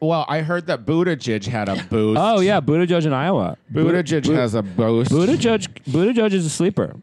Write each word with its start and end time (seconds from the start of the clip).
Well, 0.00 0.24
I 0.28 0.42
heard 0.42 0.66
that 0.68 0.86
Buttigieg 0.86 1.44
had 1.46 1.68
a 1.68 1.82
boost. 1.90 2.20
Oh 2.22 2.40
yeah, 2.40 2.60
Buttigieg 2.60 3.04
in 3.04 3.12
Iowa. 3.12 3.56
Buttigieg 3.72 4.24
Bu- 4.24 4.32
has 4.32 4.54
a 4.54 4.62
boost. 4.62 5.10
Buttigieg. 5.10 5.66
Buttigieg 5.84 6.32
is 6.32 6.46
a 6.46 6.50
sleeper. 6.50 6.94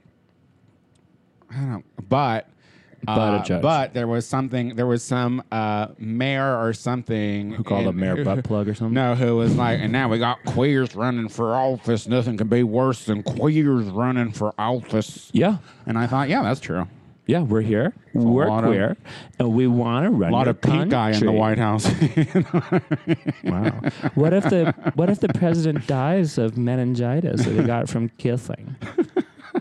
I 1.51 1.55
don't, 1.59 2.09
but. 2.09 2.49
Uh, 3.07 3.17
Buttigieg. 3.43 3.61
but 3.61 3.93
there 3.93 4.07
was 4.07 4.25
something. 4.25 4.75
There 4.75 4.87
was 4.87 5.03
some 5.03 5.43
uh, 5.51 5.87
mayor 5.99 6.57
or 6.57 6.73
something 6.73 7.51
Who 7.51 7.63
called 7.63 7.85
him 7.85 7.99
Mayor 7.99 8.23
Butt 8.23 8.43
Plug 8.43 8.67
or 8.67 8.73
something? 8.73 8.93
No, 8.95 9.13
who 9.13 9.35
was 9.35 9.55
like, 9.55 9.79
and 9.79 9.91
now 9.91 10.09
we 10.09 10.17
got 10.17 10.43
queers 10.45 10.95
running 10.95 11.27
for 11.29 11.53
office. 11.53 12.07
Nothing 12.07 12.37
can 12.37 12.47
be 12.47 12.63
worse 12.63 13.05
than 13.05 13.21
queers 13.21 13.85
running 13.85 14.31
for 14.31 14.53
office. 14.57 15.29
Yeah, 15.33 15.57
And 15.85 15.99
I 15.99 16.07
thought, 16.07 16.29
yeah, 16.29 16.41
that's 16.41 16.59
true. 16.59 16.87
Yeah, 17.27 17.41
we're 17.41 17.61
here. 17.61 17.93
We're 18.13 18.47
lot 18.47 18.63
of- 18.63 18.69
queer, 18.69 18.97
and 19.39 19.53
we 19.53 19.67
want 19.67 20.05
to 20.05 20.11
run 20.11 20.29
A 20.31 20.33
lot 20.35 20.47
of 20.47 20.61
pink 20.61 20.89
guy 20.89 21.11
in 21.11 21.25
the. 21.25 21.31
White 21.31 21.57
House. 21.57 21.85
Wow. 23.43 23.81
what 24.15 24.33
if 24.33 24.43
the 24.45 24.73
What 24.95 25.09
if 25.09 25.19
the 25.19 25.29
president 25.29 25.85
dies 25.87 26.37
of 26.37 26.57
meningitis 26.57 27.45
that 27.45 27.51
he 27.53 27.63
got 27.63 27.89
from 27.89 28.09
kissing? 28.17 28.75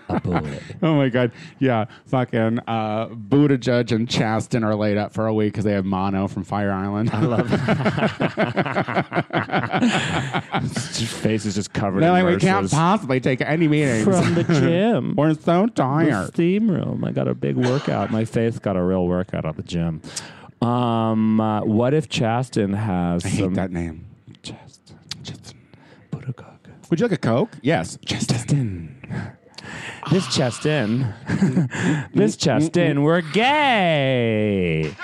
A 0.09 0.21
boy. 0.21 0.59
oh 0.83 0.95
my 0.97 1.09
god, 1.09 1.33
yeah, 1.59 1.87
fucking 2.07 2.61
uh, 2.67 3.09
Buttigieg 3.09 3.93
and 3.93 4.09
Chasten 4.09 4.65
are 4.65 4.75
laid 4.75 4.97
up 4.97 5.13
for 5.13 5.27
a 5.27 5.35
week 5.35 5.53
because 5.53 5.65
they 5.65 5.73
have 5.73 5.85
mono 5.85 6.29
from 6.29 6.45
Fire 6.45 6.73
Island. 6.73 7.11
I 7.13 7.21
love 7.21 7.49
His 10.95 11.13
face 11.13 11.45
is 11.45 11.55
just 11.55 11.73
covered 11.73 12.03
They're 12.03 12.17
in 12.17 12.25
like, 12.25 12.35
we 12.35 12.41
can't 12.41 12.67
MRSAs. 12.67 12.71
possibly 12.73 13.21
take 13.21 13.41
any 13.41 13.69
meetings. 13.69 14.05
from 14.05 14.35
the 14.35 14.45
gym. 14.45 15.15
We're 15.17 15.35
so 15.35 15.67
the 15.67 15.73
tired. 15.73 16.29
steam 16.29 16.71
room. 16.71 17.05
I 17.05 17.13
got 17.13 17.29
a 17.29 17.35
big 17.35 17.57
workout. 17.57 18.11
My 18.11 18.25
face 18.25 18.59
got 18.59 18.77
a 18.77 18.83
real 18.83 19.07
workout 19.07 19.45
at 19.45 19.57
the 19.57 19.63
gym. 19.63 20.01
Um, 20.63 21.41
uh, 21.41 21.65
what 21.65 21.95
if 21.95 22.09
Chasten 22.09 22.73
has 22.73 23.25
I 23.25 23.29
hate 23.29 23.41
some 23.41 23.55
that 23.55 23.71
name. 23.71 24.07
Chasten? 24.43 24.99
Chasten. 25.23 25.59
Buttigieg. 26.11 26.45
Would 26.91 27.01
you 27.01 27.07
like 27.07 27.13
a 27.13 27.19
Coke? 27.19 27.51
Yes. 27.63 27.99
Chasten. 28.07 28.97
This 30.15 30.33
Chasten. 30.33 31.13
this 32.15 32.37
Chasten. 32.37 33.03
We're 33.03 33.21
gay. 33.21 34.95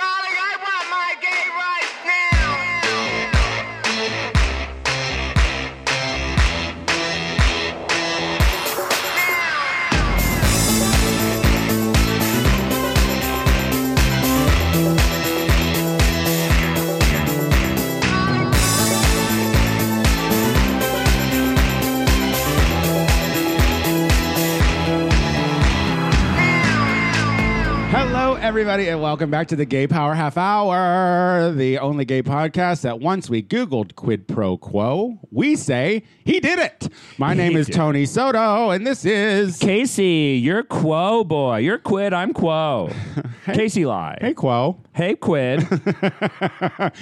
Everybody, 28.50 28.88
and 28.88 29.00
welcome 29.00 29.30
back 29.30 29.46
to 29.46 29.54
the 29.54 29.64
Gay 29.64 29.86
Power 29.86 30.12
Half 30.12 30.36
Hour, 30.36 31.52
the 31.52 31.78
only 31.78 32.04
gay 32.04 32.20
podcast 32.20 32.80
that 32.80 32.98
once 32.98 33.30
we 33.30 33.44
Googled 33.44 33.94
quid 33.94 34.26
pro 34.26 34.56
quo, 34.56 35.20
we 35.30 35.54
say 35.54 36.02
he 36.24 36.40
did 36.40 36.58
it. 36.58 36.88
My 37.16 37.32
name 37.32 37.56
is. 37.56 37.68
Tony 37.72 38.06
Soto, 38.06 38.70
and 38.70 38.84
this 38.84 39.04
is 39.04 39.56
Casey, 39.58 40.40
you're 40.42 40.64
Quo 40.64 41.22
boy. 41.22 41.58
You're 41.58 41.78
Quid. 41.78 42.12
I'm 42.12 42.32
Quo. 42.32 42.90
Casey 43.44 43.86
lie. 43.86 44.18
Hey 44.20 44.34
Quo. 44.34 44.80
Hey, 44.92 45.14
Quid. 45.14 45.62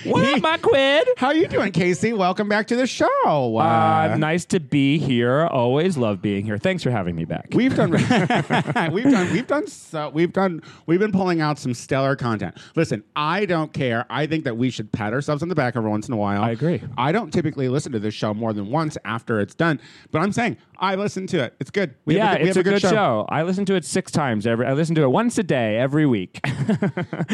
what 0.05 0.25
up, 0.25 0.43
my 0.43 0.59
Quid? 0.59 1.09
How 1.17 1.31
you 1.31 1.49
doing, 1.49 1.73
Casey? 1.73 2.13
Welcome 2.13 2.49
back 2.49 2.67
to 2.67 2.77
the 2.77 2.87
show. 2.87 3.57
Uh, 3.57 4.15
nice 4.19 4.45
to 4.45 4.61
be 4.61 4.99
here. 4.99 5.47
Always 5.47 5.97
love 5.97 6.21
being 6.21 6.45
here. 6.45 6.59
Thanks 6.59 6.83
for 6.83 6.91
having 6.91 7.17
me 7.17 7.25
back. 7.25 7.49
We've 7.55 7.75
done, 7.75 7.91
we've 7.91 8.09
done, 8.09 9.33
we've 9.33 9.47
done, 9.47 9.67
so, 9.67 10.11
we've 10.11 10.33
done, 10.33 10.63
we've 10.87 11.01
been 11.01 11.13
pulling 11.13 11.38
out 11.41 11.59
some 11.59 11.75
stellar 11.75 12.17
content. 12.17 12.57
Listen, 12.77 13.03
I 13.17 13.47
don't 13.47 13.73
care. 13.73 14.07
I 14.11 14.27
think 14.27 14.45
that 14.45 14.57
we 14.57 14.71
should 14.71 14.91
pat 14.93 15.13
ourselves 15.13 15.43
on 15.43 15.49
the 15.49 15.55
back 15.55 15.77
every 15.77 15.91
once 15.91 16.09
in 16.09 16.15
a 16.15 16.17
while. 16.17 16.43
I 16.43 16.51
agree. 16.51 16.83
I 16.97 17.13
don't 17.13 17.33
typically 17.33 17.69
listen 17.69 17.93
to 17.93 17.99
this 17.99 18.15
show 18.15 18.35
more 18.35 18.53
than 18.53 18.71
once 18.71 18.97
after 19.05 19.41
it's 19.41 19.55
done, 19.55 19.81
but 20.11 20.21
I'm 20.21 20.33
saying 20.33 20.57
I 20.79 20.95
listen 20.95 21.27
to 21.29 21.43
it. 21.43 21.55
It's 21.61 21.71
good. 21.71 21.95
We 22.05 22.17
yeah, 22.17 22.33
have 22.33 22.41
a, 22.41 22.47
it's 22.47 22.57
a 22.57 22.63
good 22.63 22.81
show. 22.81 23.27
I 23.29 23.43
listen 23.43 23.65
to 23.67 23.75
it 23.75 23.85
six 23.85 24.13
times 24.13 24.47
every. 24.47 24.67
I 24.67 24.73
listen 24.75 24.95
to 24.97 25.03
it 25.03 25.09
once 25.09 25.37
a 25.39 25.43
day 25.43 25.77
every 25.77 26.07
week. 26.07 26.41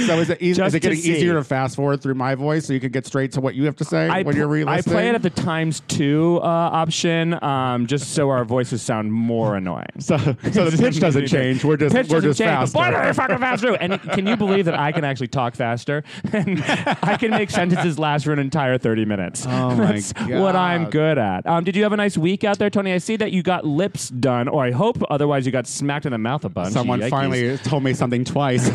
So 0.07 0.19
is 0.19 0.31
it, 0.31 0.41
easy, 0.41 0.63
is 0.63 0.75
it 0.75 0.81
getting 0.81 1.01
to 1.01 1.09
easier 1.09 1.35
to 1.35 1.45
fast 1.45 1.77
forward 1.77 2.03
through 2.03 2.15
my 2.15 2.35
voice 2.35 2.67
so 2.67 2.73
you 2.73 2.81
can 2.81 2.91
get 2.91 3.07
straight 3.07 3.33
to 3.33 3.41
what 3.41 3.55
you 3.55 3.65
have 3.65 3.77
to 3.77 3.85
say 3.85 4.09
I, 4.09 4.23
when 4.23 4.37
you're 4.37 4.47
pl- 4.47 4.55
re-listening? 4.55 4.97
I 4.97 5.01
play 5.01 5.09
it 5.09 5.15
at 5.15 5.23
the 5.23 5.31
times 5.31 5.81
two 5.89 6.39
uh, 6.43 6.47
option, 6.47 7.43
um, 7.43 7.87
just 7.87 8.15
so 8.15 8.31
our 8.31 8.45
voices 8.45 8.83
sound 8.83 9.13
more 9.13 9.57
annoying. 9.57 9.87
so, 9.99 10.17
so 10.17 10.71
the 10.71 10.77
pitch 10.79 11.01
doesn't 11.01 11.27
change. 11.27 11.65
We're 11.65 11.77
just 11.77 11.95
Pitch 11.95 12.09
we're 12.09 12.21
just 12.21 12.39
change, 12.39 12.51
faster. 12.51 12.79
but 12.79 12.91
they're 12.91 13.15
fucking 13.15 13.39
fast 13.39 13.63
through. 13.63 13.77
And 13.77 13.94
can 13.99 14.27
you 14.27 14.37
believe 14.37 14.65
that 14.67 14.79
I 14.79 14.93
can 14.93 15.05
actually 15.05 15.29
talk 15.29 15.55
faster? 15.55 16.03
and 16.33 16.63
I 17.03 17.17
can 17.19 17.31
make 17.31 17.51
sentences 17.51 17.99
last 17.99 18.25
for 18.25 18.33
an 18.33 18.39
entire 18.39 18.79
30 18.79 19.05
minutes. 19.05 19.47
Oh 19.47 19.75
my 19.75 19.93
That's 19.93 20.13
what 20.15 20.57
I'm 20.57 20.91
good 20.91 21.19
at. 21.19 21.47
Um, 21.47 21.65
did 21.65 21.77
you 21.77 21.83
have 21.83 21.93
a 21.93 21.97
nice 21.97 22.17
week 22.19 22.45
out 22.45 22.59
there, 22.59 22.71
Tony? 22.71 22.93
I 22.93 22.99
see 22.99 23.17
that 23.17 23.33
you 23.33 23.43
got 23.43 23.65
lips 23.67 24.09
done, 24.09 24.49
or 24.49 24.65
I 24.65 24.71
hope 24.71 25.03
otherwise 25.11 25.47
you 25.47 25.53
got 25.53 25.67
smacked 25.67 26.07
in 26.07 26.13
the 26.13 26.19
mouth 26.19 26.45
a 26.45 26.49
bunch. 26.49 26.73
Someone 26.73 27.01
Yikes. 27.01 27.11
finally 27.11 27.59
told 27.59 27.83
me 27.83 27.95
something 27.95 28.25
twice. 28.25 28.69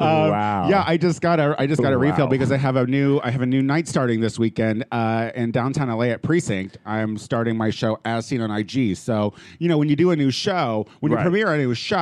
wow. 0.00 0.66
Yeah, 0.68 0.84
I 0.86 0.96
just 0.96 1.20
got 1.20 1.40
a 1.40 1.54
I 1.58 1.66
just 1.66 1.82
got 1.82 1.92
a 1.92 1.98
refill 1.98 2.26
because 2.26 2.52
I 2.52 2.56
have 2.56 2.76
a 2.76 2.86
new 2.86 3.20
I 3.22 3.30
have 3.30 3.42
a 3.42 3.46
new 3.46 3.62
night 3.62 3.88
starting 3.88 4.20
this 4.20 4.38
weekend 4.38 4.84
uh, 4.92 5.30
in 5.34 5.50
downtown 5.50 5.88
LA 5.88 6.04
at 6.06 6.22
Precinct. 6.22 6.78
I'm 6.86 7.16
starting 7.18 7.56
my 7.56 7.70
show 7.70 7.98
as 8.04 8.26
seen 8.26 8.40
on 8.40 8.50
IG. 8.50 8.96
So 8.96 9.34
you 9.58 9.68
know 9.68 9.78
when 9.78 9.88
you 9.88 9.96
do 9.96 10.10
a 10.10 10.16
new 10.16 10.30
show, 10.30 10.86
when 11.00 11.12
Right. 11.12 11.20
you 11.20 11.30
premiere 11.30 11.52
a 11.54 11.58
new 11.58 11.74
show, 11.74 11.96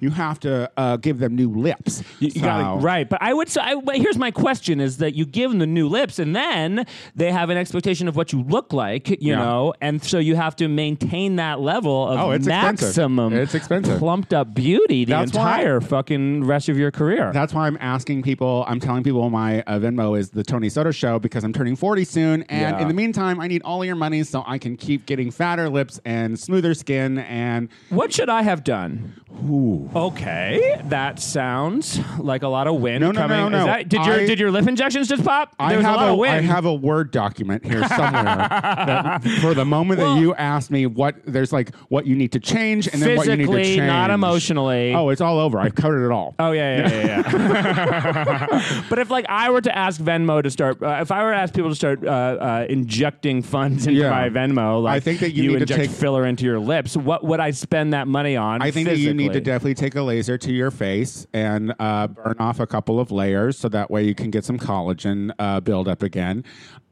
you 0.00 0.10
have 0.10 0.38
to 0.40 0.70
uh, 0.76 0.96
give 0.96 1.18
them 1.18 1.34
new 1.36 1.50
lips. 1.50 2.02
You, 2.20 2.30
you 2.34 2.40
gotta, 2.42 2.80
right, 2.80 3.08
but 3.08 3.20
I 3.22 3.32
would 3.34 3.48
say. 3.48 3.60
I, 3.60 3.74
but 3.76 3.96
here's 3.96 4.16
my 4.18 4.30
question: 4.30 4.80
Is 4.80 4.98
that 4.98 5.14
you 5.14 5.24
give 5.26 5.50
them 5.50 5.58
the 5.58 5.66
new 5.66 5.88
lips, 5.88 6.18
and 6.18 6.34
then 6.34 6.86
they 7.14 7.30
have 7.32 7.50
an 7.50 7.56
expectation 7.56 8.08
of 8.08 8.16
what 8.16 8.32
you 8.32 8.42
look 8.42 8.72
like, 8.72 9.08
you 9.10 9.16
Yeah. 9.20 9.36
know, 9.38 9.74
and 9.80 10.02
so 10.02 10.18
you 10.18 10.36
have 10.36 10.56
to 10.56 10.68
maintain 10.68 11.36
that 11.36 11.60
level 11.60 12.08
of 12.08 12.18
Oh, 12.20 12.30
it's 12.30 12.46
expensive. 12.46 12.86
maximum, 12.86 13.32
It's 13.34 13.54
expensive. 13.54 13.98
plumped 13.98 14.32
up 14.32 14.54
beauty 14.54 15.04
the 15.04 15.12
That's 15.12 15.32
entire 15.32 15.80
fucking 15.80 16.44
rest 16.44 16.68
of 16.68 16.78
your 16.78 16.90
career. 16.90 17.30
That's 17.32 17.52
why 17.54 17.66
I'm 17.66 17.78
asking 17.80 18.22
people. 18.22 18.64
I'm 18.68 18.80
telling 18.80 19.02
people 19.02 19.28
my 19.30 19.62
uh, 19.62 19.78
Venmo 19.78 20.18
is 20.18 20.30
the 20.30 20.42
Tony 20.44 20.68
Soto 20.68 20.90
Show 20.90 21.18
because 21.18 21.44
I'm 21.44 21.52
turning 21.52 21.76
40 21.76 22.04
soon, 22.04 22.42
and 22.44 22.76
Yeah. 22.76 22.80
in 22.82 22.88
the 22.88 22.94
meantime, 22.94 23.40
I 23.40 23.46
need 23.48 23.62
all 23.62 23.84
your 23.84 23.96
money 23.96 24.22
so 24.22 24.42
I 24.46 24.58
can 24.58 24.76
keep 24.76 25.06
getting 25.06 25.30
fatter 25.30 25.68
lips 25.68 26.00
and 26.04 26.38
smoother 26.38 26.74
skin. 26.74 27.18
And 27.18 27.68
what 27.90 28.12
should 28.12 28.28
I 28.28 28.42
have 28.42 28.64
done? 28.64 29.12
Okay, 29.50 30.80
that 30.86 31.18
sounds 31.20 32.00
like 32.18 32.42
a 32.42 32.48
lot 32.48 32.66
of 32.66 32.76
wind 32.80 33.00
No, 33.02 33.10
no, 33.12 33.20
coming. 33.20 33.38
no, 33.38 33.48
no. 33.48 33.58
Is 33.60 33.64
that- 33.66 33.88
did 33.88 34.04
your 34.04 34.14
I- 34.14 34.26
did 34.26 34.38
your 34.40 34.50
lip 34.50 34.66
injections 34.66 35.08
just 35.08 35.24
pop? 35.24 35.54
I 35.58 35.68
There 35.70 35.78
was 35.78 35.86
have 35.86 35.94
a 35.94 35.98
lot 35.98 36.08
of 36.10 36.18
wind. 36.18 36.34
I 36.50 36.52
have 36.52 36.64
a 36.64 36.74
word 36.74 37.10
document 37.10 37.64
here 37.64 37.86
somewhere 37.88 38.22
that 38.24 39.22
for 39.40 39.54
the 39.54 39.64
moment 39.64 40.00
Well- 40.00 40.14
that 40.14 40.20
you 40.20 40.34
asked 40.34 40.70
me 40.70 40.86
what 40.86 41.16
there's 41.26 41.52
like 41.52 41.74
what 41.88 42.06
you 42.06 42.16
need 42.16 42.32
to 42.32 42.40
change 42.40 42.88
and 42.88 43.00
then 43.00 43.16
what 43.16 43.26
you 43.26 43.36
need 43.36 43.46
to 43.46 43.52
Physically, 43.52 43.76
change. 43.76 43.86
not 43.86 44.10
emotionally. 44.10 44.94
Oh, 44.94 45.08
it's 45.10 45.20
all 45.20 45.38
over. 45.38 45.58
I've 45.60 45.74
covered 45.74 46.04
it 46.06 46.12
all. 46.12 46.34
Oh 46.38 46.52
yeah, 46.52 46.88
yeah, 46.88 47.04
yeah. 47.06 47.32
yeah. 47.36 48.82
but 48.90 48.98
if 48.98 49.10
like 49.10 49.26
I 49.28 49.50
were 49.50 49.60
to 49.60 49.76
ask 49.76 50.00
Venmo 50.00 50.42
to 50.42 50.50
start, 50.50 50.82
uh, 50.82 50.98
if 51.00 51.10
I 51.10 51.22
were 51.24 51.32
to 51.32 51.36
ask 51.38 51.54
people 51.54 51.70
to 51.70 51.76
start 51.76 52.04
uh, 52.04 52.08
uh, 52.10 52.66
injecting 52.68 53.42
funds 53.42 53.86
into 53.86 54.00
Yeah. 54.00 54.10
my 54.10 54.28
Venmo, 54.28 54.82
like 54.82 54.96
I 54.96 55.00
think 55.00 55.20
that 55.20 55.32
you 55.32 55.42
need 55.48 55.54
to 55.56 55.60
inject 55.62 55.80
take- 55.80 55.90
filler 55.90 56.26
into 56.26 56.44
your 56.44 56.58
lips, 56.58 56.96
what 56.96 57.24
would 57.24 57.40
I 57.40 57.50
spend 57.52 57.92
that 57.92 58.08
money 58.08 58.36
on? 58.36 58.62
I 58.62 58.70
think 58.70 58.88
that 58.88 58.98
you 58.98 59.14
need 59.14 59.32
to 59.38 59.44
definitely 59.44 59.74
take 59.74 59.94
a 59.94 60.02
laser 60.02 60.36
to 60.38 60.52
your 60.52 60.70
face 60.70 61.26
and 61.32 61.74
uh, 61.78 62.06
burn 62.08 62.36
off 62.38 62.60
a 62.60 62.66
couple 62.66 62.98
of 63.00 63.10
layers 63.10 63.58
so 63.58 63.68
that 63.68 63.90
way 63.90 64.02
you 64.04 64.14
can 64.14 64.30
get 64.30 64.44
some 64.44 64.58
collagen 64.58 65.30
uh, 65.38 65.60
build 65.60 65.88
up 65.88 66.02
again. 66.02 66.44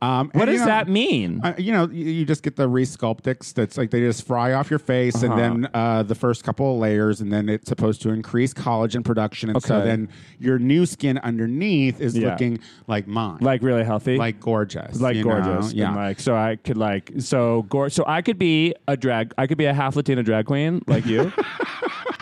Um, 0.02 0.30
What 0.34 0.42
and, 0.48 0.52
you 0.52 0.58
does 0.58 0.60
know, 0.60 0.66
that 0.66 0.88
mean? 0.88 1.40
Uh, 1.42 1.54
you 1.56 1.72
know, 1.72 1.88
you, 1.90 2.04
you 2.04 2.24
just 2.26 2.42
get 2.42 2.56
the 2.56 2.68
Resculptix. 2.68 3.54
That's 3.54 3.78
like 3.78 3.90
they 3.90 4.00
just 4.00 4.26
fry 4.26 4.52
off 4.52 4.68
your 4.68 4.78
face, 4.78 5.22
and 5.22 5.32
Uh-huh. 5.32 5.40
then 5.40 5.68
uh, 5.72 6.02
the 6.02 6.14
first 6.14 6.44
couple 6.44 6.74
of 6.74 6.78
layers, 6.78 7.20
and 7.22 7.32
then 7.32 7.48
it's 7.48 7.68
supposed 7.68 8.02
to 8.02 8.10
increase 8.10 8.52
collagen 8.52 9.02
production, 9.02 9.48
and 9.50 9.62
so 9.62 9.76
Okay. 9.76 9.86
then 9.86 10.08
your 10.38 10.58
new 10.58 10.84
skin 10.84 11.16
underneath 11.18 12.00
is 12.02 12.16
Yeah. 12.16 12.30
looking 12.30 12.58
like 12.86 13.06
mine, 13.06 13.38
like 13.40 13.62
really 13.62 13.84
healthy, 13.84 14.18
like 14.18 14.40
gorgeous, 14.40 15.00
like 15.00 15.16
you 15.16 15.24
know? 15.24 15.40
gorgeous, 15.40 15.72
Yeah. 15.72 15.86
And 15.88 15.96
like 15.96 16.20
so 16.20 16.36
I 16.36 16.56
could 16.56 16.76
like 16.76 17.10
so 17.18 17.62
gor- 17.70 17.88
so 17.88 18.04
I 18.06 18.20
could 18.20 18.38
be 18.38 18.74
a 18.86 18.96
drag, 18.98 19.32
I 19.38 19.46
could 19.46 19.56
be 19.58 19.64
a 19.64 19.72
half 19.74 19.96
Latina 19.96 20.22
drag 20.22 20.44
queen 20.44 20.82
like 20.86 21.06
you. 21.06 21.32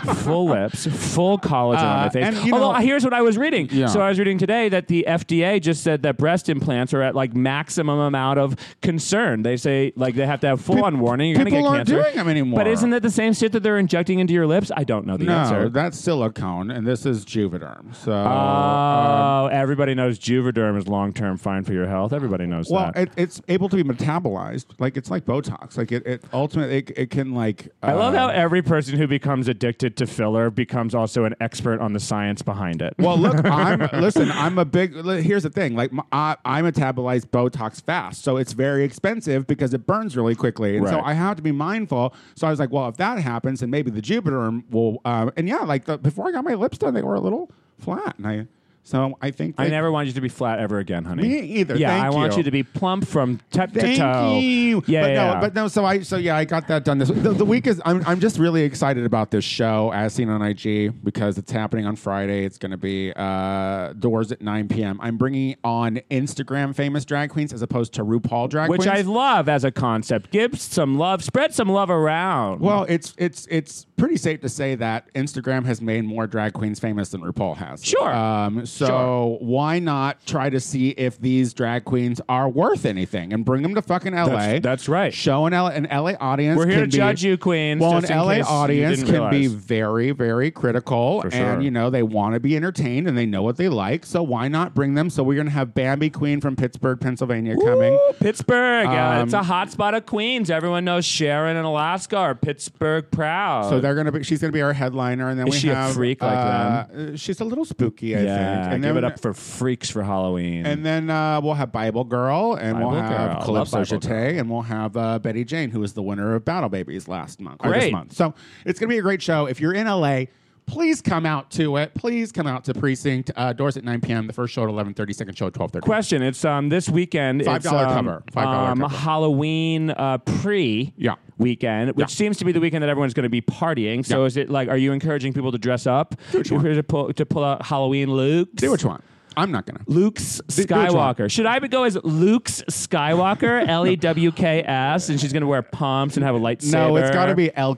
full 0.02 0.46
lips, 0.48 0.86
full 1.14 1.38
collagen 1.38 1.78
on 1.78 1.98
Uh, 1.98 2.02
my 2.04 2.08
face. 2.10 2.24
and, 2.24 2.52
Although 2.52 2.72
know- 2.72 2.78
here's 2.78 3.04
what 3.04 3.14
I 3.14 3.22
was 3.22 3.36
reading. 3.38 3.68
Yeah. 3.70 3.86
So 3.86 4.00
I 4.00 4.08
was 4.08 4.18
reading 4.18 4.38
today 4.38 4.68
that 4.68 4.88
the 4.88 5.04
FDA 5.08 5.60
just 5.60 5.82
said 5.82 6.02
that 6.02 6.16
breast 6.18 6.48
implants 6.48 6.92
are 6.94 7.02
at 7.02 7.14
like 7.14 7.34
maximum 7.34 7.98
amount 7.98 8.38
of 8.38 8.56
concern. 8.82 9.42
They 9.42 9.56
say 9.56 9.92
like 9.96 10.14
they 10.14 10.26
have 10.26 10.40
to 10.40 10.46
have 10.48 10.60
full 10.60 10.84
on 10.84 10.98
warning. 11.00 11.30
You're 11.30 11.38
gonna 11.38 11.50
people 11.50 11.62
get 11.62 11.68
aren't 11.68 11.88
cancer. 11.88 12.02
doing 12.02 12.16
them 12.16 12.28
anymore. 12.28 12.60
But 12.60 12.66
isn't 12.68 12.90
that 12.90 13.02
the 13.02 13.10
same 13.10 13.32
shit 13.32 13.52
that 13.52 13.62
they're 13.62 13.78
injecting 13.78 14.18
into 14.18 14.34
your 14.34 14.46
lips? 14.46 14.70
I 14.76 14.84
don't 14.84 15.06
know 15.06 15.16
the 15.16 15.24
No, 15.24 15.32
answer. 15.38 15.68
that's 15.68 15.98
silicone, 15.98 16.70
and 16.70 16.86
this 16.86 17.06
is 17.06 17.24
Juvederm. 17.24 17.94
So, 17.94 18.12
Oh, 18.12 19.48
everybody 19.52 19.94
knows 19.94 20.18
Juvederm 20.18 20.76
is 20.76 20.88
long 20.88 21.12
term 21.12 21.36
fine 21.36 21.64
for 21.64 21.72
your 21.72 21.86
health. 21.86 22.12
Everybody 22.12 22.46
knows 22.46 22.68
well, 22.70 22.90
that. 22.94 23.02
it, 23.02 23.10
it's 23.16 23.40
able 23.48 23.68
to 23.68 23.76
be 23.76 23.82
metabolized. 23.84 24.66
Like 24.78 24.96
it's 24.96 25.10
like 25.10 25.24
Botox. 25.24 25.76
Like 25.76 25.92
it, 25.92 26.06
it 26.06 26.24
ultimately, 26.32 26.78
it, 26.78 26.90
it 26.96 27.10
can 27.10 27.32
like. 27.34 27.68
I 27.82 27.92
love 27.92 28.14
uh, 28.14 28.18
how 28.18 28.28
every 28.28 28.62
person 28.62 28.96
who 28.98 29.06
becomes 29.06 29.48
addicted 29.48 29.91
to 29.96 30.06
filler 30.06 30.50
becomes 30.50 30.94
also 30.94 31.24
an 31.24 31.34
expert 31.40 31.80
on 31.80 31.92
the 31.92 32.00
science 32.00 32.42
behind 32.42 32.82
it. 32.82 32.94
Well, 32.98 33.18
look, 33.18 33.44
I'm 33.44 33.88
listen. 34.00 34.30
I'm 34.30 34.58
a 34.58 34.64
big. 34.64 34.94
Here's 34.94 35.42
the 35.42 35.50
thing. 35.50 35.74
Like 35.74 35.92
my, 35.92 36.02
I, 36.12 36.36
I 36.44 36.62
metabolize 36.62 37.24
Botox 37.24 37.82
fast, 37.82 38.22
so 38.22 38.36
it's 38.36 38.52
very 38.52 38.84
expensive 38.84 39.46
because 39.46 39.74
it 39.74 39.86
burns 39.86 40.16
really 40.16 40.34
quickly, 40.34 40.76
and 40.76 40.88
so 40.88 41.00
I 41.00 41.14
have 41.14 41.36
to 41.36 41.42
be 41.42 41.52
mindful. 41.52 42.14
So 42.34 42.46
I 42.46 42.50
was 42.50 42.60
like, 42.60 42.70
well, 42.70 42.88
if 42.88 42.96
that 42.96 43.18
happens, 43.18 43.60
then 43.60 43.70
maybe 43.70 43.90
the 43.90 44.02
Jupiter 44.02 44.60
will. 44.70 45.00
Um, 45.04 45.32
and 45.36 45.48
yeah, 45.48 45.58
like 45.58 45.84
the, 45.84 45.98
before 45.98 46.28
I 46.28 46.32
got 46.32 46.44
my 46.44 46.54
lips 46.54 46.78
done, 46.78 46.94
they 46.94 47.02
were 47.02 47.14
a 47.14 47.20
little 47.20 47.50
flat, 47.78 48.16
and 48.18 48.26
I. 48.26 48.46
So 48.84 49.16
I 49.22 49.30
think 49.30 49.54
I 49.58 49.68
never 49.68 49.92
want 49.92 50.08
you 50.08 50.12
to 50.14 50.20
be 50.20 50.28
flat 50.28 50.58
ever 50.58 50.78
again, 50.78 51.04
honey. 51.04 51.22
Me 51.22 51.38
either. 51.40 51.76
Yeah, 51.76 51.88
Thank 51.90 52.04
I 52.04 52.10
want 52.10 52.32
you. 52.32 52.38
you 52.38 52.42
to 52.44 52.50
be 52.50 52.64
plump 52.64 53.06
from 53.06 53.38
tip 53.50 53.72
to 53.72 53.80
Thank 53.80 53.98
toe. 53.98 54.38
you. 54.38 54.82
Yeah, 54.86 55.02
but 55.02 55.10
yeah, 55.10 55.14
no, 55.14 55.32
yeah. 55.32 55.40
but 55.40 55.54
no. 55.54 55.68
So 55.68 55.84
I, 55.84 56.00
so 56.00 56.16
yeah, 56.16 56.36
I 56.36 56.44
got 56.44 56.66
that 56.66 56.84
done. 56.84 56.98
This 56.98 57.08
the, 57.08 57.30
the 57.32 57.44
week 57.44 57.68
is. 57.68 57.80
I'm, 57.84 58.02
I'm 58.06 58.18
just 58.18 58.38
really 58.38 58.62
excited 58.62 59.04
about 59.06 59.30
this 59.30 59.44
show 59.44 59.92
as 59.92 60.14
seen 60.14 60.28
on 60.28 60.42
IG 60.42 61.04
because 61.04 61.38
it's 61.38 61.52
happening 61.52 61.86
on 61.86 61.94
Friday. 61.94 62.44
It's 62.44 62.58
going 62.58 62.72
to 62.72 62.76
be 62.76 63.12
uh, 63.14 63.92
doors 63.92 64.32
at 64.32 64.42
9 64.42 64.68
p.m. 64.68 64.98
I'm 65.00 65.16
bringing 65.16 65.56
on 65.62 66.00
Instagram 66.10 66.74
famous 66.74 67.04
drag 67.04 67.30
queens 67.30 67.52
as 67.52 67.62
opposed 67.62 67.92
to 67.94 68.04
RuPaul 68.04 68.48
drag 68.50 68.66
queens. 68.66 68.84
which 68.84 68.88
I 68.88 69.02
love 69.02 69.48
as 69.48 69.62
a 69.62 69.70
concept. 69.70 70.32
Give 70.32 70.60
some 70.60 70.98
love, 70.98 71.22
spread 71.22 71.54
some 71.54 71.68
love 71.68 71.88
around. 71.90 72.60
well, 72.60 72.84
it's 72.88 73.14
it's 73.16 73.46
it's 73.48 73.84
pretty 73.96 74.16
safe 74.16 74.40
to 74.40 74.48
say 74.48 74.74
that 74.74 75.12
Instagram 75.14 75.64
has 75.66 75.80
made 75.80 76.04
more 76.04 76.26
drag 76.26 76.52
queens 76.52 76.80
famous 76.80 77.10
than 77.10 77.20
RuPaul 77.20 77.56
has. 77.58 77.84
Sure. 77.84 78.12
Um, 78.12 78.66
so 78.72 78.86
Sure. 78.86 79.38
why 79.40 79.78
not 79.78 80.24
try 80.26 80.50
to 80.50 80.60
see 80.60 80.90
if 80.90 81.20
these 81.20 81.52
drag 81.54 81.84
queens 81.84 82.20
are 82.28 82.48
worth 82.48 82.84
anything 82.86 83.32
and 83.32 83.44
bring 83.44 83.62
them 83.62 83.74
to 83.74 83.82
fucking 83.82 84.14
LA? 84.14 84.26
That's- 84.36 84.62
that's 84.62 84.88
right. 84.88 85.12
Show 85.12 85.46
an, 85.46 85.52
L- 85.52 85.66
an 85.68 85.86
LA 85.90 86.12
audience. 86.20 86.56
We're 86.56 86.66
here 86.66 86.80
to 86.80 86.86
be- 86.86 86.90
judge 86.96 87.22
you, 87.24 87.36
queens. 87.36 87.80
Well, 87.80 87.96
an 87.98 88.04
LA 88.10 88.40
audience 88.40 89.02
can 89.02 89.30
be 89.30 89.46
very, 89.46 90.10
very 90.12 90.50
critical, 90.50 91.22
For 91.22 91.28
and 91.34 91.62
you 91.62 91.70
know 91.70 91.90
they 91.90 92.02
want 92.02 92.34
to 92.34 92.40
be 92.40 92.56
entertained 92.56 93.06
and 93.08 93.16
they 93.16 93.26
know 93.26 93.42
what 93.42 93.56
they 93.56 93.68
like. 93.68 94.04
So 94.06 94.22
why 94.22 94.48
not 94.48 94.74
bring 94.74 94.94
them? 94.94 95.10
So 95.10 95.22
we're 95.22 95.36
gonna 95.36 95.50
have 95.50 95.74
Bambi 95.74 96.10
Queen 96.10 96.40
from 96.40 96.56
Pittsburgh, 96.56 97.00
Pennsylvania, 97.00 97.56
coming. 97.56 97.98
Pittsburgh. 98.20 98.86
yeah, 98.86 99.18
Um, 99.18 99.24
it's 99.24 99.34
a 99.34 99.42
hot 99.42 99.70
spot 99.70 99.94
of 99.94 100.06
Queens. 100.06 100.50
Everyone 100.50 100.84
knows 100.84 101.04
Sharon 101.04 101.56
in 101.56 101.64
Alaska 101.64 102.16
are 102.16 102.34
Pittsburgh 102.34 103.10
proud. 103.10 103.68
So 103.68 103.80
they're 103.80 103.94
gonna 103.94 104.12
be. 104.12 104.22
She's 104.22 104.40
gonna 104.40 104.52
be 104.52 104.62
our 104.62 104.72
headliner, 104.72 105.28
and 105.28 105.38
then 105.38 105.48
Is 105.48 105.54
we 105.54 105.58
she 105.60 105.68
a 105.68 105.74
have 105.74 105.94
freak 105.94 106.22
like 106.22 106.32
uh, 106.36 106.40
uh, 106.40 106.86
She's 107.16 107.40
a 107.40 107.44
little 107.44 107.64
spooky, 107.64 108.16
I 108.16 108.22
yeah, 108.22 108.36
think. 108.61 108.61
And 108.70 108.82
give 108.82 108.94
then, 108.94 109.04
it 109.04 109.06
up 109.12 109.20
for 109.20 109.34
freaks 109.34 109.90
for 109.90 110.02
Halloween. 110.02 110.66
And 110.66 110.84
then 110.84 111.10
uh, 111.10 111.40
we'll 111.40 111.54
have 111.54 111.72
Bible 111.72 112.04
Girl, 112.04 112.54
and 112.54 112.74
Bible 112.74 112.90
we'll 112.90 113.00
Girl. 113.00 113.08
have 113.08 113.30
Love 113.36 113.44
Calypso 113.68 113.84
Bible 113.84 114.00
Chate, 114.08 114.38
and 114.38 114.50
we'll 114.50 114.62
have 114.62 114.96
uh, 114.96 115.18
Betty 115.18 115.44
Jane, 115.44 115.70
who 115.70 115.80
was 115.80 115.94
the 115.94 116.02
winner 116.02 116.34
of 116.34 116.44
Battle 116.44 116.68
Babies 116.68 117.08
last 117.08 117.40
month, 117.40 117.60
or 117.64 117.70
this 117.70 117.78
Great. 117.84 117.92
month. 117.92 118.12
So 118.12 118.34
it's 118.64 118.78
going 118.78 118.88
to 118.88 118.94
be 118.94 118.98
a 118.98 119.02
great 119.02 119.22
show. 119.22 119.46
If 119.46 119.60
you're 119.60 119.72
in 119.74 119.86
LA, 119.86 120.24
please 120.66 121.00
come 121.00 121.26
out 121.26 121.50
to 121.52 121.76
it. 121.76 121.94
Please 121.94 122.32
come 122.32 122.46
out 122.46 122.64
to 122.64 122.74
Precinct. 122.74 123.30
Uh, 123.36 123.52
doors 123.52 123.76
at 123.76 123.84
9 123.84 124.00
p.m. 124.00 124.26
The 124.26 124.32
first 124.32 124.54
show 124.54 124.62
at 124.62 124.68
11:30, 124.68 125.14
second 125.14 125.38
show 125.38 125.46
at 125.46 125.52
12:30. 125.52 125.80
Question: 125.82 126.22
It's 126.22 126.44
um 126.44 126.68
this 126.68 126.88
weekend. 126.88 127.42
$5 127.42 127.66
um, 127.66 128.04
cover. 128.04 128.22
$5 128.32 128.44
um, 128.44 128.80
cover. 128.80 128.94
Halloween 128.94 129.90
uh, 129.90 130.18
pre. 130.18 130.92
Yeah. 130.96 131.14
Weekend, 131.38 131.90
which 131.96 132.04
Yeah. 132.10 132.14
seems 132.14 132.36
to 132.36 132.44
be 132.44 132.52
the 132.52 132.60
weekend 132.60 132.82
that 132.84 132.88
everyone's 132.88 133.14
going 133.14 133.24
to 133.24 133.28
be 133.28 133.40
partying. 133.40 134.06
So 134.06 134.20
Yeah. 134.20 134.26
is 134.26 134.36
it 134.36 134.48
like, 134.48 134.68
are 134.68 134.76
you 134.76 134.92
encouraging 134.92 135.32
people 135.32 135.50
to 135.50 135.58
dress 135.58 135.86
up? 135.88 136.14
what 136.30 136.48
you 136.48 136.56
want. 136.56 136.68
To 136.74 136.82
pull, 136.84 137.12
to 137.12 137.26
pull 137.26 137.42
out 137.42 137.66
Halloween 137.66 138.10
looks? 138.10 138.52
Do 138.54 138.70
what 138.70 138.82
you 138.82 138.88
want. 138.90 139.02
I'm 139.36 139.50
not 139.50 139.66
gonna. 139.66 139.80
Luke's 139.86 140.38
do 140.38 140.44
what 140.46 140.58
you. 140.58 140.66
Skywalker. 140.66 141.30
Should 141.30 141.46
I 141.46 141.58
go 141.60 141.84
as 141.84 141.96
Luke's 142.04 142.62
Skywalker? 142.68 143.66
L 143.68 143.86
E 143.86 143.96
W 143.96 144.30
K 144.32 144.62
S, 144.62 145.08
and 145.08 145.20
she's 145.20 145.32
going 145.32 145.40
to 145.40 145.46
wear 145.46 145.62
pumps 145.62 146.16
and 146.16 146.24
have 146.24 146.34
a 146.34 146.38
lightsaber. 146.38 146.72
No, 146.72 146.96
it's 146.96 147.10
got 147.10 147.26
to 147.26 147.34
be. 147.34 147.54
L 147.56 147.76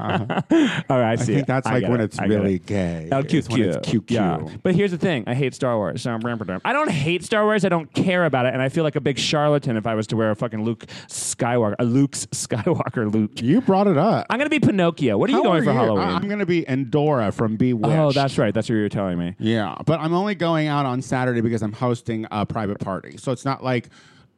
uh-huh. 0.49 0.81
All 0.89 0.99
right, 0.99 1.13
I 1.13 1.15
see. 1.15 1.21
I 1.23 1.25
see. 1.25 1.33
think 1.33 1.43
it. 1.43 1.47
that's 1.47 1.67
I 1.67 1.73
like 1.73 1.81
get 1.81 1.91
when 1.91 2.01
it. 2.01 2.03
it's 2.05 2.19
I 2.19 2.27
get 2.27 2.35
really 2.35 2.55
it. 2.55 2.65
gay. 2.65 3.07
LQQ. 3.11 3.33
It's 3.33 3.49
when 3.49 3.61
it's 3.61 3.77
QQ. 3.87 4.11
Yeah. 4.11 4.47
But 4.61 4.75
here's 4.75 4.91
the 4.91 4.97
thing. 4.97 5.23
I 5.27 5.33
hate 5.33 5.53
Star 5.55 5.77
Wars. 5.77 6.01
So 6.01 6.11
I'm 6.11 6.19
rampant. 6.21 6.61
I 6.65 6.73
don't 6.73 6.91
hate 6.91 7.23
Star 7.23 7.43
Wars. 7.45 7.65
I 7.65 7.69
don't 7.69 7.91
care 7.93 8.25
about 8.25 8.45
it. 8.45 8.53
And 8.53 8.61
I 8.61 8.69
feel 8.69 8.83
like 8.83 8.95
a 8.95 9.01
big 9.01 9.17
charlatan 9.17 9.77
if 9.77 9.87
I 9.87 9.95
was 9.95 10.07
to 10.07 10.15
wear 10.15 10.31
a 10.31 10.35
fucking 10.35 10.63
Luke 10.63 10.85
Skywalker, 11.07 11.75
a 11.79 11.85
Luke's 11.85 12.25
Skywalker 12.31 13.11
Luke. 13.11 13.41
You 13.41 13.61
brought 13.61 13.87
it 13.87 13.97
up. 13.97 14.27
I'm 14.29 14.37
going 14.37 14.49
to 14.49 14.59
be 14.59 14.65
Pinocchio. 14.65 15.17
What 15.17 15.29
are 15.29 15.33
you 15.33 15.43
going 15.43 15.61
are 15.61 15.65
for 15.65 15.71
you? 15.71 15.77
Halloween? 15.77 16.07
I'm 16.07 16.27
going 16.27 16.39
to 16.39 16.45
be 16.45 16.67
Endora 16.67 17.31
from 17.31 17.55
Bewitched. 17.55 17.93
oh, 17.97 18.11
that's 18.11 18.37
right. 18.37 18.53
That's 18.53 18.69
what 18.69 18.75
you 18.75 18.81
were 18.81 18.89
telling 18.89 19.17
me. 19.17 19.35
Yeah, 19.39 19.75
but 19.85 19.99
I'm 19.99 20.13
only 20.13 20.35
going 20.35 20.67
out 20.67 20.85
on 20.85 21.01
Saturday 21.01 21.41
because 21.41 21.61
I'm 21.61 21.73
hosting 21.73 22.27
a 22.31 22.45
private 22.45 22.79
party. 22.79 23.17
So 23.17 23.31
it's 23.31 23.45
not 23.45 23.63
like 23.63 23.89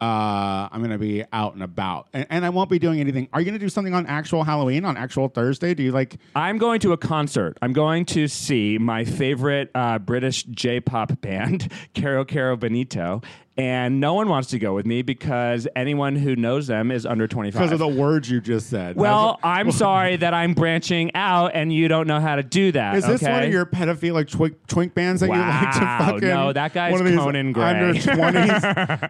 uh, 0.02 0.68
I'm 0.72 0.80
going 0.80 0.92
to 0.92 0.98
be 0.98 1.24
out 1.32 1.54
and 1.54 1.64
about. 1.64 2.08
And, 2.14 2.28
and 2.30 2.46
I 2.46 2.50
won't 2.50 2.70
be 2.70 2.80
doing 2.80 3.00
anything. 3.00 3.30
Are 3.34 3.40
you 3.40 3.46
going 3.46 3.58
to 3.58 3.64
do 3.64 3.70
something 3.70 3.94
on 3.94 4.06
actual 4.08 4.44
Halloween, 4.44 4.86
on 4.86 4.98
actual 4.98 5.30
Thursday? 5.30 5.74
Do 5.74 5.84
you 5.84 5.92
like. 5.92 6.18
I'm 6.36 6.58
going 6.58 6.80
to 6.82 6.92
a 6.92 6.98
concert. 6.98 7.58
I'm 7.62 7.74
going 7.74 8.06
to 8.08 8.28
see 8.28 8.78
my 8.78 9.06
favorite 9.06 9.72
uh, 9.74 10.00
British 10.00 10.44
J-pop 10.44 11.22
band, 11.22 11.72
Kero 11.96 12.26
Kero 12.26 12.60
Bonito, 12.60 13.22
and 13.58 14.00
no 14.02 14.14
one 14.14 14.28
wants 14.28 14.50
to 14.50 14.60
go 14.60 14.74
with 14.74 14.86
me 14.86 15.02
because 15.02 15.68
anyone 15.76 16.16
who 16.16 16.36
knows 16.36 16.68
them 16.68 16.92
is 16.92 17.06
under 17.06 17.26
25. 17.28 17.60
Because 17.60 17.72
of 17.72 17.80
the 17.80 17.88
words 17.88 18.30
you 18.30 18.42
just 18.42 18.70
said. 18.70 18.96
well, 18.98 19.40
I'm 19.44 19.72
sorry 19.72 20.18
that 20.18 20.34
I'm 20.34 20.54
branching 20.54 21.12
out 21.16 21.52
and 21.54 21.72
you 21.72 21.88
don't 21.88 22.06
know 22.08 22.20
how 22.20 22.36
to 22.36 22.44
do 22.44 22.72
that. 22.74 22.96
Is 22.96 23.06
this 23.08 23.24
okay? 23.24 23.32
one 23.32 23.44
of 23.44 23.52
your 23.52 23.66
pedophilic 23.66 24.30
twink, 24.30 24.56
twink 24.68 24.94
bands 24.94 25.22
that 25.22 25.28
you 25.28 25.34
like 25.34 25.72
to 25.74 25.80
Wow, 25.80 25.98
fucking? 26.12 26.28
no, 26.28 26.52
that 26.54 26.74
guy's 26.74 26.92
one 26.92 27.02
of 27.02 27.08
these 27.08 27.18
Conan 27.18 27.52
Gray. 27.54 27.64
Under 27.64 27.94
20s 27.94 28.62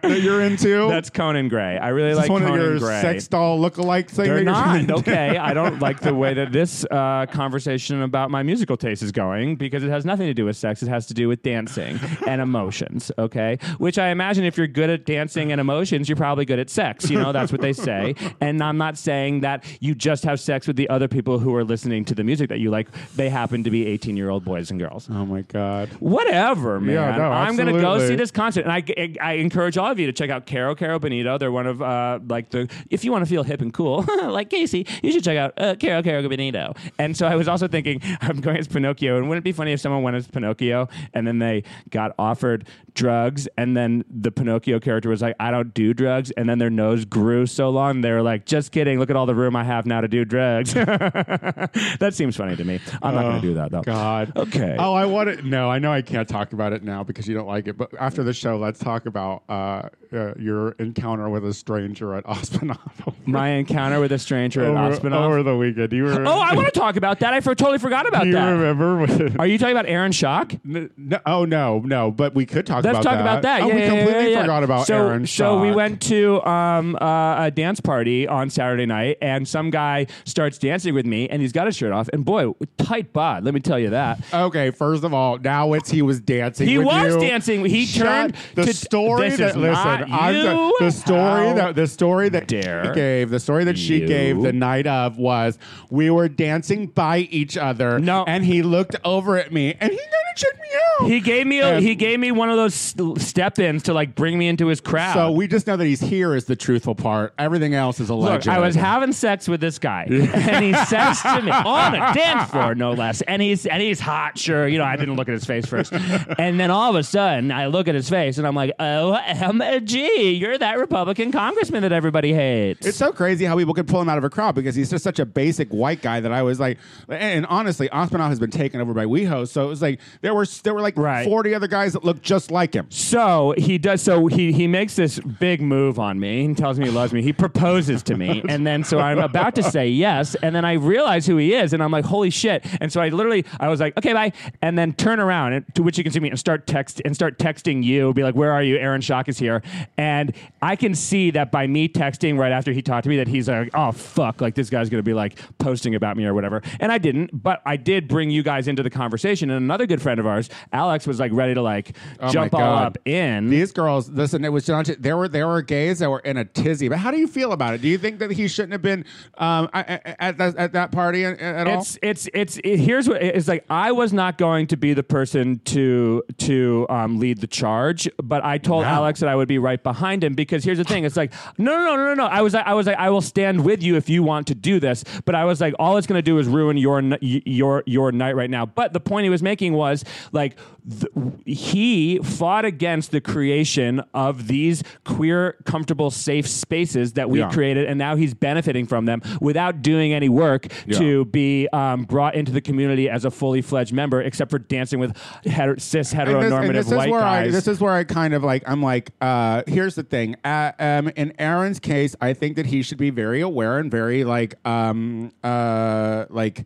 that 0.02 0.20
you're 0.20 0.42
into? 0.42 0.86
That's 0.88 1.10
Conan 1.10 1.48
Gray. 1.48 1.78
I 1.78 1.88
really 1.88 2.10
Is 2.10 2.16
this 2.18 2.22
like 2.24 2.30
one 2.30 2.42
Conan 2.42 2.60
of 2.60 2.66
your 2.66 2.78
Gray. 2.78 3.00
sex 3.00 3.26
doll 3.26 3.58
lookalike 3.58 4.08
thing 4.10 4.26
They're 4.26 4.34
that 4.36 4.42
you're 4.42 4.52
not 4.52 4.62
trying 4.64 4.86
to 4.86 4.92
do? 4.94 4.98
okay. 5.00 5.36
I 5.38 5.54
don't 5.54 5.80
like 5.80 6.00
the 6.00 6.14
way 6.14 6.34
that 6.34 6.52
this 6.52 6.84
uh, 6.90 7.26
conversation 7.30 8.02
about 8.02 8.30
my 8.30 8.42
musical 8.44 8.76
taste 8.76 9.02
is 9.02 9.10
going 9.12 9.56
because 9.56 9.82
it 9.82 9.90
has 9.90 10.04
nothing 10.04 10.26
to 10.26 10.34
do 10.34 10.44
with 10.44 10.56
sex. 10.56 10.82
It 10.82 10.88
has 10.88 11.06
to 11.06 11.14
do 11.14 11.26
with 11.28 11.42
dancing 11.42 11.98
and 12.26 12.40
emotions. 12.40 13.10
Okay, 13.18 13.58
which 13.78 13.98
I 13.98 14.08
imagine 14.08 14.35
if 14.44 14.56
you're 14.56 14.66
good 14.66 14.90
at 14.90 15.04
dancing 15.04 15.52
and 15.52 15.60
emotions, 15.60 16.08
you're 16.08 16.16
probably 16.16 16.44
good 16.44 16.58
at 16.58 16.70
sex. 16.70 17.10
You 17.10 17.18
know, 17.18 17.32
that's 17.32 17.52
what 17.52 17.60
they 17.60 17.72
say. 17.72 18.14
And 18.40 18.62
I'm 18.62 18.76
not 18.76 18.98
saying 18.98 19.40
that 19.40 19.64
you 19.80 19.94
just 19.94 20.24
have 20.24 20.38
sex 20.40 20.66
with 20.66 20.76
the 20.76 20.88
other 20.90 21.08
people 21.08 21.38
who 21.38 21.54
are 21.54 21.64
listening 21.64 22.04
to 22.06 22.14
the 22.14 22.22
music 22.22 22.48
that 22.50 22.58
you 22.58 22.70
like. 22.70 22.88
They 23.14 23.30
happen 23.30 23.64
to 23.64 23.70
be 23.70 23.86
18 23.86 24.16
year 24.16 24.30
old 24.30 24.44
boys 24.44 24.70
and 24.70 24.78
girls. 24.78 25.08
Oh 25.10 25.24
my 25.24 25.42
God. 25.42 25.88
Whatever, 26.00 26.80
man. 26.80 26.94
Yeah, 26.94 27.16
no, 27.16 27.30
I'm 27.30 27.56
gonna 27.56 27.80
go 27.80 27.98
see 28.06 28.14
this 28.14 28.30
concert, 28.30 28.66
and 28.66 28.72
I, 28.72 29.14
I 29.20 29.34
encourage 29.34 29.78
all 29.78 29.90
of 29.90 29.98
you 29.98 30.06
to 30.06 30.12
check 30.12 30.30
out 30.30 30.46
Kero 30.46 30.76
Kero 30.76 31.00
Bonito. 31.00 31.38
They're 31.38 31.52
one 31.52 31.66
of 31.66 31.80
uh, 31.80 32.20
like 32.28 32.50
the 32.50 32.68
if 32.90 33.04
you 33.04 33.12
want 33.12 33.24
to 33.24 33.28
feel 33.28 33.42
hip 33.42 33.60
and 33.60 33.72
cool, 33.72 34.02
like 34.24 34.50
Casey, 34.50 34.86
you 35.02 35.12
should 35.12 35.24
check 35.24 35.38
out 35.38 35.54
uh, 35.56 35.74
Kero 35.76 36.02
Kero 36.04 36.28
Bonito. 36.28 36.74
And 36.98 37.16
so 37.16 37.26
I 37.26 37.36
was 37.36 37.48
also 37.48 37.68
thinking, 37.68 38.00
I'm 38.20 38.40
going 38.40 38.56
as 38.56 38.68
Pinocchio, 38.68 39.16
and 39.16 39.28
wouldn't 39.28 39.42
it 39.42 39.48
be 39.48 39.52
funny 39.52 39.72
if 39.72 39.80
someone 39.80 40.02
went 40.02 40.16
as 40.16 40.26
Pinocchio 40.26 40.88
and 41.14 41.26
then 41.26 41.38
they 41.38 41.62
got 41.90 42.14
offered 42.18 42.66
drugs, 42.94 43.48
and 43.56 43.76
then 43.76 44.04
the 44.26 44.32
Pinocchio 44.32 44.80
character 44.80 45.08
was 45.08 45.22
like, 45.22 45.36
I 45.38 45.52
don't 45.52 45.72
do 45.72 45.94
drugs, 45.94 46.32
and 46.32 46.48
then 46.48 46.58
their 46.58 46.68
nose 46.68 47.04
grew 47.04 47.46
so 47.46 47.70
long 47.70 48.00
they 48.00 48.10
were 48.10 48.22
like, 48.22 48.44
just 48.44 48.72
kidding, 48.72 48.98
look 48.98 49.08
at 49.08 49.14
all 49.14 49.24
the 49.24 49.36
room 49.36 49.54
I 49.54 49.62
have 49.62 49.86
now 49.86 50.00
to 50.00 50.08
do 50.08 50.24
drugs. 50.24 50.74
that 50.74 52.10
seems 52.10 52.36
funny 52.36 52.56
to 52.56 52.64
me. 52.64 52.80
I'm 53.02 53.14
not 53.14 53.22
going 53.22 53.40
to 53.40 53.46
do 53.46 53.54
that 53.54 53.70
though. 53.70 53.82
God. 53.82 54.32
Okay. 54.36 54.74
Oh, 54.78 54.94
I 54.94 55.04
want 55.06 55.38
to. 55.38 55.48
No, 55.48 55.70
I 55.70 55.78
know 55.78 55.92
I 55.92 56.02
can't 56.02 56.28
talk 56.28 56.52
about 56.52 56.72
it 56.72 56.82
now 56.82 57.04
because 57.04 57.28
you 57.28 57.36
don't 57.36 57.46
like 57.46 57.68
it. 57.68 57.76
But 57.76 57.90
after 58.00 58.24
the 58.24 58.32
show, 58.32 58.56
let's 58.56 58.80
talk 58.80 59.06
about 59.06 59.44
uh, 59.48 59.88
uh, 60.12 60.34
your 60.38 60.70
encounter 60.72 61.28
with 61.28 61.44
a 61.46 61.54
stranger 61.54 62.14
at 62.14 62.24
Ospinov. 62.26 63.14
My 63.26 63.50
encounter 63.50 64.00
with 64.00 64.10
a 64.10 64.18
stranger 64.18 64.64
at 64.64 64.72
Ospinov. 64.72 65.20
over 65.20 65.42
the 65.44 65.56
weekend. 65.56 65.92
You 65.92 66.04
remember? 66.04 66.26
Oh, 66.36 66.40
I 66.40 66.54
want 66.54 66.66
to 66.66 66.78
talk 66.78 66.96
about 66.96 67.20
that. 67.20 67.32
I 67.32 67.40
for, 67.40 67.54
totally 67.54 67.78
forgot 67.78 68.08
about 68.08 68.22
Do 68.22 68.28
you 68.28 68.34
that. 68.34 68.50
remember? 68.50 69.40
Are 69.40 69.46
you 69.46 69.58
talking 69.58 69.76
about 69.76 69.86
Aaron 69.86 70.10
Schock? 70.10 70.58
No, 70.64 71.20
oh 71.24 71.44
no, 71.44 71.78
no. 71.78 72.10
But 72.10 72.34
we 72.34 72.44
could 72.46 72.66
talk 72.66 72.80
about. 72.80 72.94
Let's 72.94 73.06
about 73.06 73.16
talk 73.16 73.24
that. 73.24 73.38
about 73.38 73.42
that. 73.42 73.62
Oh, 73.62 73.68
yeah, 73.68 73.74
we 73.74 73.80
yeah, 73.80 73.92
yeah, 73.92 74.15
completely 74.16 74.32
yeah, 74.32 74.38
yeah. 74.38 74.42
forgot 74.44 74.62
about 74.64 74.86
so, 74.86 75.06
Aaron. 75.08 75.26
So 75.26 75.60
we 75.60 75.72
went 75.72 76.02
to 76.02 76.42
um, 76.46 76.96
uh, 77.00 77.44
a 77.46 77.50
dance 77.50 77.80
party 77.80 78.26
on 78.28 78.50
Saturday 78.50 78.86
night, 78.86 79.18
and 79.20 79.46
some 79.46 79.70
guy 79.70 80.06
starts 80.24 80.58
dancing 80.58 80.94
with 80.94 81.06
me, 81.06 81.28
and 81.28 81.40
he's 81.42 81.52
got 81.52 81.66
his 81.66 81.76
shirt 81.76 81.92
off, 81.92 82.08
and 82.12 82.24
boy, 82.24 82.52
tight 82.78 83.12
bod. 83.12 83.44
Let 83.44 83.54
me 83.54 83.60
tell 83.60 83.78
you 83.78 83.90
that. 83.90 84.20
Okay, 84.32 84.70
first 84.70 85.04
of 85.04 85.12
all, 85.14 85.38
now 85.38 85.72
it's 85.72 85.90
he 85.90 86.02
was 86.02 86.20
dancing. 86.20 86.68
He 86.68 86.78
was 86.78 87.14
you. 87.14 87.20
dancing. 87.20 87.64
He 87.64 87.86
Shut 87.86 88.06
turned 88.06 88.36
the 88.54 88.64
to 88.66 88.74
story 88.74 89.28
This 89.30 89.38
that 89.38 89.50
is 89.50 89.56
listen. 89.56 90.12
I'm 90.12 90.34
You? 90.34 90.76
the 90.80 90.90
story 90.90 91.48
How 91.48 91.54
that 91.54 91.74
the 91.76 91.86
story 91.86 92.28
that 92.30 92.46
dare 92.48 92.92
gave 92.94 93.30
the 93.30 93.40
story 93.40 93.64
that 93.64 93.78
she 93.78 94.00
gave 94.06 94.40
the 94.42 94.52
night 94.52 94.86
of 94.86 95.16
was 95.18 95.58
we 95.90 96.10
were 96.10 96.28
dancing 96.28 96.86
by 96.86 97.18
each 97.18 97.56
other. 97.56 97.98
No. 97.98 98.24
and 98.26 98.44
he 98.44 98.62
looked 98.62 98.96
over 99.04 99.38
at 99.38 99.52
me 99.52 99.74
and 99.80 99.90
he 99.92 99.98
kind 99.98 100.08
of 100.30 100.36
checked 100.36 100.60
me 100.60 100.68
out. 101.00 101.08
He 101.10 101.20
gave 101.20 101.46
me 101.46 101.60
a, 101.60 101.74
And- 101.76 101.84
he 101.84 101.94
gave 101.94 102.18
me 102.20 102.32
one 102.32 102.50
of 102.50 102.56
those 102.56 102.74
step 103.22 103.58
ins 103.58 103.84
to 103.84 103.94
like 103.94 104.05
bring 104.14 104.38
me 104.38 104.48
into 104.48 104.66
his 104.68 104.80
crowd. 104.80 105.14
so 105.14 105.32
we 105.32 105.46
just 105.46 105.66
know 105.66 105.76
that 105.76 105.84
he's 105.84 106.00
here 106.00 106.34
is 106.34 106.44
the 106.46 106.56
truthful 106.56 106.94
part. 106.94 107.34
Everything 107.38 107.74
else 107.74 108.00
is 108.00 108.08
a 108.10 108.14
Look, 108.14 108.46
I 108.48 108.58
was 108.58 108.74
having 108.74 109.12
sex 109.12 109.48
with 109.48 109.60
this 109.60 109.78
guy, 109.78 110.02
and 110.10 110.64
he 110.64 110.72
says 110.84 111.20
to 111.22 111.42
me 111.42 111.50
on 111.52 111.94
a 111.94 112.12
dance 112.14 112.50
floor, 112.50 112.74
no 112.74 112.92
less. 112.92 113.20
And 113.22 113.42
he's 113.42 113.66
and 113.66 113.82
he's 113.82 114.00
hot, 114.00 114.38
sure. 114.38 114.66
You 114.68 114.78
know, 114.78 114.84
I 114.84 114.96
didn't 114.96 115.16
look 115.16 115.28
at 115.28 115.34
his 115.34 115.44
face 115.44 115.66
first, 115.66 115.92
and 115.92 116.58
then 116.60 116.70
all 116.70 116.90
of 116.90 116.96
a 116.96 117.02
sudden, 117.02 117.50
I 117.50 117.66
look 117.66 117.88
at 117.88 117.94
his 117.94 118.08
face, 118.08 118.38
and 118.38 118.46
I'm 118.46 118.54
like, 118.54 118.72
"Oh, 118.78 119.18
MG, 119.60 120.38
you're 120.38 120.58
that 120.58 120.78
Republican 120.78 121.32
congressman 121.32 121.82
that 121.82 121.92
everybody 121.92 122.32
hates." 122.32 122.86
It's 122.86 122.96
so 122.98 123.12
crazy 123.12 123.44
how 123.44 123.56
people 123.56 123.74
could 123.74 123.88
pull 123.88 124.00
him 124.00 124.08
out 124.08 124.18
of 124.18 124.24
a 124.24 124.30
crowd 124.30 124.54
because 124.54 124.74
he's 124.74 124.90
just 124.90 125.04
such 125.04 125.18
a 125.18 125.26
basic 125.26 125.68
white 125.70 126.02
guy 126.02 126.20
that 126.20 126.32
I 126.32 126.42
was 126.42 126.60
like, 126.60 126.78
and 127.08 127.46
honestly, 127.46 127.88
Osmanoff 127.88 128.28
has 128.28 128.38
been 128.40 128.50
taken 128.50 128.80
over 128.80 128.94
by 128.94 129.04
WeHo, 129.04 129.48
so 129.48 129.64
it 129.64 129.68
was 129.68 129.82
like 129.82 130.00
there 130.20 130.34
were 130.34 130.46
there 130.62 130.74
were 130.74 130.80
like 130.80 130.96
Right. 130.96 131.24
forty 131.26 131.54
other 131.54 131.68
guys 131.68 131.92
that 131.94 132.04
looked 132.04 132.22
just 132.22 132.50
like 132.50 132.74
him. 132.74 132.86
So 132.90 133.54
he 133.56 133.78
does. 133.78 133.95
So 134.02 134.26
he 134.26 134.52
he 134.52 134.66
makes 134.66 134.96
this 134.96 135.18
big 135.18 135.60
move 135.60 135.98
on 135.98 136.18
me. 136.18 136.46
He 136.46 136.54
tells 136.54 136.78
me 136.78 136.86
he 136.86 136.90
loves 136.90 137.12
me. 137.12 137.22
He 137.22 137.32
proposes 137.32 138.02
to 138.04 138.16
me, 138.16 138.42
and 138.48 138.66
then 138.66 138.84
so 138.84 138.98
I'm 138.98 139.18
about 139.18 139.54
to 139.56 139.62
say 139.62 139.88
yes, 139.88 140.34
and 140.36 140.54
then 140.54 140.64
I 140.64 140.74
realize 140.74 141.26
who 141.26 141.36
he 141.36 141.54
is, 141.54 141.72
and 141.72 141.82
I'm 141.82 141.90
like, 141.90 142.04
holy 142.04 142.30
shit! 142.30 142.64
And 142.80 142.92
so 142.92 143.00
I 143.00 143.08
literally 143.08 143.44
I 143.60 143.68
was 143.68 143.80
like, 143.80 143.96
okay, 143.96 144.12
bye, 144.12 144.32
and 144.62 144.78
then 144.78 144.92
turn 144.92 145.20
around, 145.20 145.54
and, 145.54 145.74
to 145.74 145.82
which 145.82 145.98
you 145.98 146.04
can 146.04 146.12
see 146.12 146.20
me 146.20 146.30
and 146.30 146.38
start 146.38 146.66
text 146.66 147.00
and 147.04 147.14
start 147.14 147.38
texting 147.38 147.82
you, 147.82 148.12
be 148.14 148.22
like, 148.22 148.34
where 148.34 148.52
are 148.52 148.62
you? 148.62 148.76
Aaron 148.76 149.00
Schock 149.00 149.28
is 149.28 149.38
here, 149.38 149.62
and 149.96 150.34
I 150.62 150.76
can 150.76 150.94
see 150.94 151.30
that 151.32 151.50
by 151.50 151.66
me 151.66 151.88
texting 151.88 152.38
right 152.38 152.52
after 152.52 152.72
he 152.72 152.82
talked 152.82 153.04
to 153.04 153.08
me 153.08 153.16
that 153.16 153.28
he's 153.28 153.48
like, 153.48 153.70
oh 153.74 153.92
fuck, 153.92 154.40
like 154.40 154.54
this 154.54 154.70
guy's 154.70 154.88
gonna 154.88 155.02
be 155.02 155.14
like 155.14 155.38
posting 155.58 155.94
about 155.94 156.16
me 156.16 156.24
or 156.24 156.34
whatever, 156.34 156.62
and 156.80 156.92
I 156.92 156.98
didn't, 156.98 157.42
but 157.42 157.62
I 157.66 157.76
did 157.76 158.08
bring 158.08 158.30
you 158.30 158.42
guys 158.42 158.68
into 158.68 158.82
the 158.82 158.90
conversation, 158.90 159.50
and 159.50 159.62
another 159.62 159.86
good 159.86 160.02
friend 160.02 160.20
of 160.20 160.26
ours, 160.26 160.48
Alex, 160.72 161.06
was 161.06 161.20
like 161.20 161.32
ready 161.32 161.54
to 161.54 161.62
like 161.62 161.96
Oh 162.20 162.30
jump 162.30 162.54
all 162.54 162.76
up 162.76 162.98
in. 163.04 163.48
These 163.48 163.72
girls, 163.76 164.08
listen, 164.10 164.44
it 164.44 164.48
was 164.48 164.66
not. 164.66 164.90
There 164.98 165.16
were 165.16 165.28
there 165.28 165.46
were 165.46 165.62
gays 165.62 166.00
that 166.00 166.10
were 166.10 166.18
in 166.20 166.36
a 166.36 166.44
tizzy. 166.44 166.88
But 166.88 166.98
how 166.98 167.10
do 167.12 167.18
you 167.18 167.28
feel 167.28 167.52
about 167.52 167.74
it? 167.74 167.82
Do 167.82 167.88
you 167.88 167.98
think 167.98 168.18
that 168.18 168.32
he 168.32 168.48
shouldn't 168.48 168.72
have 168.72 168.82
been 168.82 169.04
um, 169.38 169.68
at, 169.72 170.16
at, 170.18 170.38
that- 170.38 170.56
at 170.56 170.72
that 170.72 170.90
party 170.90 171.24
at, 171.24 171.38
at 171.38 171.68
all? 171.68 171.80
it's 171.80 171.98
it's 172.02 172.28
it's 172.34 172.58
it, 172.64 172.78
here's 172.78 173.08
what 173.08 173.22
it's 173.22 173.46
like. 173.46 173.64
I 173.70 173.92
was 173.92 174.12
not 174.12 174.38
going 174.38 174.66
to 174.68 174.76
be 174.76 174.94
the 174.94 175.02
person 175.04 175.60
to 175.66 176.24
to 176.38 176.86
um, 176.88 177.18
lead 177.20 177.40
the 177.40 177.46
charge, 177.46 178.08
but 178.22 178.44
I 178.44 178.58
told 178.58 178.82
No. 178.84 178.88
Alex 178.88 179.20
that 179.20 179.28
I 179.28 179.36
would 179.36 179.48
be 179.48 179.58
right 179.58 179.82
behind 179.82 180.24
him 180.24 180.34
because 180.34 180.64
here's 180.64 180.78
the 180.78 180.84
thing. 180.84 181.04
It's 181.04 181.16
like 181.16 181.32
no 181.58 181.76
no 181.76 181.96
no 181.96 182.04
no 182.06 182.14
no. 182.14 182.26
I 182.26 182.40
was 182.40 182.54
I 182.54 182.72
was 182.72 182.86
like 182.86 182.96
I 182.98 183.10
will 183.10 183.20
stand 183.20 183.64
with 183.64 183.82
you 183.82 183.96
if 183.96 184.08
you 184.08 184.22
want 184.22 184.46
to 184.46 184.54
do 184.54 184.80
this, 184.80 185.04
but 185.26 185.34
I 185.34 185.44
was 185.44 185.60
like 185.60 185.74
all 185.78 185.98
it's 185.98 186.06
going 186.06 186.18
to 186.18 186.22
do 186.22 186.38
is 186.38 186.48
ruin 186.48 186.76
your 186.78 187.02
your 187.20 187.82
your 187.86 188.10
night 188.12 188.34
right 188.36 188.50
now. 188.50 188.64
But 188.64 188.94
the 188.94 189.00
point 189.00 189.24
he 189.24 189.30
was 189.30 189.42
making 189.42 189.74
was 189.74 190.02
like 190.32 190.56
th- 190.88 191.12
he 191.44 192.18
fought 192.20 192.64
against 192.64 193.10
the 193.10 193.20
creation 193.20 193.65
of 194.14 194.46
these 194.48 194.82
queer 195.04 195.56
comfortable 195.64 196.10
safe 196.10 196.46
spaces 196.48 197.12
that 197.14 197.28
we 197.28 197.40
Yeah. 197.40 197.50
created 197.50 197.86
and 197.86 197.98
now 197.98 198.16
he's 198.16 198.32
benefiting 198.34 198.86
from 198.86 199.04
them 199.04 199.20
without 199.40 199.82
doing 199.82 200.12
any 200.14 200.28
work 200.28 200.66
Yeah. 200.86 200.98
to 200.98 201.24
be 201.26 201.68
um, 201.72 202.04
brought 202.04 202.34
into 202.34 202.52
the 202.52 202.60
community 202.60 203.10
as 203.10 203.24
a 203.24 203.30
fully 203.30 203.60
fledged 203.62 203.92
member, 203.92 204.22
except 204.22 204.50
for 204.50 204.58
dancing 204.58 204.98
with 205.00 205.14
heter- 205.44 205.80
cis 205.80 206.10
this, 206.10 206.14
heteronormative 206.14 206.72
this 206.74 206.86
is 206.86 206.92
white 206.94 207.10
where 207.10 207.20
I 207.22 207.44
guys. 207.44 207.52
this 207.52 207.68
is 207.68 207.80
where 207.80 207.92
I 207.92 208.04
kind 208.04 208.32
of 208.34 208.42
like 208.44 208.62
I'm 208.66 208.82
like 208.82 209.10
uh, 209.20 209.62
here's 209.66 209.94
the 209.94 210.02
thing 210.02 210.36
uh, 210.44 210.72
um, 210.78 211.08
in 211.16 211.32
Aaron's 211.38 211.80
case 211.80 212.14
I 212.20 212.32
think 212.32 212.56
that 212.56 212.66
he 212.66 212.82
should 212.82 212.98
be 212.98 213.10
very 213.10 213.40
aware 213.40 213.78
and 213.78 213.90
very 213.90 214.24
like 214.24 214.54
um, 214.66 215.32
uh, 215.42 216.26
like 216.30 216.64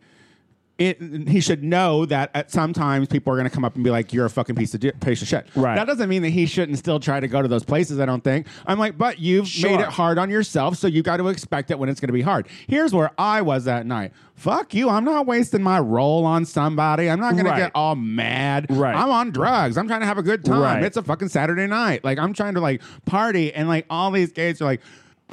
it, 0.89 1.27
he 1.29 1.39
should 1.39 1.63
know 1.63 2.05
that 2.05 2.31
at 2.33 2.51
sometimes 2.51 3.07
people 3.07 3.31
are 3.33 3.35
going 3.37 3.47
to 3.49 3.53
come 3.53 3.63
up 3.65 3.75
and 3.75 3.83
be 3.83 3.89
like, 3.89 4.13
"You're 4.13 4.25
a 4.25 4.29
fucking 4.29 4.55
piece 4.55 4.73
of 4.73 4.79
di- 4.79 4.91
piece 4.91 5.21
of 5.21 5.27
shit." 5.27 5.47
Right. 5.55 5.75
That 5.75 5.87
doesn't 5.87 6.09
mean 6.09 6.21
that 6.23 6.29
he 6.29 6.45
shouldn't 6.45 6.77
still 6.77 6.99
try 6.99 7.19
to 7.19 7.27
go 7.27 7.41
to 7.41 7.47
those 7.47 7.63
places. 7.63 7.99
I 7.99 8.05
don't 8.05 8.23
think. 8.23 8.47
I'm 8.65 8.79
like, 8.79 8.97
but 8.97 9.19
you've 9.19 9.47
Sure. 9.47 9.69
made 9.71 9.79
it 9.79 9.87
hard 9.89 10.17
on 10.17 10.29
yourself, 10.29 10.77
so 10.77 10.87
you 10.87 11.01
got 11.03 11.17
to 11.17 11.27
expect 11.29 11.71
it 11.71 11.79
when 11.79 11.89
it's 11.89 11.99
going 11.99 12.07
to 12.09 12.13
be 12.13 12.21
hard. 12.21 12.47
Here's 12.67 12.93
where 12.93 13.11
I 13.17 13.41
was 13.41 13.65
that 13.65 13.85
night. 13.85 14.11
Fuck 14.35 14.73
you. 14.73 14.89
I'm 14.89 15.05
not 15.05 15.27
wasting 15.27 15.61
my 15.61 15.79
role 15.79 16.25
on 16.25 16.45
somebody. 16.45 17.09
I'm 17.09 17.19
not 17.19 17.33
going 17.33 17.45
Right. 17.45 17.55
to 17.57 17.61
get 17.65 17.71
all 17.75 17.95
mad. 17.95 18.65
Right. 18.69 18.95
I'm 18.95 19.09
on 19.11 19.31
drugs. 19.31 19.77
I'm 19.77 19.87
trying 19.87 19.99
to 19.99 20.07
have 20.07 20.17
a 20.17 20.23
good 20.23 20.43
time. 20.43 20.61
Right. 20.61 20.83
It's 20.83 20.97
a 20.97 21.03
fucking 21.03 21.29
Saturday 21.29 21.67
night. 21.67 22.03
Like 22.03 22.17
I'm 22.17 22.33
trying 22.33 22.55
to 22.55 22.59
like 22.61 22.81
party, 23.05 23.53
and 23.53 23.67
like 23.67 23.85
all 23.89 24.11
these 24.11 24.31
gays 24.31 24.61
are 24.61 24.65
like. 24.65 24.81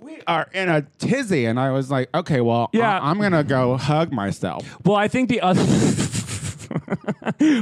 We 0.03 0.21
are 0.27 0.49
in 0.53 0.69
a 0.69 0.83
tizzy, 0.99 1.45
and 1.47 1.59
I 1.59 1.71
was 1.73 1.91
like, 1.91 2.09
"Okay, 2.15 2.41
well, 2.41 2.71
Yeah. 2.73 2.99
I- 2.99 3.11
I'm 3.11 3.21
gonna 3.21 3.45
go 3.45 3.77
hug 3.77 4.13
myself." 4.13 4.65
Well, 4.85 4.97
I 4.97 5.09
think 5.09 5.29
the 5.29 5.41
other. 5.41 5.63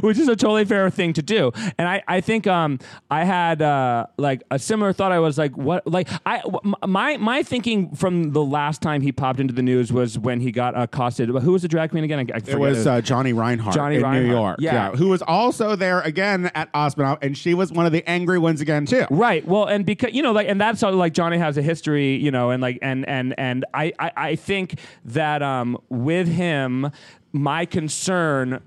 Which 0.01 0.19
is 0.19 0.29
a 0.29 0.37
totally 0.37 0.65
fair 0.65 0.89
thing 0.91 1.13
to 1.15 1.23
do, 1.23 1.53
and 1.79 1.89
I, 1.89 2.03
I 2.09 2.21
think 2.21 2.47
um 2.47 2.79
I 3.11 3.25
had 3.25 3.63
uh 3.63 4.07
like 4.17 4.43
a 4.51 4.59
similar 4.59 4.93
thought. 4.93 5.13
I 5.13 5.19
was 5.19 5.39
like, 5.39 5.57
what 5.57 5.87
like 5.87 6.09
I, 6.25 6.43
my 6.87 7.17
my 7.17 7.43
thinking 7.43 7.95
from 7.95 8.33
the 8.33 8.45
last 8.45 8.83
time 8.83 9.03
he 9.03 9.13
popped 9.13 9.41
into 9.41 9.55
the 9.55 9.63
news 9.63 9.93
was 9.93 10.19
when 10.19 10.41
he 10.41 10.53
got 10.53 10.79
accosted. 10.79 11.29
Who 11.29 11.53
was 11.53 11.63
the 11.63 11.69
drag 11.69 11.91
queen 11.91 12.05
again? 12.05 12.19
I, 12.19 12.27
I 12.35 12.41
It 12.47 12.59
was 12.59 12.87
uh, 12.87 13.01
Johnny 13.01 13.33
Reinhardt 13.33 13.75
Johnny 13.75 13.97
in 13.97 14.03
Reinhardt. 14.03 14.25
New 14.27 14.31
York. 14.33 14.57
Yeah. 14.61 14.91
Who 14.93 15.09
was 15.09 15.23
also 15.23 15.77
there 15.77 16.01
again 16.01 16.51
at 16.55 16.73
Osmanoff, 16.73 17.19
and 17.23 17.37
she 17.37 17.55
was 17.55 17.73
one 17.73 17.87
of 17.87 17.93
the 17.93 18.09
angry 18.09 18.39
ones 18.39 18.61
again, 18.61 18.87
too. 18.87 19.07
Right. 19.11 19.47
Well, 19.47 19.67
and 19.67 19.85
because 19.85 20.13
you 20.13 20.23
know, 20.23 20.33
like, 20.33 20.49
and 20.49 20.61
that's 20.61 20.81
how 20.81 20.91
like 20.91 21.13
Johnny 21.13 21.39
has 21.39 21.57
a 21.57 21.63
history, 21.63 22.17
you 22.17 22.31
know, 22.31 22.51
and 22.51 22.63
like, 22.63 22.79
and 22.83 23.07
and 23.09 23.35
and 23.39 23.65
I 23.75 23.93
I, 23.99 24.13
I 24.17 24.37
think 24.37 24.79
that 25.05 25.43
um 25.43 25.79
with 25.89 26.29
him, 26.29 26.91
my 27.33 27.67
concern 27.67 28.63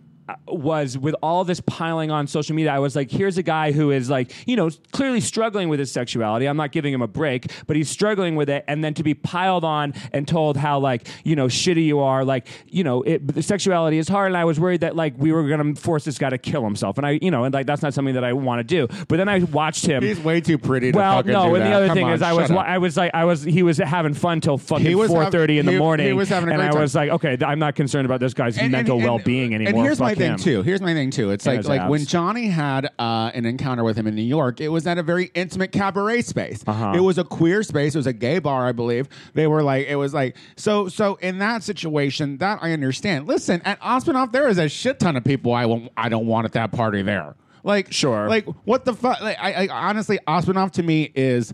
was 0.47 0.97
with 0.97 1.15
all 1.21 1.43
this 1.43 1.59
piling 1.61 2.11
on 2.11 2.27
social 2.27 2.55
media, 2.55 2.71
I 2.71 2.79
was 2.79 2.95
like, 2.95 3.09
here's 3.11 3.37
a 3.37 3.43
guy 3.43 3.71
who 3.71 3.91
is 3.91 4.09
like, 4.09 4.31
you 4.47 4.55
know, 4.55 4.69
clearly 4.91 5.21
struggling 5.21 5.69
with 5.69 5.79
his 5.79 5.91
sexuality. 5.91 6.47
I'm 6.47 6.57
not 6.57 6.71
giving 6.71 6.93
him 6.93 7.01
a 7.01 7.07
break, 7.07 7.51
but 7.67 7.75
he's 7.75 7.89
struggling 7.89 8.35
with 8.35 8.49
it. 8.49 8.63
And 8.67 8.83
then 8.83 8.93
to 8.95 9.03
be 9.03 9.13
piled 9.13 9.63
on 9.63 9.93
and 10.13 10.27
told 10.27 10.57
how, 10.57 10.79
like, 10.79 11.07
you 11.23 11.35
know, 11.35 11.47
shitty 11.47 11.85
you 11.85 11.99
are, 11.99 12.23
like, 12.25 12.47
you 12.67 12.83
know, 12.83 13.01
it, 13.03 13.27
the 13.35 13.41
sexuality 13.43 13.97
is 13.97 14.07
hard. 14.07 14.27
And 14.27 14.37
I 14.37 14.45
was 14.45 14.59
worried 14.59 14.81
that, 14.81 14.95
like, 14.95 15.13
we 15.17 15.31
were 15.31 15.47
going 15.47 15.73
to 15.75 15.81
force 15.81 16.05
this 16.05 16.17
guy 16.17 16.29
to 16.29 16.37
kill 16.37 16.63
himself. 16.63 16.97
And 16.97 17.05
I, 17.07 17.19
you 17.21 17.31
know, 17.31 17.43
and 17.45 17.53
like, 17.53 17.65
that's 17.65 17.81
not 17.81 17.93
something 17.93 18.15
that 18.15 18.23
I 18.23 18.33
want 18.33 18.59
to 18.59 18.63
do. 18.63 18.87
But 19.07 19.17
then 19.17 19.29
I 19.29 19.39
watched 19.39 19.85
him. 19.85 20.03
He's 20.03 20.19
way 20.19 20.41
too 20.41 20.57
pretty 20.57 20.91
to 20.91 20.97
Well, 20.97 21.17
fucking 21.17 21.31
no, 21.31 21.55
and 21.55 21.63
that. 21.63 21.69
the 21.69 21.75
other 21.75 21.87
Come 21.87 21.95
thing 21.95 22.05
on, 22.05 22.13
is, 22.13 22.21
I 22.21 22.33
was, 22.33 22.51
up. 22.51 22.57
I 22.57 22.77
was 22.77 22.97
like, 22.97 23.11
I 23.13 23.25
was, 23.25 23.43
he 23.43 23.63
was 23.63 23.77
having 23.77 24.13
fun 24.13 24.41
till 24.41 24.57
fucking 24.57 24.85
He 24.85 24.95
was 24.95 25.09
four 25.09 25.29
thirty 25.31 25.59
in 25.59 25.65
the 25.65 25.71
he- 25.73 25.75
he 25.77 25.79
morning, 25.79 26.15
was 26.15 26.29
having 26.29 26.49
a 26.49 26.53
and 26.53 26.61
I 26.61 26.69
time. 26.69 26.81
was 26.81 26.93
like, 26.95 27.09
okay, 27.11 27.37
I'm 27.45 27.59
not 27.59 27.75
concerned 27.75 28.05
about 28.05 28.19
this 28.19 28.33
guy's 28.33 28.57
And- 28.57 28.71
mental 28.71 28.97
and- 28.97 29.05
well-being 29.05 29.53
anymore. 29.55 29.73
And 29.73 29.83
here's 29.85 29.99
my 29.99 30.13
thing 30.19 30.37
too. 30.37 30.61
Here's 30.61 30.81
my 30.81 30.93
thing 30.93 31.11
too. 31.11 31.31
It's 31.31 31.45
like 31.45 31.65
like 31.65 31.89
when. 31.89 32.05
Johnny 32.05 32.47
had 32.47 32.89
uh, 32.97 33.31
an 33.33 33.45
encounter 33.45 33.83
with 33.83 33.97
him 33.97 34.07
in 34.07 34.15
New 34.15 34.21
York, 34.21 34.59
it 34.61 34.69
was 34.69 34.87
at 34.87 34.97
a 34.97 35.03
very 35.03 35.31
intimate 35.35 35.71
cabaret 35.71 36.21
space. 36.23 36.63
Uh-huh. 36.65 36.93
It 36.95 37.01
was 37.01 37.17
a 37.17 37.23
queer 37.23 37.61
space. 37.61 37.93
It 37.93 37.99
was 37.99 38.07
a 38.07 38.13
gay 38.13 38.39
bar, 38.39 38.67
I 38.67 38.71
believe. 38.71 39.07
They 39.33 39.47
were 39.47 39.63
like, 39.63 39.87
it 39.87 39.95
was 39.95 40.13
like 40.13 40.35
so. 40.55 40.87
So 40.87 41.15
in 41.15 41.39
that 41.39 41.63
situation, 41.63 42.37
that 42.37 42.59
I 42.61 42.71
understand. 42.71 43.27
Listen, 43.27 43.61
at 43.63 43.79
Osmanoff, 43.81 44.31
there 44.31 44.47
is 44.47 44.57
a 44.57 44.67
shit 44.67 44.99
ton 44.99 45.15
of 45.15 45.23
people 45.23 45.53
I 45.53 45.65
won't, 45.65 45.91
I 45.95 46.09
don't 46.09 46.25
want 46.25 46.45
at 46.45 46.53
that 46.53 46.71
party 46.71 47.01
there. 47.01 47.35
Like 47.63 47.91
Sure. 47.91 48.27
Like 48.27 48.45
what 48.65 48.85
the 48.85 48.93
fuck? 48.93 49.21
Like 49.21 49.37
I, 49.39 49.67
I 49.67 49.89
honestly, 49.89 50.19
Osmanoff 50.27 50.71
to 50.71 50.83
me 50.83 51.11
is. 51.15 51.53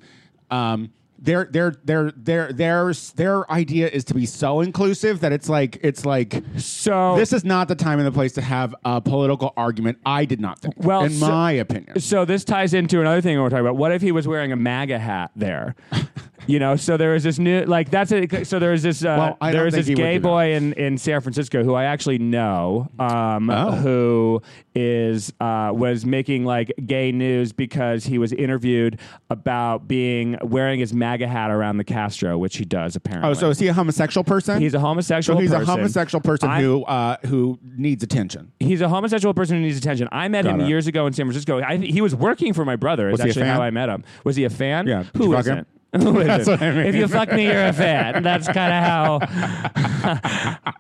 Um, 0.52 0.92
their 1.18 1.46
their 1.46 1.72
their 1.84 2.12
their 2.12 2.52
their 2.52 2.94
their 3.16 3.52
idea 3.52 3.88
is 3.88 4.04
to 4.06 4.14
be 4.14 4.26
so 4.26 4.62
inclusive 4.62 5.22
that 5.22 5.32
it's 5.32 5.50
like 5.50 5.80
it's 5.82 6.06
like 6.06 6.44
So 6.58 7.16
this 7.16 7.34
is 7.34 7.44
not 7.46 7.68
the 7.68 7.76
time 7.76 8.00
and 8.00 8.08
the 8.08 8.12
place 8.12 8.34
to 8.34 8.42
have 8.42 8.76
a 8.84 9.02
political 9.02 9.54
argument. 9.58 9.98
I 10.06 10.26
did 10.26 10.40
not 10.40 10.60
think. 10.60 10.76
Well, 10.78 11.04
in 11.04 11.12
so- 11.12 11.28
my 11.28 11.52
opinion, 11.54 12.00
So 12.00 12.26
this 12.26 12.44
ties 12.44 12.74
into 12.74 13.02
another 13.02 13.22
thing 13.22 13.40
we're 13.40 13.50
talking 13.50 13.66
about. 13.66 13.78
What 13.78 13.92
if 13.92 14.02
he 14.02 14.12
was 14.12 14.28
wearing 14.28 14.52
a 14.52 14.56
MAGA 14.56 15.00
hat 15.00 15.32
there? 15.36 15.76
you 16.48 16.60
know, 16.60 16.76
so 16.76 16.98
there 16.98 17.14
was 17.14 17.24
this 17.24 17.40
new 17.40 17.64
like 17.66 17.90
that's 17.90 18.12
a 18.12 18.44
so 18.46 18.60
there 18.60 18.72
was 18.72 18.84
this 18.84 19.04
uh, 19.04 19.36
Well, 19.40 19.52
there 19.52 19.64
was 19.66 19.74
this 19.74 19.88
gay 19.88 20.18
boy 20.18 20.54
in 20.54 20.74
in 20.74 20.98
San 20.98 21.22
Francisco 21.22 21.64
who 21.64 21.74
I 21.74 21.86
actually 21.86 22.18
know, 22.20 22.90
um, 23.00 23.50
Oh. 23.50 23.72
who 23.72 24.42
is 24.76 25.32
uh, 25.40 25.72
was 25.74 26.06
making 26.06 26.46
like 26.46 26.72
gay 26.86 27.12
news 27.12 27.54
because 27.54 28.06
he 28.06 28.18
was 28.18 28.34
interviewed 28.34 29.00
about 29.30 29.88
being 29.88 30.38
wearing 30.42 30.80
his 30.80 30.94
MAGA 30.94 31.28
hat 31.28 31.50
around 31.52 31.78
the 31.78 31.84
Castro, 31.84 32.38
which 32.38 32.58
he 32.58 32.66
does 32.66 32.96
apparently. 32.96 33.30
oh, 33.30 33.34
so 33.34 33.50
is 33.50 33.60
he 33.60 33.68
a 33.68 33.74
homosexual 33.74 34.24
person? 34.24 34.60
he's 34.62 34.74
a 34.74 34.80
homosexual. 34.80 35.38
so 35.38 35.42
he's 35.42 35.52
person. 35.52 35.64
a 35.64 35.72
homosexual 35.72 36.22
person 36.22 36.50
I'm- 36.50 36.62
who 36.64 36.84
uh, 36.86 37.18
who 37.26 37.58
needs 37.78 38.04
attention. 38.04 38.52
He's 38.60 38.82
a 38.82 38.90
homosexual 38.90 39.34
person 39.34 39.58
who 39.58 39.62
needs 39.64 39.78
attention. 39.78 40.08
I 40.12 40.28
met 40.28 40.46
him 40.46 40.60
it. 40.62 40.68
years 40.68 40.88
ago 40.88 41.08
in 41.08 41.14
San 41.14 41.26
Francisco. 41.26 41.62
I, 41.62 41.78
he 41.78 42.02
was 42.02 42.16
working 42.16 42.54
for 42.54 42.66
my 42.66 42.76
brother. 42.76 43.10
Is 43.10 43.14
Was 43.14 43.22
he 43.22 43.28
a 43.28 43.30
actually 43.32 43.46
how 43.48 43.62
I 43.62 43.70
met 43.72 43.90
him. 43.90 44.04
Was 44.24 44.36
he 44.36 44.44
a 44.44 44.50
fan? 44.50 44.88
Yeah. 44.88 45.04
Did 45.04 45.16
Who 45.16 45.36
isn't? 45.36 45.58
him? 45.60 45.66
That's 46.26 46.48
what 46.48 46.62
I 46.62 46.72
mean. 46.72 46.86
If 46.88 46.96
you 46.96 47.08
fuck 47.08 47.32
me, 47.32 47.46
you're 47.48 47.66
a 47.68 47.74
fan. 47.74 48.22
That's 48.24 48.48
kind 48.48 48.74
of 48.74 48.84
how 48.84 49.20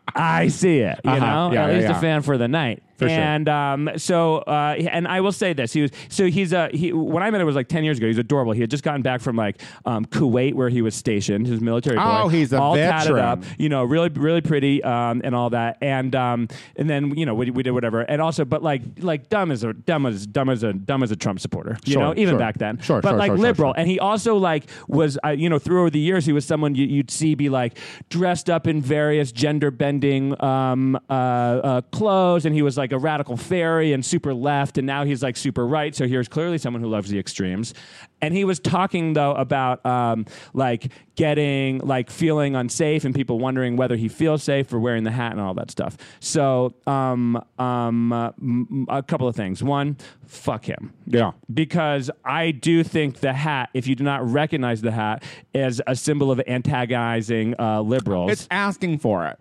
I 0.15 0.47
see 0.49 0.79
it. 0.79 0.99
You 1.03 1.11
Uh-huh. 1.11 1.25
know, 1.49 1.53
Yeah, 1.53 1.63
at 1.65 1.69
yeah, 1.69 1.75
least 1.77 1.89
yeah. 1.89 1.97
a 1.97 2.01
fan 2.01 2.21
for 2.21 2.37
the 2.37 2.47
night. 2.47 2.81
For 2.97 3.09
sure. 3.09 3.17
and 3.17 3.49
um, 3.49 3.89
so 3.97 4.37
uh, 4.37 4.75
and 4.77 5.07
I 5.07 5.19
will 5.21 5.31
say 5.31 5.53
this: 5.53 5.73
he 5.73 5.81
was 5.81 5.91
so 6.09 6.27
he's 6.27 6.53
a 6.53 6.69
he. 6.73 6.93
When 6.93 7.21
I 7.23 7.29
met 7.29 7.37
him, 7.41 7.41
it 7.41 7.45
was 7.45 7.55
like 7.55 7.67
ten 7.67 7.83
years 7.83 7.97
ago. 7.97 8.07
He's 8.07 8.17
adorable. 8.17 8.53
He 8.53 8.61
had 8.61 8.69
just 8.69 8.83
gotten 8.83 9.01
back 9.01 9.21
from 9.21 9.35
like 9.35 9.61
um, 9.85 10.05
Kuwait, 10.05 10.53
where 10.53 10.69
he 10.69 10.81
was 10.81 10.95
stationed. 10.95 11.47
His 11.47 11.59
military. 11.61 11.97
Oh, 11.99 12.23
boy, 12.23 12.29
he's 12.29 12.53
a 12.53 12.59
all 12.61 12.75
tatted 12.75 13.17
up. 13.17 13.43
You 13.57 13.67
know, 13.69 13.83
really, 13.83 14.09
really 14.09 14.41
pretty, 14.41 14.81
um, 14.83 15.21
and 15.23 15.35
all 15.35 15.49
that. 15.49 15.77
And 15.81 16.15
um, 16.15 16.47
and 16.77 16.89
then 16.89 17.15
you 17.17 17.25
know 17.25 17.33
we, 17.33 17.49
we 17.51 17.63
did 17.63 17.71
whatever. 17.71 18.01
And 18.01 18.21
also, 18.21 18.45
but 18.45 18.63
like 18.63 18.81
like 18.99 19.29
dumb 19.29 19.51
as 19.51 19.63
a 19.63 19.73
dumb 19.73 20.05
as 20.05 20.25
dumb 20.25 20.49
as 20.49 20.63
a 20.63 20.71
dumb 20.73 21.03
as 21.03 21.11
a 21.11 21.15
Trump 21.15 21.39
supporter. 21.39 21.77
You 21.85 21.93
Sure, 21.93 22.01
know, 22.01 22.13
even 22.15 22.33
sure. 22.33 22.39
back 22.39 22.57
then. 22.57 22.79
Sure, 22.79 23.01
but 23.01 23.09
sure, 23.09 23.17
like 23.17 23.27
sure, 23.29 23.37
sure, 23.37 23.43
liberal. 23.43 23.69
sure. 23.73 23.79
And 23.79 23.89
he 23.89 23.99
also 23.99 24.37
like 24.37 24.69
was 24.87 25.17
uh, 25.25 25.29
you 25.29 25.49
know 25.49 25.59
through 25.59 25.89
the 25.89 25.99
years 25.99 26.25
he 26.25 26.31
was 26.33 26.45
someone 26.45 26.75
you, 26.75 26.85
you'd 26.85 27.11
see 27.11 27.35
be 27.35 27.49
like 27.49 27.77
dressed 28.09 28.49
up 28.49 28.67
in 28.67 28.81
various 28.81 29.31
gender 29.31 29.69
bending 29.71 30.41
um, 30.43 30.95
uh, 31.09 31.13
uh, 31.13 31.81
clothes, 31.91 32.45
and 32.45 32.55
he 32.55 32.61
was 32.61 32.77
like 32.77 32.84
a 32.91 32.97
radical 32.97 33.37
fairy 33.37 33.93
and 33.93 34.03
super 34.05 34.33
left, 34.33 34.77
and 34.77 34.85
now 34.87 35.03
he's 35.05 35.21
like 35.23 35.37
super 35.37 35.65
right. 35.65 35.95
So 35.95 36.07
here's 36.07 36.27
clearly 36.27 36.57
someone 36.57 36.81
who 36.81 36.89
loves 36.89 37.09
the 37.09 37.19
extremes. 37.19 37.73
And 38.21 38.33
he 38.33 38.43
was 38.43 38.59
talking 38.59 39.13
though 39.13 39.33
about 39.33 39.85
um, 39.85 40.25
like 40.53 40.91
getting 41.15 41.77
like 41.79 42.09
feeling 42.09 42.55
unsafe 42.55 43.05
and 43.05 43.13
people 43.13 43.37
wondering 43.39 43.75
whether 43.77 43.95
he 43.95 44.07
feels 44.07 44.41
safe 44.43 44.67
for 44.67 44.79
wearing 44.79 45.03
the 45.03 45.11
hat 45.11 45.31
and 45.33 45.41
all 45.41 45.53
that 45.53 45.69
stuff. 45.69 45.95
So 46.19 46.73
um, 46.87 47.41
um, 47.59 48.11
uh, 48.11 48.31
m- 48.41 48.85
a 48.89 49.03
couple 49.03 49.27
of 49.27 49.35
things. 49.35 49.61
One, 49.63 49.97
fuck 50.25 50.65
him 50.65 50.91
Yeah. 51.05 51.31
because 51.53 52.09
I 52.23 52.51
do 52.51 52.83
think 52.83 53.19
the 53.19 53.33
hat, 53.33 53.69
if 53.73 53.85
you 53.87 53.95
do 53.95 54.03
not 54.03 54.27
recognize 54.27 54.81
the 54.81 54.91
hat, 54.91 55.23
is 55.53 55.81
a 55.85 55.95
symbol 55.95 56.31
of 56.31 56.41
antagonizing 56.47 57.55
uh, 57.59 57.81
liberals. 57.81 58.31
It's 58.31 58.47
asking 58.51 58.99
for 58.99 59.25
it. 59.27 59.37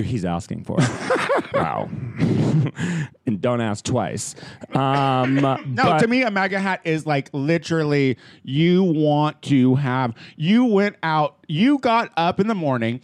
He's 0.00 0.24
asking 0.24 0.64
for 0.64 0.76
it. 0.80 1.52
wow. 1.54 1.88
and 3.26 3.40
don't 3.40 3.60
ask 3.60 3.84
twice. 3.84 4.34
Um, 4.74 5.36
No, 5.36 5.98
to 5.98 6.06
me, 6.06 6.22
a 6.22 6.30
MAGA 6.30 6.58
hat 6.58 6.80
is 6.84 7.06
like 7.06 7.30
literally 7.32 8.16
you 8.42 8.82
want 8.84 9.42
to 9.42 9.74
have. 9.76 10.14
You 10.36 10.64
went 10.64 10.96
out, 11.02 11.36
you 11.48 11.78
got 11.78 12.10
up 12.16 12.40
in 12.40 12.46
the 12.46 12.54
morning, 12.54 13.00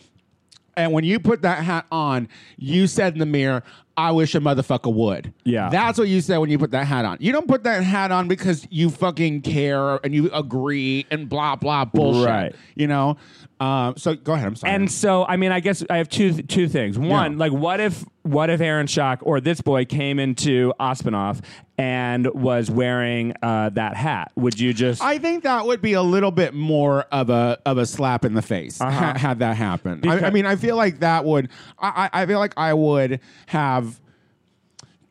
and 0.76 0.92
when 0.92 1.04
you 1.04 1.18
put 1.18 1.42
that 1.42 1.64
hat 1.64 1.86
on, 1.90 2.28
you 2.56 2.86
said 2.86 3.12
in 3.14 3.18
the 3.18 3.26
mirror, 3.26 3.64
I 3.96 4.12
wish 4.12 4.36
a 4.36 4.40
motherfucker 4.40 4.94
would. 4.94 5.34
Yeah. 5.42 5.70
That's 5.70 5.98
what 5.98 6.06
you 6.06 6.20
said 6.20 6.38
when 6.38 6.50
you 6.50 6.58
put 6.58 6.70
that 6.70 6.86
hat 6.86 7.04
on. 7.04 7.16
You 7.18 7.32
don't 7.32 7.48
put 7.48 7.64
that 7.64 7.82
hat 7.82 8.12
on 8.12 8.28
because 8.28 8.64
you 8.70 8.90
fucking 8.90 9.40
care 9.42 9.96
and 10.04 10.14
you 10.14 10.30
agree 10.32 11.04
and 11.10 11.28
blah, 11.28 11.56
blah, 11.56 11.84
bullshit. 11.84 12.28
Right. 12.28 12.54
You 12.76 12.86
know? 12.86 13.16
Um, 13.60 13.96
so 13.96 14.14
go 14.14 14.34
ahead. 14.34 14.46
I'm 14.46 14.56
sorry. 14.56 14.72
And 14.74 14.90
so, 14.90 15.24
I 15.24 15.36
mean, 15.36 15.50
I 15.50 15.58
guess 15.60 15.82
I 15.90 15.96
have 15.96 16.08
two 16.08 16.42
two 16.42 16.68
things. 16.68 16.96
One, 16.98 17.32
Yeah. 17.32 17.38
like, 17.38 17.52
what 17.52 17.80
if 17.80 18.04
what 18.22 18.50
if 18.50 18.60
Aaron 18.60 18.86
Schock 18.86 19.18
or 19.22 19.40
this 19.40 19.60
boy 19.60 19.84
came 19.84 20.18
into 20.20 20.72
Ospinoff 20.78 21.42
and 21.76 22.26
was 22.34 22.70
wearing 22.70 23.34
uh, 23.42 23.70
that 23.70 23.96
hat? 23.96 24.30
Would 24.36 24.60
you 24.60 24.72
just? 24.72 25.02
I 25.02 25.18
think 25.18 25.42
that 25.42 25.66
would 25.66 25.82
be 25.82 25.94
a 25.94 26.02
little 26.02 26.30
bit 26.30 26.54
more 26.54 27.02
of 27.10 27.30
a 27.30 27.58
of 27.66 27.78
a 27.78 27.86
slap 27.86 28.24
in 28.24 28.34
the 28.34 28.42
face 28.42 28.80
Uh-huh. 28.80 28.90
ha- 28.92 29.18
had 29.18 29.38
that 29.40 29.56
happen. 29.56 30.08
I, 30.08 30.26
I 30.26 30.30
mean, 30.30 30.46
I 30.46 30.54
feel 30.56 30.76
like 30.76 31.00
that 31.00 31.24
would. 31.24 31.48
I 31.80 32.10
I 32.12 32.26
feel 32.26 32.38
like 32.38 32.54
I 32.56 32.74
would 32.74 33.18
have. 33.46 34.00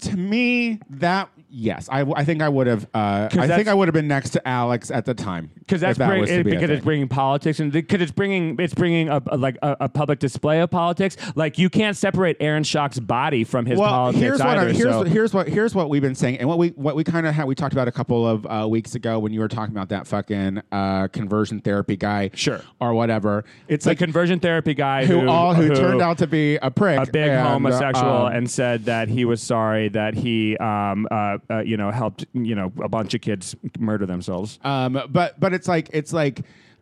To 0.01 0.15
me, 0.15 0.79
that 0.91 1.29
yes, 1.49 1.87
I, 1.91 2.01
I 2.15 2.23
think 2.23 2.41
I 2.41 2.49
would 2.49 2.67
have. 2.67 2.83
Uh, 2.93 2.97
I 2.97 3.27
that's- 3.29 3.55
think 3.55 3.67
I 3.67 3.73
would 3.73 3.87
have 3.87 3.93
been 3.93 4.07
next 4.07 4.31
to 4.31 4.47
Alex 4.47 4.91
at 4.91 5.05
the 5.05 5.13
time 5.13 5.51
because 5.59 5.81
that's 5.81 5.93
if 5.93 5.97
that 5.99 6.07
bring, 6.07 6.21
was 6.21 6.29
to 6.29 6.39
it- 6.39 6.43
be 6.43 6.51
a 6.51 6.53
because 6.55 6.69
it's 6.69 6.79
thing. 6.79 6.85
bringing 6.85 7.07
politics 7.07 7.59
and 7.59 7.71
because 7.71 8.01
it's 8.01 8.11
bringing 8.11 8.55
it's 8.59 8.73
bringing 8.73 9.09
a, 9.09 9.21
a- 9.27 9.37
like 9.37 9.57
a, 9.61 9.77
a 9.81 9.89
public 9.89 10.19
display 10.19 10.59
of 10.61 10.69
politics. 10.69 11.17
Like 11.35 11.57
you 11.57 11.69
can't 11.69 11.95
separate 11.95 12.37
Aaron 12.39 12.63
Schock's 12.63 12.99
body 12.99 13.43
from 13.43 13.65
his 13.65 13.79
well, 13.79 13.89
politics 13.89 14.21
here's 14.21 14.39
what 14.39 14.47
either. 14.57 14.69
I, 14.69 14.73
here's 14.73 14.91
so. 14.91 14.97
what, 14.99 15.07
here's 15.07 15.33
what 15.33 15.47
here's 15.47 15.75
what 15.75 15.89
we've 15.89 16.01
been 16.01 16.15
saying, 16.15 16.37
and 16.39 16.47
what 16.49 16.57
we 16.57 16.69
what 16.69 16.95
we 16.95 17.03
kind 17.03 17.25
of 17.27 17.33
had 17.33 17.45
we 17.45 17.55
talked 17.55 17.73
about 17.73 17.87
a 17.87 17.91
couple 17.91 18.27
of 18.27 18.45
uh, 18.45 18.67
weeks 18.67 18.95
ago 18.95 19.19
when 19.19 19.33
you 19.33 19.39
were 19.39 19.47
talking 19.47 19.73
about 19.75 19.89
that 19.89 20.07
fucking 20.07 20.61
uh, 20.71 21.07
conversion 21.07 21.61
therapy 21.61 21.95
guy, 21.95 22.29
Sure. 22.33 22.61
or 22.79 22.93
whatever. 22.93 23.45
It's 23.67 23.85
the 23.85 23.91
like 23.91 23.99
conversion 23.99 24.39
therapy 24.39 24.73
guy 24.73 25.05
who, 25.05 25.21
who, 25.21 25.29
all 25.29 25.53
who, 25.53 25.73
turned 25.73 26.01
out 26.01 26.17
to 26.19 26.27
be 26.27 26.55
a 26.57 26.69
prick, 26.71 26.99
a 26.99 27.11
big 27.11 27.29
and, 27.29 27.39
uh, 27.47 27.51
homosexual 27.53 28.25
um, 28.27 28.33
and 28.33 28.49
said 28.49 28.85
that 28.85 29.07
he 29.09 29.25
was 29.25 29.41
sorry 29.41 29.89
that 29.89 30.13
he 30.13 30.57
um, 30.57 31.07
uh, 31.09 31.36
uh, 31.49 31.59
you 31.59 31.77
know 31.77 31.91
helped 31.91 32.25
you 32.33 32.55
know 32.55 32.71
a 32.83 32.89
bunch 32.89 33.13
of 33.13 33.21
kids 33.21 33.55
murder 33.79 34.05
themselves. 34.05 34.59
Um, 34.63 35.01
but 35.09 35.39
but 35.39 35.53
it's 35.53 35.67
like 35.67 35.89
it's 35.93 36.13
like, 36.13 36.41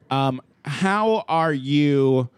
um, 0.09 0.41
how 0.63 1.23
are 1.27 1.53
you 1.53 2.29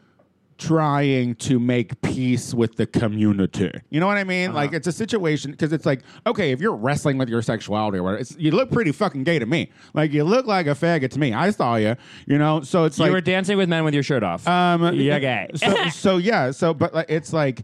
trying 0.60 1.36
to 1.36 1.60
make 1.60 2.02
peace 2.02 2.52
with 2.52 2.78
the 2.78 2.88
community? 2.88 3.72
You 3.92 4.00
know 4.00 4.08
what 4.08 4.18
I 4.18 4.24
mean? 4.24 4.50
Uh-huh. 4.50 4.58
Like 4.58 4.74
it's 4.74 4.88
a 4.88 4.92
situation 4.92 5.52
because 5.52 5.72
it's 5.72 5.86
like 5.86 6.02
okay, 6.26 6.52
if 6.52 6.60
you're 6.60 6.76
wrestling 6.76 7.18
with 7.20 7.30
your 7.30 7.42
sexuality 7.42 8.00
or 8.00 8.04
whatever, 8.04 8.22
it's, 8.22 8.36
you 8.38 8.52
look 8.52 8.72
pretty 8.72 8.92
fucking 8.92 9.24
gay 9.24 9.38
to 9.40 9.46
me. 9.46 9.70
Like 9.94 10.14
you 10.14 10.24
look 10.24 10.48
like 10.48 10.66
a 10.66 10.72
faggot 10.72 11.12
to 11.12 11.20
me. 11.20 11.34
I 11.34 11.52
saw 11.52 11.76
you. 11.76 11.96
You 12.26 12.38
know, 12.40 12.62
so 12.62 12.86
it's 12.86 12.98
you 12.98 13.04
like 13.04 13.10
you 13.10 13.14
were 13.14 13.22
dancing 13.22 13.58
with 13.58 13.70
men 13.70 13.84
with 13.84 13.94
your 13.94 14.04
shirt 14.04 14.24
off. 14.24 14.48
um, 14.48 14.96
You're 14.96 15.20
gay. 15.20 15.50
so, 15.56 15.90
so 15.90 16.18
yeah. 16.18 16.52
So, 16.52 16.74
but 16.74 16.94
like, 16.94 17.10
it's 17.10 17.34
like 17.34 17.64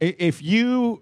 if 0.00 0.42
you 0.42 1.00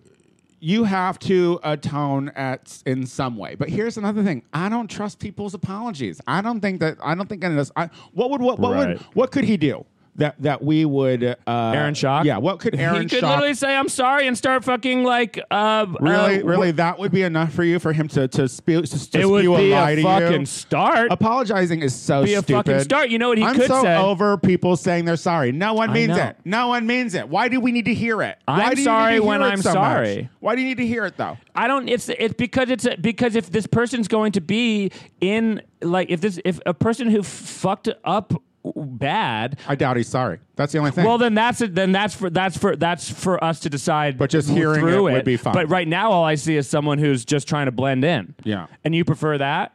you 0.66 0.82
have 0.82 1.16
to 1.20 1.60
atone 1.62 2.28
at 2.30 2.82
in 2.86 3.06
some 3.06 3.36
way. 3.36 3.54
But 3.54 3.68
here's 3.68 3.96
another 3.96 4.24
thing: 4.24 4.42
I 4.52 4.68
don't 4.68 4.88
trust 4.90 5.20
people's 5.20 5.54
apologies. 5.54 6.20
I 6.26 6.42
don't 6.42 6.60
think 6.60 6.80
that. 6.80 6.96
I 7.00 7.14
don't 7.14 7.28
think 7.28 7.44
any 7.44 7.54
of 7.54 7.58
this. 7.58 7.70
I, 7.76 7.88
what 8.14 8.30
would 8.30 8.40
what 8.42 8.58
what 8.58 8.72
Right. 8.72 8.88
would 8.88 8.98
what 9.14 9.30
could 9.30 9.44
he 9.44 9.56
do? 9.56 9.84
That, 10.18 10.40
that 10.42 10.62
we 10.62 10.84
would 10.86 11.22
uh, 11.24 11.36
Aaron 11.46 11.92
Schock. 11.94 12.24
yeah 12.24 12.38
what 12.38 12.58
could 12.58 12.74
Aaron 12.80 13.02
he 13.02 13.08
could 13.08 13.22
Schock 13.22 13.28
literally 13.30 13.54
say 13.54 13.76
I'm 13.76 13.88
sorry 13.90 14.26
and 14.26 14.36
start 14.36 14.64
fucking 14.64 15.04
like 15.04 15.38
uh, 15.50 15.86
really 16.00 16.40
uh, 16.42 16.44
really 16.46 16.70
that 16.72 16.98
would 16.98 17.12
be 17.12 17.22
enough 17.22 17.52
for 17.52 17.64
you 17.64 17.78
for 17.78 17.92
him 17.92 18.08
to 18.08 18.26
to 18.28 18.48
spew 18.48 18.82
to, 18.82 19.10
to 19.10 19.20
It 19.20 19.26
would 19.28 19.40
spew 19.42 19.56
be 19.56 19.72
a 19.72 19.74
lie 19.74 19.90
a 19.90 19.96
to 19.96 20.02
fucking 20.02 20.40
you 20.40 20.46
start. 20.46 21.12
apologizing 21.12 21.82
is 21.82 21.94
so 21.94 22.24
Be 22.24 22.32
a 22.34 22.38
stupid. 22.42 22.66
fucking 22.66 22.80
start. 22.84 23.10
You 23.10 23.18
know 23.18 23.28
what 23.28 23.38
he 23.38 23.44
I'm 23.44 23.56
could 23.56 23.66
so 23.68 23.82
say? 23.82 23.96
over 23.96 24.38
people 24.38 24.76
saying 24.76 25.04
they're 25.04 25.16
sorry. 25.16 25.52
No 25.52 25.74
one 25.74 25.90
I 25.90 25.92
means 25.94 26.16
know. 26.16 26.24
it. 26.24 26.36
No 26.44 26.68
one 26.68 26.86
means 26.86 27.14
it. 27.14 27.28
Why 27.28 27.48
do 27.48 27.60
we 27.60 27.70
need 27.72 27.84
to 27.84 27.94
hear 27.94 28.22
it? 28.22 28.38
I'm 28.48 28.58
Why 28.60 28.70
you 28.72 28.84
sorry 28.84 29.20
when 29.20 29.42
I'm 29.42 29.60
so 29.60 29.74
much? 29.74 30.24
Why 30.40 30.54
do 30.54 30.62
you 30.62 30.68
need 30.68 30.78
to 30.78 30.86
hear 30.86 31.04
it 31.04 31.16
though? 31.18 31.36
I 31.54 31.66
don't. 31.68 31.88
It's 31.88 32.08
it's 32.08 32.34
because 32.34 32.70
it's 32.70 32.86
a, 32.86 32.96
because 32.96 33.36
if 33.36 33.50
this 33.50 33.66
person's 33.66 34.08
going 34.08 34.32
to 34.32 34.40
be 34.40 34.90
in 35.20 35.60
like 35.82 36.08
if 36.10 36.20
this 36.22 36.40
if 36.44 36.58
a 36.64 36.72
person 36.74 37.10
who 37.10 37.22
fucked 37.22 37.88
up 38.04 38.32
bad. 38.74 39.58
I 39.68 39.74
doubt 39.74 39.96
he's 39.96 40.08
sorry. 40.08 40.38
That's 40.56 40.72
the 40.72 40.78
only 40.78 40.90
thing. 40.90 41.04
Well, 41.04 41.18
then 41.18 41.34
that's 41.34 41.60
it. 41.60 41.74
Then 41.74 41.92
that's 41.92 42.14
for 42.14 42.30
that's 42.30 42.56
for 42.56 42.76
that's 42.76 43.10
for 43.10 43.42
us 43.42 43.60
to 43.60 43.70
decide. 43.70 44.18
But 44.18 44.30
just 44.30 44.48
hearing 44.48 44.80
through 44.80 45.08
it 45.08 45.12
would 45.12 45.24
be 45.24 45.36
fine. 45.36 45.54
But 45.54 45.68
right 45.68 45.88
now, 45.88 46.10
all 46.10 46.24
I 46.24 46.34
see 46.34 46.56
is 46.56 46.68
someone 46.68 46.98
who's 46.98 47.24
just 47.24 47.48
trying 47.48 47.66
to 47.66 47.72
blend 47.72 48.04
in. 48.04 48.34
Yeah. 48.44 48.66
And 48.84 48.94
you 48.94 49.04
prefer 49.04 49.38
that? 49.38 49.72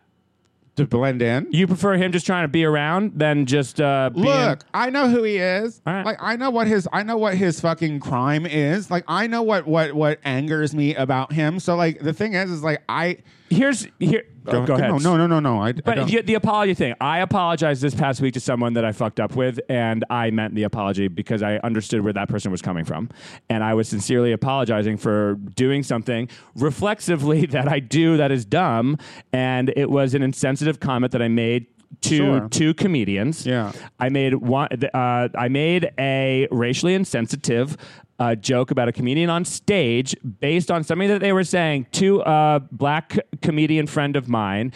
to 0.78 0.86
blend 0.86 1.22
in. 1.22 1.48
You 1.52 1.68
prefer 1.68 1.96
him 1.96 2.12
just 2.12 2.26
trying 2.26 2.44
to 2.44 2.48
be 2.48 2.64
around 2.64 3.20
than 3.20 3.46
just 3.46 3.82
uh, 3.82 4.10
being, 4.14 4.26
Look, 4.26 4.64
I 4.74 4.90
know 4.90 5.10
who 5.10 5.24
he 5.24 5.38
is. 5.38 5.82
Right. 5.86 6.04
Like 6.04 6.18
I 6.22 6.36
know 6.36 6.50
what 6.50 6.68
his 6.68 6.88
I 6.92 7.04
know 7.04 7.18
what 7.18 7.36
his 7.36 7.60
fucking 7.60 8.00
crime 8.00 8.46
is. 8.46 8.90
Like 8.90 9.04
I 9.08 9.28
know 9.28 9.42
what 9.42 9.68
what 9.68 9.94
what 9.94 10.20
angers 10.24 10.74
me 10.74 10.96
about 10.96 11.34
him. 11.34 11.60
So 11.60 11.76
like 11.76 12.00
the 12.00 12.14
thing 12.14 12.34
is 12.34 12.50
is 12.50 12.64
like 12.64 12.84
I 12.88 13.18
Here's 13.50 13.86
here. 14.00 14.24
Oh, 14.48 14.66
go 14.66 14.76
ahead. 14.76 14.90
No, 14.90 14.98
no, 14.98 15.18
no, 15.18 15.28
no, 15.28 15.40
no. 15.40 15.62
I, 15.62 15.70
I 15.70 15.72
But 15.74 15.96
don't- 15.96 16.10
the, 16.12 16.22
the 16.22 16.34
apology 16.36 16.74
thing, 16.74 16.94
I 17.02 17.20
apologized 17.20 17.82
this 17.82 17.94
past 17.96 18.22
week 18.22 18.34
to 18.36 18.40
someone 18.40 18.74
that 18.74 18.86
I 18.86 18.92
fucked 18.92 19.20
up 19.20 19.36
with, 19.36 19.60
and 19.70 20.04
I 20.10 20.32
meant 20.32 20.56
the 20.56 20.64
apology 20.64 21.08
because 21.08 21.42
I 21.44 21.58
understood 21.58 22.02
where 22.04 22.14
that 22.14 22.30
person 22.30 22.52
was 22.52 22.62
coming 22.62 22.86
from. 22.86 23.10
And 23.50 23.64
I 23.64 23.74
was 23.74 23.88
sincerely 23.90 24.32
apologizing 24.32 24.98
for 24.98 25.36
doing 25.56 25.84
something 25.84 26.30
reflexively 26.56 27.46
that 27.48 27.68
I 27.68 27.80
do 27.80 28.18
that 28.18 28.32
is 28.32 28.46
dumb. 28.46 28.98
And 29.34 29.74
it 29.76 29.90
was 29.90 30.14
an 30.14 30.24
insensitive 30.24 30.80
comment 30.80 31.12
that 31.12 31.22
I 31.22 31.28
made 31.28 31.68
to 32.02 32.16
Sure. 32.18 32.48
two 32.50 32.74
comedians. 32.74 33.46
Yeah. 33.46 33.74
I 34.00 34.08
made 34.10 34.36
one. 34.36 34.70
Uh, 34.94 35.28
I 35.36 35.50
made 35.50 35.92
a 36.00 36.48
racially 36.50 36.94
insensitive 36.94 37.76
uh, 38.22 38.36
joke 38.36 38.70
about 38.70 38.88
a 38.88 38.92
comedian 38.92 39.32
on 39.32 39.44
stage 39.44 40.16
based 40.40 40.70
on 40.70 40.84
something 40.84 41.08
that 41.08 41.22
they 41.22 41.34
were 41.34 41.44
saying 41.44 41.88
to 41.92 42.22
a 42.22 42.62
black 42.72 43.18
comedian 43.42 43.88
friend 43.88 44.16
of 44.16 44.30
mine. 44.30 44.72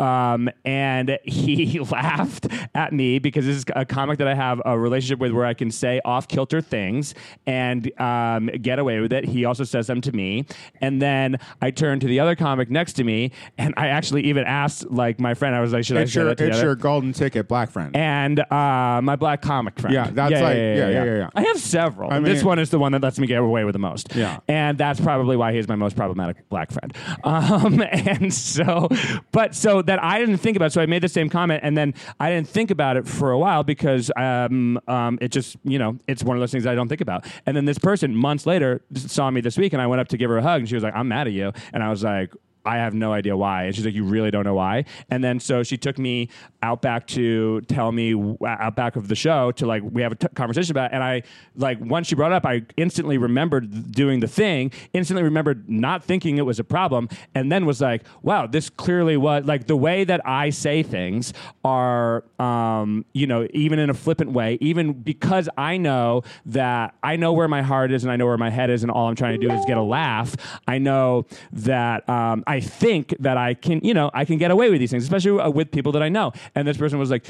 Um, 0.00 0.48
and 0.64 1.18
he 1.24 1.78
laughed 1.92 2.46
at 2.74 2.92
me 2.92 3.18
because 3.18 3.44
this 3.46 3.56
is 3.58 3.64
a 3.76 3.84
comic 3.84 4.18
that 4.18 4.28
I 4.28 4.34
have 4.34 4.60
a 4.64 4.78
relationship 4.78 5.18
with 5.18 5.32
where 5.32 5.44
I 5.44 5.54
can 5.54 5.70
say 5.70 6.00
off 6.04 6.26
kilter 6.26 6.60
things 6.60 7.14
and 7.46 7.90
um, 8.00 8.46
get 8.62 8.78
away 8.78 9.00
with 9.00 9.12
it. 9.12 9.24
He 9.26 9.44
also 9.44 9.64
says 9.64 9.86
them 9.86 10.00
to 10.02 10.12
me. 10.12 10.46
And 10.80 11.00
then 11.02 11.38
I 11.60 11.70
turned 11.70 12.00
to 12.00 12.06
the 12.06 12.20
other 12.20 12.34
comic 12.34 12.70
next 12.70 12.94
to 12.94 13.04
me 13.04 13.32
and 13.58 13.74
I 13.76 13.88
actually 13.88 14.24
even 14.24 14.44
asked 14.44 14.90
like 14.90 15.20
my 15.20 15.34
friend, 15.34 15.54
I 15.54 15.60
was 15.60 15.72
like, 15.72 15.84
should 15.84 15.96
it's 15.98 16.10
I 16.10 16.14
share 16.14 16.22
your 16.24 16.34
that 16.34 16.48
it's 16.48 16.62
your 16.62 16.74
golden 16.76 17.12
ticket, 17.12 17.46
black 17.48 17.70
friend. 17.70 17.94
and 17.94 18.40
uh, 18.40 19.00
my 19.02 19.16
black 19.16 19.42
comic 19.42 19.78
friend. 19.78 19.94
Yeah, 19.94 20.08
that's 20.10 20.32
like- 20.32 20.56
yeah, 20.56 20.74
yeah, 20.74 20.88
yeah, 20.88 21.04
yeah. 21.04 21.30
I 21.34 21.42
have 21.42 21.58
several. 21.58 22.10
I 22.12 22.18
this 22.20 22.42
one 22.42 22.58
is 22.58 22.70
the 22.70 22.78
one 22.78 22.92
that 22.92 23.02
lets 23.02 23.18
me 23.18 23.26
get 23.26 23.38
away 23.38 23.64
with 23.64 23.74
the 23.74 23.78
most. 23.78 24.14
Yeah. 24.14 24.38
and 24.48 24.78
that's 24.78 25.00
probably 25.00 25.36
why 25.36 25.52
he's 25.52 25.68
my 25.68 25.76
most 25.76 25.96
problematic 25.96 26.48
black 26.48 26.70
friend. 26.70 26.96
Um, 27.24 27.82
and 27.82 28.32
so, 28.32 28.88
but 29.32 29.54
so 29.54 29.82
that 29.90 30.00
I 30.04 30.20
didn't 30.20 30.38
think 30.38 30.56
about. 30.56 30.72
So 30.72 30.80
I 30.80 30.86
made 30.86 31.02
the 31.02 31.08
same 31.08 31.28
comment, 31.28 31.64
and 31.64 31.76
then 31.76 31.94
I 32.20 32.30
didn't 32.30 32.48
think 32.48 32.70
about 32.70 32.96
it 32.96 33.08
for 33.08 33.32
a 33.32 33.38
while 33.38 33.64
because 33.64 34.08
um, 34.16 34.78
um, 34.86 35.18
it 35.20 35.32
just 35.32 35.56
you 35.64 35.80
know 35.80 35.98
it's 36.06 36.22
one 36.22 36.36
of 36.36 36.40
those 36.40 36.52
things 36.52 36.64
I 36.64 36.76
don't 36.76 36.86
think 36.86 37.00
about. 37.00 37.26
And 37.44 37.56
then 37.56 37.64
this 37.64 37.78
person 37.78 38.14
months 38.14 38.46
later 38.46 38.82
saw 38.94 39.28
me 39.32 39.40
this 39.40 39.58
week, 39.58 39.72
and 39.72 39.82
I 39.82 39.88
went 39.88 40.00
up 40.00 40.06
to 40.08 40.16
give 40.16 40.30
her 40.30 40.38
a 40.38 40.42
hug, 40.42 40.60
and 40.60 40.68
she 40.68 40.76
was 40.76 40.84
like, 40.84 40.94
"I'm 40.94 41.08
mad 41.08 41.26
at 41.26 41.32
you," 41.32 41.52
and 41.72 41.82
I 41.82 41.90
was 41.90 42.04
like. 42.04 42.32
I 42.64 42.76
have 42.76 42.92
no 42.94 43.12
idea 43.12 43.36
why. 43.36 43.64
And 43.64 43.74
she's 43.74 43.84
like, 43.84 43.94
You 43.94 44.04
really 44.04 44.30
don't 44.30 44.44
know 44.44 44.54
why? 44.54 44.84
And 45.10 45.24
then 45.24 45.40
so 45.40 45.62
she 45.62 45.76
took 45.76 45.98
me 45.98 46.28
out 46.62 46.82
back 46.82 47.06
to 47.08 47.60
tell 47.62 47.90
me 47.90 48.36
out 48.46 48.76
back 48.76 48.96
of 48.96 49.08
the 49.08 49.14
show 49.14 49.50
to 49.52 49.66
like, 49.66 49.82
we 49.82 50.02
have 50.02 50.12
a 50.12 50.16
t- 50.16 50.28
conversation 50.34 50.72
about 50.72 50.90
it. 50.90 50.94
And 50.94 51.02
I, 51.02 51.22
like, 51.56 51.78
once 51.80 52.08
she 52.08 52.14
brought 52.14 52.32
up, 52.32 52.44
I 52.44 52.62
instantly 52.76 53.16
remembered 53.16 53.92
doing 53.92 54.20
the 54.20 54.28
thing, 54.28 54.72
instantly 54.92 55.22
remembered 55.22 55.68
not 55.70 56.04
thinking 56.04 56.36
it 56.36 56.44
was 56.44 56.58
a 56.58 56.64
problem, 56.64 57.08
and 57.34 57.50
then 57.50 57.64
was 57.64 57.80
like, 57.80 58.04
Wow, 58.22 58.46
this 58.46 58.68
clearly 58.68 59.16
was 59.16 59.44
like 59.44 59.66
the 59.66 59.76
way 59.76 60.04
that 60.04 60.20
I 60.26 60.50
say 60.50 60.82
things 60.82 61.32
are, 61.64 62.24
um, 62.38 63.04
you 63.12 63.26
know, 63.26 63.46
even 63.54 63.78
in 63.78 63.88
a 63.88 63.94
flippant 63.94 64.32
way, 64.32 64.58
even 64.60 64.92
because 64.92 65.48
I 65.56 65.78
know 65.78 66.22
that 66.46 66.94
I 67.02 67.16
know 67.16 67.32
where 67.32 67.48
my 67.48 67.62
heart 67.62 67.90
is 67.92 68.04
and 68.04 68.12
I 68.12 68.16
know 68.16 68.26
where 68.26 68.38
my 68.38 68.50
head 68.50 68.70
is, 68.70 68.82
and 68.82 68.90
all 68.90 69.08
I'm 69.08 69.16
trying 69.16 69.40
to 69.40 69.46
do 69.46 69.52
is 69.52 69.64
get 69.64 69.78
a 69.78 69.82
laugh. 69.82 70.36
I 70.66 70.78
know 70.78 71.26
that 71.52 72.08
um, 72.08 72.44
I 72.46 72.59
think 72.60 73.14
that 73.18 73.36
I 73.36 73.54
can, 73.54 73.80
you 73.82 73.94
know, 73.94 74.10
I 74.14 74.24
can 74.24 74.38
get 74.38 74.50
away 74.50 74.70
with 74.70 74.80
these 74.80 74.90
things, 74.90 75.04
especially 75.04 75.40
uh, 75.40 75.50
with 75.50 75.70
people 75.70 75.92
that 75.92 76.02
I 76.02 76.08
know. 76.08 76.32
And 76.54 76.66
this 76.66 76.76
person 76.76 76.98
was 76.98 77.10
like, 77.10 77.26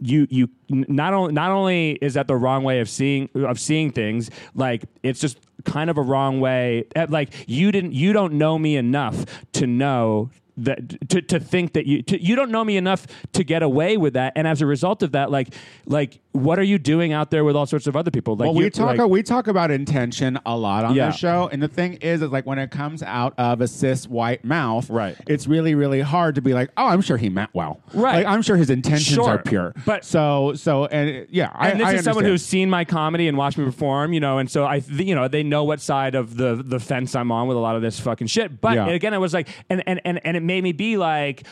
"You, 0.00 0.26
you, 0.30 0.48
not 0.68 1.14
only, 1.14 1.32
not 1.32 1.50
only 1.50 1.92
is 2.02 2.14
that 2.14 2.28
the 2.28 2.36
wrong 2.36 2.64
way 2.64 2.80
of 2.80 2.88
seeing 2.88 3.28
of 3.34 3.58
seeing 3.58 3.92
things, 3.92 4.30
like 4.54 4.84
it's 5.02 5.20
just." 5.20 5.38
kind 5.64 5.90
of 5.90 5.96
a 5.96 6.02
wrong 6.02 6.40
way 6.40 6.84
uh, 6.96 7.06
like 7.08 7.32
you 7.46 7.70
didn't 7.70 7.92
you 7.92 8.12
don't 8.12 8.32
know 8.32 8.58
me 8.58 8.74
enough 8.74 9.24
to 9.52 9.64
know 9.64 10.28
that 10.56 11.08
to, 11.08 11.22
to 11.22 11.40
think 11.40 11.72
that 11.72 11.86
you 11.86 12.02
to, 12.02 12.22
you 12.22 12.36
don't 12.36 12.50
know 12.50 12.62
me 12.64 12.76
enough 12.76 13.06
to 13.32 13.42
get 13.44 13.62
away 13.62 13.96
with 13.96 14.12
that 14.14 14.32
and 14.36 14.46
as 14.46 14.60
a 14.60 14.66
result 14.66 15.02
of 15.02 15.12
that 15.12 15.30
like 15.30 15.54
like 15.86 16.20
what 16.32 16.58
are 16.58 16.62
you 16.62 16.78
doing 16.78 17.12
out 17.12 17.30
there 17.30 17.44
with 17.44 17.54
all 17.56 17.66
sorts 17.66 17.86
of 17.86 17.94
other 17.96 18.10
people 18.10 18.36
like 18.36 18.46
well, 18.46 18.54
you- 18.56 18.64
we 18.64 18.70
talk 18.70 18.96
like- 18.98 19.08
we 19.10 19.22
talk 19.22 19.46
about 19.46 19.70
intention 19.70 20.38
a 20.46 20.56
lot 20.56 20.84
on 20.84 20.94
Yeah. 20.94 21.06
this 21.08 21.16
show, 21.16 21.48
and 21.52 21.62
the 21.62 21.68
thing 21.68 21.94
is, 21.94 22.22
is 22.22 22.30
like 22.30 22.46
when 22.46 22.58
it 22.58 22.70
comes 22.70 23.02
out 23.02 23.34
of 23.38 23.60
a 23.60 23.68
cis 23.68 24.06
white 24.08 24.44
mouth, 24.44 24.88
Right. 24.90 25.16
It's 25.26 25.46
really 25.46 25.74
really 25.74 26.00
hard 26.00 26.34
to 26.36 26.42
be 26.42 26.52
like, 26.54 26.70
oh, 26.76 26.86
I'm 26.86 27.00
sure 27.00 27.16
he 27.16 27.28
meant 27.28 27.50
well, 27.54 27.80
Right. 27.94 28.24
Like, 28.24 28.26
I'm 28.26 28.42
sure 28.42 28.56
his 28.56 28.70
intentions 28.70 29.14
Sure. 29.16 29.28
are 29.28 29.38
pure, 29.38 29.74
But- 29.86 30.04
so 30.04 30.52
so 30.54 30.86
and 30.86 31.26
yeah, 31.30 31.50
I, 31.54 31.70
and 31.70 31.80
this 31.80 31.86
I 31.88 31.92
is 31.94 32.04
someone 32.04 32.24
who's 32.24 32.44
seen 32.44 32.68
my 32.70 32.84
comedy 32.84 33.28
and 33.28 33.36
watched 33.36 33.58
me 33.58 33.64
perform, 33.64 34.12
you 34.12 34.20
know, 34.20 34.38
and 34.38 34.50
so 34.50 34.66
I, 34.66 34.80
th- 34.80 35.00
you 35.06 35.14
know, 35.14 35.28
they 35.28 35.42
know 35.42 35.64
what 35.64 35.80
side 35.80 36.14
of 36.14 36.36
the 36.36 36.62
the 36.64 36.78
fence 36.80 37.14
I'm 37.14 37.30
on 37.32 37.48
with 37.48 37.56
a 37.56 37.60
lot 37.60 37.76
of 37.76 37.82
this 37.82 37.98
fucking 38.00 38.26
shit. 38.28 38.60
But 38.60 38.74
Yeah. 38.74 38.88
again, 38.88 39.12
it 39.14 39.18
was 39.18 39.34
like, 39.34 39.48
and 39.70 39.82
and 39.86 40.00
and 40.04 40.20
and 40.24 40.36
it 40.36 40.41
made 40.42 40.62
me 40.64 40.72
be 40.72 40.96
like. 40.96 41.46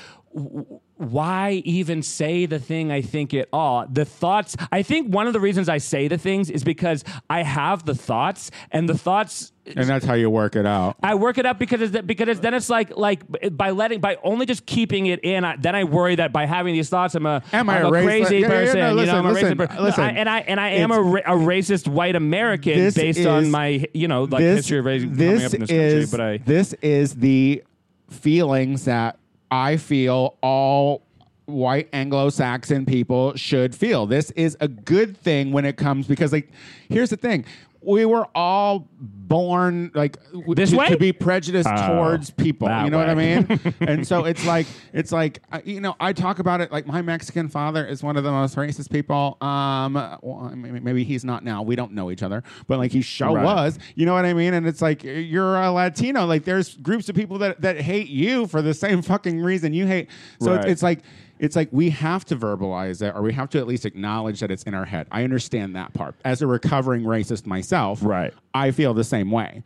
Why 0.96 1.62
even 1.64 2.03
say 2.03 2.46
the 2.46 2.61
thing 2.61 2.92
I 2.92 3.00
think 3.00 3.35
at 3.35 3.48
all? 3.53 3.87
The 3.90 4.05
thoughts, 4.05 4.55
I 4.70 4.83
think 4.83 5.12
one 5.12 5.26
of 5.26 5.33
the 5.33 5.40
reasons 5.40 5.68
I 5.68 5.79
say 5.79 6.07
the 6.09 6.18
things 6.18 6.50
is 6.50 6.62
because 6.62 7.03
I 7.29 7.42
have 7.42 7.85
the 7.87 7.94
thoughts, 7.94 8.50
and 8.70 8.88
the 8.88 8.96
thoughts 8.96 9.50
and 9.76 9.88
that's 9.88 10.05
how 10.05 10.14
you 10.14 10.31
work 10.31 10.57
it 10.57 10.66
out. 10.66 10.96
I 11.03 11.14
work 11.14 11.38
it 11.38 11.46
up 11.46 11.59
because 11.59 11.81
it's, 11.81 12.07
because 12.07 12.29
it's, 12.29 12.40
then 12.40 12.55
it's 12.55 12.68
like 12.68 12.96
like 12.96 13.22
by 13.57 13.70
letting 13.70 14.00
by 14.00 14.18
only 14.22 14.46
just 14.46 14.66
keeping 14.66 15.07
it 15.07 15.20
in. 15.24 15.44
I, 15.44 15.57
then 15.57 15.74
I 15.74 15.85
worry 15.85 16.16
that 16.16 16.33
by 16.33 16.46
having 16.46 16.74
these 16.74 16.88
thoughts, 16.88 17.14
I'm 17.14 17.26
a 17.26 17.42
Am 17.53 17.68
I 17.68 17.79
I'm 17.79 17.87
a 17.87 17.88
a 17.88 18.03
crazy 18.03 18.38
Yeah, 18.38 18.40
yeah, 18.40 18.46
yeah, 18.46 18.48
person. 18.48 18.79
no, 18.79 18.88
you 18.90 18.94
listen, 18.96 19.12
know, 19.12 19.18
I'm 19.18 19.26
a 19.26 19.33
listen, 19.33 19.59
racist 19.59 19.68
person. 19.68 19.85
listen. 19.85 20.05
I, 20.05 20.11
and 20.12 20.29
I 20.29 20.38
and 20.40 20.61
I 20.61 20.68
am 20.70 20.90
a, 20.90 21.00
ra- 21.00 21.22
a 21.26 21.37
racist 21.37 21.88
white 21.88 22.16
American 22.16 22.90
based 22.92 23.26
on 23.26 23.50
my 23.50 23.87
you 23.94 24.07
know 24.07 24.24
like 24.24 24.40
this, 24.40 24.59
history 24.59 24.79
of 24.79 24.85
raising 24.85 25.16
this 25.16 25.42
coming 25.42 25.46
up 25.46 25.55
in 25.55 25.61
this 25.61 25.70
is, 25.70 26.11
country. 26.11 26.18
But 26.18 26.20
I 26.20 26.44
this 26.44 26.72
is 26.74 27.14
the 27.16 27.62
feelings 28.10 28.84
that 28.84 29.18
I 29.50 29.76
feel 29.76 30.36
all 30.42 31.02
white 31.46 31.88
Anglo-Saxon 31.92 32.86
people 32.86 33.34
should 33.36 33.74
feel. 33.74 34.06
This 34.06 34.30
is 34.32 34.56
a 34.60 34.68
good 34.68 35.16
thing 35.16 35.52
when 35.52 35.64
it 35.64 35.76
comes 35.76 36.06
because 36.06 36.32
like 36.32 36.50
here's 36.88 37.10
the 37.10 37.16
thing. 37.16 37.44
We 37.82 38.04
were 38.04 38.26
all 38.34 38.88
born 39.00 39.90
like 39.94 40.18
This 40.48 40.70
to, 40.70 40.76
way? 40.76 40.88
to 40.88 40.96
be 40.98 41.12
prejudiced 41.12 41.68
Oh, 41.70 41.86
towards 41.94 42.30
people. 42.30 42.68
You 42.84 42.90
know 42.90 42.98
what 42.98 43.08
I 43.08 43.14
mean? 43.14 43.60
and 43.80 44.06
so 44.06 44.24
it's 44.24 44.44
like 44.44 44.66
it's 44.92 45.12
like 45.12 45.40
you 45.64 45.80
know 45.80 45.94
I 46.00 46.12
talk 46.12 46.40
about 46.40 46.60
it 46.60 46.70
like 46.72 46.86
my 46.86 47.00
Mexican 47.00 47.48
father 47.48 47.86
is 47.86 48.02
one 48.02 48.16
of 48.16 48.24
the 48.24 48.30
most 48.32 48.56
racist 48.56 48.90
people. 48.90 49.38
Um, 49.40 49.94
well, 49.94 50.52
maybe, 50.54 51.04
he's 51.04 51.24
not 51.24 51.44
now. 51.44 51.62
We 51.62 51.76
don't 51.76 51.92
know 51.92 52.10
each 52.10 52.22
other, 52.22 52.42
but 52.66 52.78
like 52.78 52.92
he 52.92 53.00
sure 53.00 53.34
Right. 53.34 53.44
was. 53.44 53.78
You 53.94 54.04
know 54.04 54.12
what 54.14 54.24
I 54.24 54.34
mean? 54.34 54.52
And 54.52 54.66
it's 54.66 54.82
like 54.82 55.02
you're 55.04 55.56
a 55.56 55.70
Latino. 55.72 56.26
Like 56.26 56.44
there's 56.44 56.74
groups 56.76 57.08
of 57.08 57.14
people 57.14 57.38
that 57.38 57.60
that 57.62 57.80
hate 57.80 58.08
you 58.08 58.46
for 58.46 58.60
the 58.62 58.74
same 58.74 59.00
fucking 59.00 59.40
reason 59.40 59.72
you 59.72 59.86
hate. 59.86 60.08
So 60.42 60.52
it's, 60.54 60.66
it's 60.66 60.82
like. 60.82 61.00
It's 61.40 61.57
like 61.57 61.68
we 61.72 61.88
have 61.90 62.24
to 62.26 62.37
verbalize 62.37 63.00
it, 63.03 63.14
or 63.16 63.22
we 63.22 63.33
have 63.33 63.48
to 63.50 63.59
at 63.59 63.66
least 63.66 63.87
acknowledge 63.87 64.40
that 64.40 64.50
it's 64.50 64.62
in 64.64 64.74
our 64.74 64.85
head. 64.85 65.09
I 65.11 65.24
understand 65.24 65.74
that 65.74 65.92
part. 65.94 66.14
As 66.24 66.42
a 66.42 66.46
recovering 66.46 67.03
racist 67.03 67.46
myself, 67.46 68.00
Right. 68.03 68.33
I 68.55 68.70
feel 68.72 68.92
the 68.94 69.05
same 69.05 69.31
way. 69.31 69.62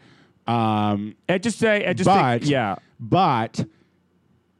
Um, 0.46 1.16
I 1.28 1.38
just 1.38 1.58
say 1.58 1.84
I 1.86 1.92
just 1.92 2.06
but 2.06 2.40
think, 2.40 2.50
yeah. 2.50 2.76
but 3.00 3.64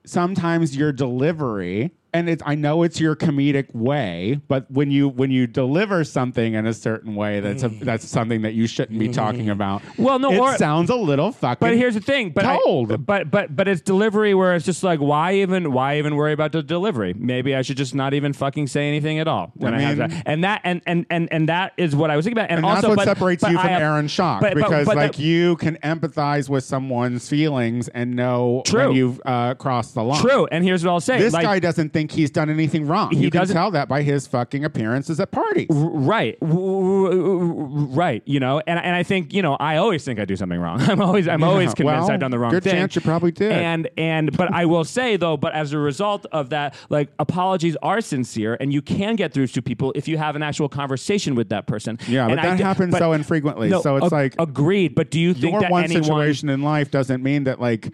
sometimes 0.05 0.77
your 0.77 0.93
delivery 0.93 1.93
and 2.15 2.29
it's 2.29 2.43
I 2.47 2.55
know 2.55 2.83
it's 2.85 3.01
your 3.01 3.17
comedic 3.17 3.75
way, 3.75 4.41
but 4.49 4.71
when 4.71 4.91
you 4.91 5.09
when 5.09 5.31
you 5.31 5.47
deliver 5.47 6.05
something 6.05 6.55
in 6.55 6.67
a 6.67 6.73
certain 6.73 7.15
way, 7.17 7.41
that's 7.41 7.63
a, 7.63 7.69
that's 7.69 8.09
something 8.09 8.43
that 8.43 8.55
you 8.55 8.67
shouldn't 8.67 8.99
be 8.99 9.09
talking 9.09 9.51
about. 9.51 9.83
Well, 9.99 10.19
no, 10.19 10.33
it 10.33 10.39
or- 10.39 10.57
sounds 10.57 10.89
a 10.91 10.95
little 10.95 11.33
fucking. 11.33 11.59
But 11.61 11.77
here's 11.77 11.95
the 11.95 12.01
thing. 12.01 12.31
But 12.31 12.45
I- 12.47 12.59
Cold. 12.65 13.05
but 13.05 13.31
but 13.31 13.55
but 13.55 13.69
it's 13.69 13.81
delivery 13.81 14.33
where 14.35 14.55
it's 14.55 14.65
just 14.65 14.83
like 14.83 15.01
why 15.01 15.35
even 15.35 15.73
why 15.73 15.99
even 15.99 16.15
worry 16.17 16.33
about 16.33 16.53
the 16.53 16.63
delivery? 16.63 17.13
Maybe 17.15 17.55
I 17.55 17.63
should 17.63 17.77
just 17.77 17.95
not 17.95 18.15
even 18.15 18.33
fucking 18.33 18.69
say 18.69 18.89
anything 18.89 19.19
at 19.19 19.27
all 19.29 19.51
when 19.57 19.75
I, 19.75 19.79
I 19.79 19.81
have 19.81 19.99
mean- 19.99 20.09
that. 20.09 20.23
And 20.25 20.45
that 20.45 20.61
and, 20.65 20.81
and 20.87 21.07
and 21.11 21.33
and 21.33 21.49
that 21.49 21.73
is 21.77 21.97
what 21.97 22.11
I 22.11 22.17
was 22.17 22.25
thinking 22.25 22.39
about. 22.39 22.51
And, 22.51 22.59
and 22.59 22.67
also, 22.67 22.81
that's 22.83 22.89
what 22.89 22.97
but- 22.97 23.05
separates 23.07 23.43
but 23.43 23.51
you 23.53 23.59
I 23.59 23.63
from 23.63 23.71
have- 23.71 23.83
Aaron 23.83 24.07
Schock 24.07 24.41
but- 24.41 24.55
but- 24.55 24.63
because 24.63 24.87
but 24.87 24.97
like 24.97 25.19
you 25.19 25.57
can 25.57 25.77
empathize 25.79 26.49
with 26.49 26.65
someone's 26.65 27.29
feelings 27.29 27.89
and 27.89 28.15
know 28.15 28.63
True. 28.65 28.89
when 28.89 28.97
you've 28.97 29.21
uh, 29.25 29.55
crossed 29.55 29.95
the 29.95 30.03
line. 30.05 30.21
True. 30.21 30.47
And 30.53 30.63
here's 30.65 30.85
what 30.85 30.93
I'll 30.93 31.01
say. 31.01 31.19
This 31.19 31.33
like, 31.33 31.43
guy 31.43 31.59
doesn't 31.59 31.93
think 31.93 32.04
he's 32.11 32.31
done 32.31 32.51
anything 32.51 32.87
wrong. 32.87 33.11
He 33.11 33.19
you 33.19 33.31
can 33.31 33.47
tell 33.47 33.71
that 33.73 33.89
by 33.89 34.03
his 34.03 34.27
fucking 34.27 34.65
appearances 34.65 35.21
at 35.21 35.31
parties. 35.31 35.69
Right, 35.71 36.37
right. 36.41 38.23
You 38.27 38.41
know, 38.41 38.61
and 38.67 38.79
and 38.79 38.95
I 38.95 39.03
think 39.03 39.33
you 39.33 39.43
know, 39.43 39.55
I 39.55 39.77
always 39.77 40.05
think 40.05 40.19
I 40.21 40.25
do 40.25 40.37
something 40.37 40.59
wrong. 40.61 40.81
I'm 40.89 41.01
always 41.01 41.29
I'm 41.29 41.43
always 41.43 41.75
convinced 41.75 42.03
well, 42.03 42.11
I've 42.13 42.21
done 42.21 42.31
the 42.31 42.39
wrong 42.39 42.51
good 42.51 42.63
thing. 42.65 42.73
chance 42.75 42.95
you 42.95 43.01
probably 43.01 43.33
did. 43.33 43.53
And 43.53 43.89
and 43.97 44.37
but 44.37 44.53
I 44.53 44.65
will 44.67 44.85
say 44.85 45.17
though, 45.17 45.37
but 45.37 45.55
as 45.55 45.73
a 45.73 45.79
result 45.79 46.27
of 46.33 46.51
that, 46.51 46.75
like 46.91 47.11
apologies 47.19 47.77
are 47.83 48.01
sincere, 48.01 48.57
and 48.61 48.73
you 48.73 48.83
can 48.83 49.17
get 49.17 49.33
through 49.33 49.47
to 49.49 49.63
people 49.63 49.93
if 49.95 50.09
you 50.09 50.19
have 50.19 50.37
an 50.37 50.43
actual 50.43 50.69
conversation 50.69 51.35
with 51.35 51.49
that 51.51 51.67
person. 51.67 51.99
Yeah, 52.09 52.29
but 52.29 52.39
I 52.39 52.43
that 52.51 52.57
d- 52.59 52.63
happens 52.65 52.93
but- 52.93 52.99
so 52.99 53.13
infrequently. 53.13 53.69
No, 53.69 53.81
so 53.83 53.97
it's 53.97 54.07
ag- 54.07 54.13
like 54.13 54.35
agreed. 54.39 54.95
But 54.95 55.11
do 55.11 55.21
you 55.21 55.35
think 55.35 55.53
your 55.53 55.61
that 55.63 55.71
one 55.71 55.85
anyone? 55.85 56.03
situation 56.05 56.49
in 56.49 56.63
life 56.63 56.91
doesn't 56.91 57.23
mean 57.23 57.45
that 57.45 57.61
like 57.61 57.91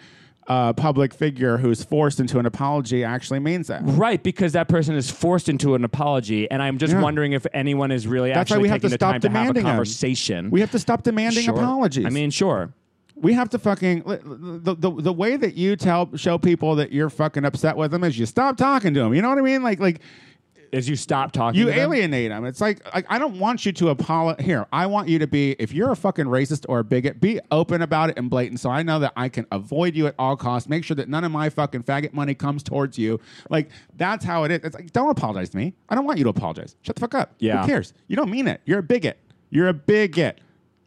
a 0.53 0.75
public 0.75 1.15
figure 1.15 1.59
who's 1.59 1.85
forced 1.85 2.19
into 2.19 2.41
an 2.41 2.45
apology 2.45 3.05
actually 3.05 3.39
means 3.39 3.69
that. 3.69 3.83
Right, 3.85 4.21
because 4.21 4.53
that 4.55 4.67
person 4.69 4.97
is 4.97 5.09
forced 5.09 5.49
into 5.49 5.77
an 5.77 5.85
apology, 5.85 6.51
and 6.51 6.61
I'm 6.61 6.77
just 6.77 6.93
Yeah. 6.93 7.01
wondering 7.03 7.33
if 7.35 7.47
anyone 7.55 7.93
is 7.93 8.09
really 8.09 8.31
That's 8.31 8.51
why 8.51 8.57
actually 8.57 8.63
we 8.65 8.69
have 8.71 8.77
taking 8.79 8.91
to 8.91 8.95
the 8.95 8.99
stop 8.99 9.13
time 9.13 9.21
to 9.21 9.29
have 9.29 9.35
a 9.35 9.39
demanding 9.39 9.65
'em. 9.67 9.71
conversation. 9.71 10.51
We 10.51 10.59
have 10.61 10.73
to 10.73 10.79
stop 10.81 11.05
demanding 11.05 11.45
Sure. 11.45 11.55
apologies. 11.55 12.05
I 12.05 12.11
mean, 12.11 12.31
sure. 12.31 12.73
we 13.15 13.33
have 13.35 13.49
to 13.51 13.59
fucking 13.59 14.03
the, 14.07 14.75
the 14.79 14.91
the 14.91 15.13
way 15.13 15.37
that 15.37 15.55
you 15.55 15.77
tell 15.77 16.09
show 16.17 16.37
people 16.39 16.75
that 16.77 16.91
you're 16.91 17.11
fucking 17.11 17.45
upset 17.45 17.77
with 17.77 17.91
them 17.93 18.03
is 18.03 18.19
you 18.19 18.27
stop 18.27 18.57
talking 18.57 18.93
to 18.95 19.01
them. 19.01 19.15
You 19.15 19.23
know 19.23 19.29
what 19.29 19.39
I 19.39 19.43
mean? 19.43 19.63
Like 19.63 19.79
like 19.79 20.01
As 20.73 20.89
you 20.89 20.95
stop 20.95 21.33
talking, 21.33 21.59
you 21.59 21.67
to 21.67 21.73
them. 21.73 21.81
alienate 21.81 22.31
them. 22.31 22.45
It's 22.45 22.61
like, 22.61 22.83
like 22.95 23.05
I 23.09 23.19
don't 23.19 23.39
want 23.39 23.67
you 23.67 23.73
to 23.73 23.89
apologize. 23.89 24.45
Here, 24.45 24.67
I 24.73 24.87
want 24.87 25.09
you 25.09 25.19
to 25.19 25.27
be. 25.27 25.57
If 25.59 25.73
you're 25.73 25.91
a 25.91 25.97
fucking 25.97 26.27
racist 26.27 26.65
or 26.69 26.79
a 26.79 26.85
bigot, 26.85 27.21
be 27.21 27.41
open 27.51 27.83
about 27.83 28.11
it 28.11 28.19
and 28.19 28.31
blatant, 28.31 28.61
so 28.61 28.71
I 28.71 28.83
know 28.83 29.01
that 29.01 29.13
I 29.17 29.29
can 29.29 29.47
avoid 29.51 29.97
you 29.97 30.07
at 30.07 30.15
all 30.19 30.37
costs. 30.37 30.69
Make 30.69 30.85
sure 30.85 30.95
that 30.95 31.09
none 31.09 31.25
of 31.25 31.33
my 31.33 31.51
fucking 31.51 31.83
faggot 31.83 32.13
money 32.13 32.35
comes 32.35 32.63
towards 32.63 32.99
you. 32.99 33.21
Like 33.49 33.71
that's 33.97 34.25
how 34.25 34.45
it 34.45 34.53
is. 34.53 34.61
It's 34.63 34.75
like 34.75 34.93
don't 34.93 35.11
apologize 35.11 35.51
to 35.51 35.57
me. 35.57 35.75
I 35.89 35.95
don't 35.95 36.05
want 36.05 36.19
you 36.19 36.25
to 36.25 36.31
apologize. 36.31 36.77
Shut 36.83 36.95
the 36.95 37.01
fuck 37.01 37.15
up. 37.15 37.35
Yeah. 37.39 37.63
Who 37.63 37.69
cares? 37.69 37.93
You 38.07 38.17
don't 38.17 38.31
mean 38.31 38.47
it. 38.47 38.61
You're 38.65 38.79
a 38.79 38.83
bigot. 38.83 39.19
You're 39.51 39.69
a 39.69 39.75
bigot. 39.75 40.41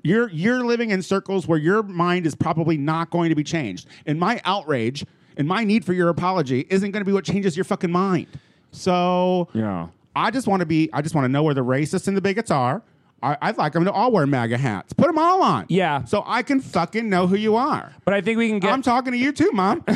You're 0.03 0.29
you're 0.29 0.65
living 0.65 0.91
in 0.91 1.01
circles 1.01 1.47
where 1.47 1.59
your 1.59 1.83
mind 1.83 2.25
is 2.25 2.35
probably 2.35 2.77
not 2.77 3.09
going 3.09 3.29
to 3.29 3.35
be 3.35 3.43
changed. 3.43 3.87
And 4.05 4.19
my 4.19 4.41
outrage 4.45 5.05
and 5.37 5.47
my 5.47 5.63
need 5.63 5.83
for 5.85 5.93
your 5.93 6.09
apology 6.09 6.65
isn't 6.69 6.91
going 6.91 7.01
to 7.01 7.05
be 7.05 7.13
what 7.13 7.25
changes 7.25 7.57
your 7.57 7.63
fucking 7.63 7.91
mind. 7.91 8.27
So 8.73 9.47
Yeah. 9.53 9.87
I 10.15 10.29
just 10.29 10.47
want 10.47 10.59
to 10.59 10.65
be. 10.67 10.89
I 10.93 11.01
just 11.01 11.15
want 11.15 11.25
to 11.25 11.29
know 11.29 11.41
where 11.43 11.53
the 11.55 11.63
racists 11.63 12.07
and 12.07 12.15
the 12.15 12.21
bigots 12.21 12.51
are. 12.51 12.83
I, 13.23 13.37
I'd 13.41 13.57
like 13.57 13.71
them 13.73 13.85
to 13.85 13.91
all 13.91 14.11
wear 14.11 14.27
MAGA 14.27 14.57
hats. 14.57 14.91
Put 14.91 15.07
them 15.07 15.17
all 15.17 15.41
on. 15.41 15.65
Yeah. 15.69 16.03
So 16.03 16.23
I 16.27 16.43
can 16.43 16.59
fucking 16.59 17.09
know 17.09 17.25
who 17.25 17.35
you 17.37 17.55
are. 17.55 17.93
But 18.03 18.13
I 18.13 18.19
think 18.21 18.37
we 18.37 18.49
can 18.49 18.59
get. 18.59 18.71
I'm 18.73 18.81
talking 18.81 19.13
to 19.13 19.17
you 19.17 19.31
too, 19.31 19.49
mom. 19.53 19.81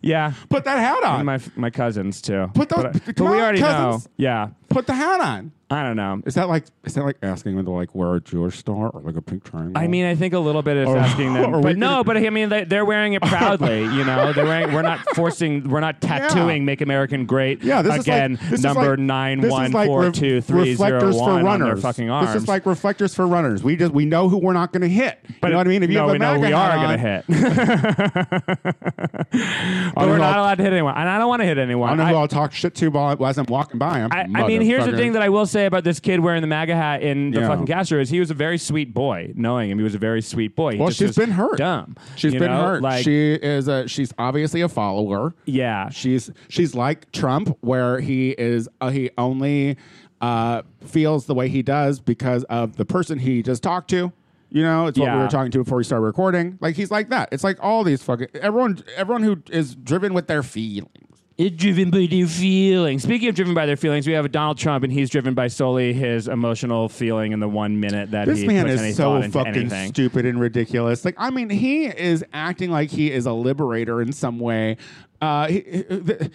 yeah. 0.00 0.32
Put 0.48 0.64
that 0.64 0.78
hat 0.78 0.98
And 1.02 1.04
on. 1.04 1.24
my 1.26 1.40
my 1.56 1.70
cousins 1.70 2.20
too. 2.22 2.50
Put 2.54 2.68
those- 2.68 2.84
But, 2.84 2.92
come 3.04 3.14
but 3.16 3.24
we 3.24 3.26
on, 3.36 3.40
already 3.40 3.60
cousins. 3.60 4.06
know. 4.06 4.10
Yeah. 4.16 4.48
Put 4.68 4.86
the 4.86 4.94
hat 4.94 5.20
on. 5.20 5.52
I 5.74 5.82
don't 5.82 5.96
know. 5.96 6.22
Is 6.24 6.34
that 6.34 6.48
like 6.48 6.64
is 6.84 6.94
that 6.94 7.04
like 7.04 7.16
asking 7.22 7.56
them 7.56 7.64
to 7.64 7.70
like 7.70 7.94
wear 7.94 8.14
a 8.14 8.20
Jewish 8.20 8.58
star 8.58 8.90
or 8.90 9.00
like 9.02 9.16
a 9.16 9.22
pink 9.22 9.44
triangle? 9.44 9.72
I 9.76 9.86
mean, 9.88 10.04
I 10.04 10.14
think 10.14 10.32
a 10.34 10.38
little 10.38 10.62
bit 10.62 10.76
is 10.76 10.88
Or- 10.88 10.96
asking 10.96 11.34
them, 11.34 11.44
are 11.54 11.58
we 11.58 11.62
but 11.62 11.76
no. 11.76 11.88
gonna- 11.88 12.04
But 12.04 12.16
I 12.18 12.30
mean, 12.30 12.48
they, 12.48 12.64
they're 12.64 12.84
wearing 12.84 13.14
it 13.14 13.22
proudly. 13.26 13.82
you 13.82 14.04
know, 14.04 14.32
they're 14.32 14.44
wearing. 14.44 14.72
We're 14.72 14.82
not 14.82 15.00
forcing. 15.14 15.68
We're 15.68 15.80
not 15.80 16.00
tattooing 16.00 16.64
"Make 16.64 16.80
American 16.80 17.26
Great." 17.26 17.62
yeah, 17.62 17.82
this 17.82 18.00
again. 18.02 18.34
is 18.34 18.40
like 18.40 18.50
this 18.50 18.62
number 18.62 18.82
is 18.82 18.88
like, 18.90 18.98
nine 19.00 19.40
this 19.40 19.52
is 19.52 19.72
like 19.74 19.86
four 19.88 20.02
ref- 20.02 20.12
two 20.14 20.40
three 20.40 20.74
zero 20.76 20.90
reflectors 20.92 21.16
for 21.16 21.22
one 21.22 21.30
on 21.40 21.44
runners. 21.44 21.66
their 21.82 21.92
fucking 21.92 22.08
arms. 22.10 22.32
This 22.32 22.42
is 22.42 22.48
like 22.48 22.66
reflectors 22.66 23.14
for 23.14 23.26
runners. 23.26 23.62
We 23.64 23.74
just 23.76 23.92
we 23.92 24.04
know 24.04 24.28
who 24.28 24.38
we're 24.38 24.52
not 24.52 24.72
going 24.72 24.82
to 24.82 24.88
hit. 24.88 25.18
but 25.40 25.48
you 25.48 25.52
know 25.52 25.58
what 25.58 25.66
I 25.66 25.70
mean? 25.70 25.82
If 25.82 25.90
you 25.90 25.96
no, 25.96 26.02
have 26.02 26.10
a 26.10 26.12
we 26.12 26.18
know 26.18 26.38
MAGA 26.38 26.46
we 26.46 26.52
hat 26.52 26.70
are 26.70 26.86
on- 26.86 26.92
to 26.92 28.68
hit. 28.68 29.13
but 29.94 30.06
we're 30.06 30.18
not 30.18 30.38
allowed 30.38 30.56
to 30.56 30.62
hit 30.62 30.72
anyone, 30.72 30.94
and 30.96 31.08
I 31.08 31.18
don't 31.18 31.28
want 31.28 31.40
to 31.42 31.46
hit 31.46 31.58
anyone. 31.58 31.88
I 31.88 31.92
don't 31.92 31.98
know 31.98 32.04
I- 32.04 32.10
who 32.10 32.16
I'll 32.16 32.28
talk 32.28 32.52
shit 32.52 32.74
to 32.76 32.88
while 32.90 33.24
as 33.26 33.38
I'm 33.38 33.46
walking 33.46 33.78
by 33.78 33.98
him. 33.98 34.10
I, 34.12 34.22
I 34.34 34.46
mean, 34.46 34.60
here's 34.62 34.84
the 34.86 34.96
thing 34.96 35.12
that 35.12 35.22
I 35.22 35.28
will 35.28 35.46
say 35.46 35.66
about 35.66 35.84
this 35.84 36.00
kid 36.00 36.20
wearing 36.20 36.40
the 36.40 36.46
MAGA 36.46 36.74
hat 36.74 37.02
in 37.02 37.30
the 37.30 37.40
Yeah. 37.40 37.48
fucking 37.48 37.66
Castro 37.66 38.00
is 38.00 38.10
he 38.10 38.20
was 38.20 38.30
a 38.30 38.34
very 38.34 38.58
sweet 38.58 38.94
boy. 38.94 39.32
Knowing 39.34 39.70
him, 39.70 39.78
he 39.78 39.84
was 39.84 39.94
a 39.94 39.98
very 39.98 40.22
sweet 40.22 40.54
boy. 40.56 40.72
He 40.72 40.78
Well, 40.78 40.90
she's 40.90 41.16
been 41.16 41.30
hurt. 41.32 41.58
Dumb. 41.58 41.96
She's 42.16 42.32
been 42.32 42.42
know? 42.44 42.62
hurt. 42.62 42.82
Like, 42.82 43.04
she 43.04 43.34
is 43.34 43.68
a 43.68 43.88
she's 43.88 44.12
obviously 44.18 44.60
a 44.60 44.68
follower. 44.68 45.34
yeah. 45.46 45.88
She's 45.90 46.30
she's 46.48 46.74
like 46.74 47.10
Trump, 47.12 47.56
where 47.60 48.00
he 48.00 48.30
is 48.30 48.68
uh, 48.80 48.90
he 48.90 49.10
only 49.18 49.76
uh, 50.20 50.62
feels 50.84 51.26
the 51.26 51.34
way 51.34 51.48
he 51.48 51.62
does 51.62 52.00
because 52.00 52.44
of 52.44 52.76
the 52.76 52.84
person 52.84 53.18
he 53.18 53.42
just 53.42 53.62
talked 53.62 53.90
to. 53.90 54.12
You 54.54 54.62
know, 54.62 54.86
it's 54.86 54.96
what 54.96 55.10
we 55.12 55.18
were 55.18 55.26
talking 55.28 55.50
to 55.50 55.58
before 55.58 55.78
we 55.78 55.82
started 55.84 56.04
recording. 56.04 56.58
Like 56.60 56.76
he's 56.76 56.90
like 56.92 57.08
that. 57.08 57.28
It's 57.32 57.42
like 57.42 57.58
all 57.60 57.82
these 57.82 58.04
fucking 58.04 58.28
everyone 58.40 58.84
everyone 58.96 59.24
who 59.24 59.42
is 59.50 59.74
driven 59.74 60.14
with 60.14 60.28
their 60.28 60.44
feelings. 60.44 60.90
It's 61.36 61.56
driven 61.56 61.90
by 61.90 62.06
their 62.08 62.28
feelings. 62.28 63.02
Speaking 63.02 63.28
of 63.28 63.34
driven 63.34 63.54
by 63.54 63.66
their 63.66 63.76
feelings, 63.76 64.06
we 64.06 64.12
have 64.12 64.30
Donald 64.30 64.56
Trump, 64.56 64.84
and 64.84 64.92
he's 64.92 65.10
driven 65.10 65.34
by 65.34 65.48
solely 65.48 65.92
his 65.92 66.28
emotional 66.28 66.88
feeling 66.88 67.32
in 67.32 67.40
the 67.40 67.48
one 67.48 67.80
minute 67.80 68.12
that 68.12 68.26
This 68.26 68.38
he 68.38 68.46
man 68.46 68.66
puts 68.66 68.80
is 68.80 68.96
so 68.96 69.20
fucking 69.20 69.56
anything. 69.56 69.88
stupid 69.88 70.24
and 70.26 70.38
ridiculous. 70.38 71.04
Like, 71.04 71.16
I 71.18 71.30
mean, 71.30 71.50
he 71.50 71.86
is 71.86 72.24
acting 72.32 72.70
like 72.70 72.90
he 72.90 73.10
is 73.10 73.26
a 73.26 73.32
liberator 73.32 74.00
in 74.00 74.12
some 74.12 74.38
way. 74.38 74.76
Uh, 75.24 75.48
he, 75.48 75.60
the, 75.60 76.30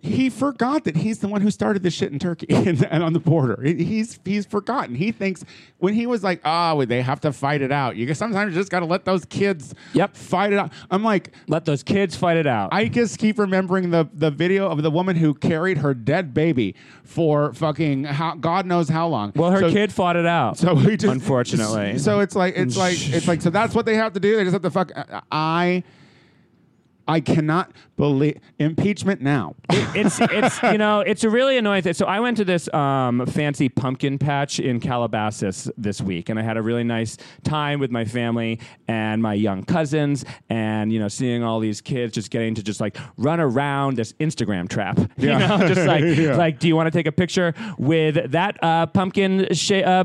he 0.00 0.30
forgot 0.30 0.84
that 0.84 0.96
he's 0.96 1.18
the 1.18 1.28
one 1.28 1.42
who 1.42 1.50
started 1.50 1.82
this 1.82 1.92
shit 1.92 2.10
in 2.10 2.18
Turkey 2.18 2.46
and, 2.54 2.86
and 2.86 3.02
on 3.02 3.12
the 3.12 3.18
border. 3.20 3.60
He's 3.62 4.18
he's 4.24 4.46
forgotten. 4.46 4.94
He 4.94 5.12
thinks 5.12 5.44
when 5.78 5.92
he 5.92 6.06
was 6.06 6.22
like, 6.22 6.40
"Oh, 6.42 6.82
they 6.86 7.02
have 7.02 7.20
to 7.20 7.32
fight 7.32 7.60
it 7.60 7.70
out." 7.70 7.94
You 7.96 8.14
sometimes 8.14 8.54
you 8.54 8.58
just 8.60 8.70
got 8.70 8.80
to 8.80 8.86
let 8.86 9.04
those 9.04 9.26
kids 9.26 9.74
Yep. 9.92 10.16
fight 10.16 10.52
it 10.54 10.58
out. 10.58 10.72
I'm 10.90 11.02
like, 11.02 11.32
Let 11.48 11.66
those 11.66 11.82
kids 11.82 12.16
fight 12.16 12.38
it 12.38 12.46
out. 12.46 12.70
I 12.72 12.86
just 12.88 13.18
keep 13.18 13.38
remembering 13.38 13.90
the 13.90 14.08
the 14.14 14.30
video 14.30 14.68
of 14.70 14.82
the 14.82 14.90
woman 14.90 15.16
who 15.16 15.34
carried 15.34 15.78
her 15.78 15.92
dead 15.92 16.32
baby 16.32 16.76
for 17.02 17.52
fucking 17.52 18.04
how, 18.04 18.36
God 18.36 18.64
knows 18.64 18.88
how 18.88 19.08
long. 19.08 19.32
well, 19.36 19.50
her 19.50 19.60
So- 19.60 19.70
kid 19.70 19.92
fought 19.92 20.16
it 20.16 20.24
out. 20.26 20.56
so 20.56 20.72
we 20.72 20.96
just 20.96 21.12
Unfortunately. 21.12 21.98
So 22.04 22.20
it's 22.20 22.34
like 22.36 22.56
it's 22.56 22.76
like 22.78 22.96
it's 23.12 23.28
like 23.28 23.42
so 23.42 23.50
that's 23.50 23.74
what 23.74 23.84
they 23.84 23.96
have 23.96 24.14
to 24.14 24.20
do. 24.20 24.36
They 24.36 24.44
just 24.44 24.54
have 24.54 24.62
to 24.62 24.70
fuck. 24.70 24.92
I 25.30 25.82
I 27.06 27.20
cannot 27.20 27.72
believe 27.96 28.38
impeachment 28.58 29.20
now. 29.20 29.54
it's 29.70 30.18
it's 30.20 30.62
you 30.62 30.78
know 30.78 31.00
it's 31.00 31.24
a 31.24 31.30
really 31.30 31.56
annoying 31.58 31.82
thing. 31.82 31.94
So 31.94 32.06
I 32.06 32.20
went 32.20 32.36
to 32.38 32.44
this 32.44 32.72
um, 32.74 33.24
fancy 33.26 33.68
pumpkin 33.68 34.18
patch 34.18 34.58
in 34.58 34.80
Calabasas 34.80 35.70
this 35.76 36.00
week, 36.00 36.28
and 36.28 36.38
I 36.38 36.42
had 36.42 36.56
a 36.56 36.62
really 36.62 36.84
nice 36.84 37.16
time 37.44 37.78
with 37.80 37.90
my 37.90 38.04
family 38.04 38.58
and 38.88 39.22
my 39.22 39.34
young 39.34 39.62
cousins, 39.64 40.24
and 40.48 40.92
you 40.92 40.98
know 40.98 41.08
seeing 41.08 41.42
all 41.42 41.60
these 41.60 41.80
kids 41.80 42.12
just 42.14 42.30
getting 42.30 42.54
to 42.54 42.62
just 42.62 42.80
like 42.80 42.96
run 43.16 43.40
around 43.40 43.96
this 43.96 44.12
Instagram 44.14 44.68
trap. 44.68 44.98
You 45.16 45.28
Yeah. 45.30 45.46
know, 45.46 45.68
just 45.68 45.86
like 45.86 46.02
Yeah. 46.04 46.36
like 46.36 46.58
do 46.58 46.66
you 46.68 46.74
want 46.76 46.86
to 46.86 46.90
take 46.98 47.06
a 47.06 47.12
picture 47.12 47.54
with 47.78 48.32
that 48.32 48.62
uh, 48.62 48.86
pumpkin 48.86 49.46
sha- 49.52 49.82
uh, 49.84 50.04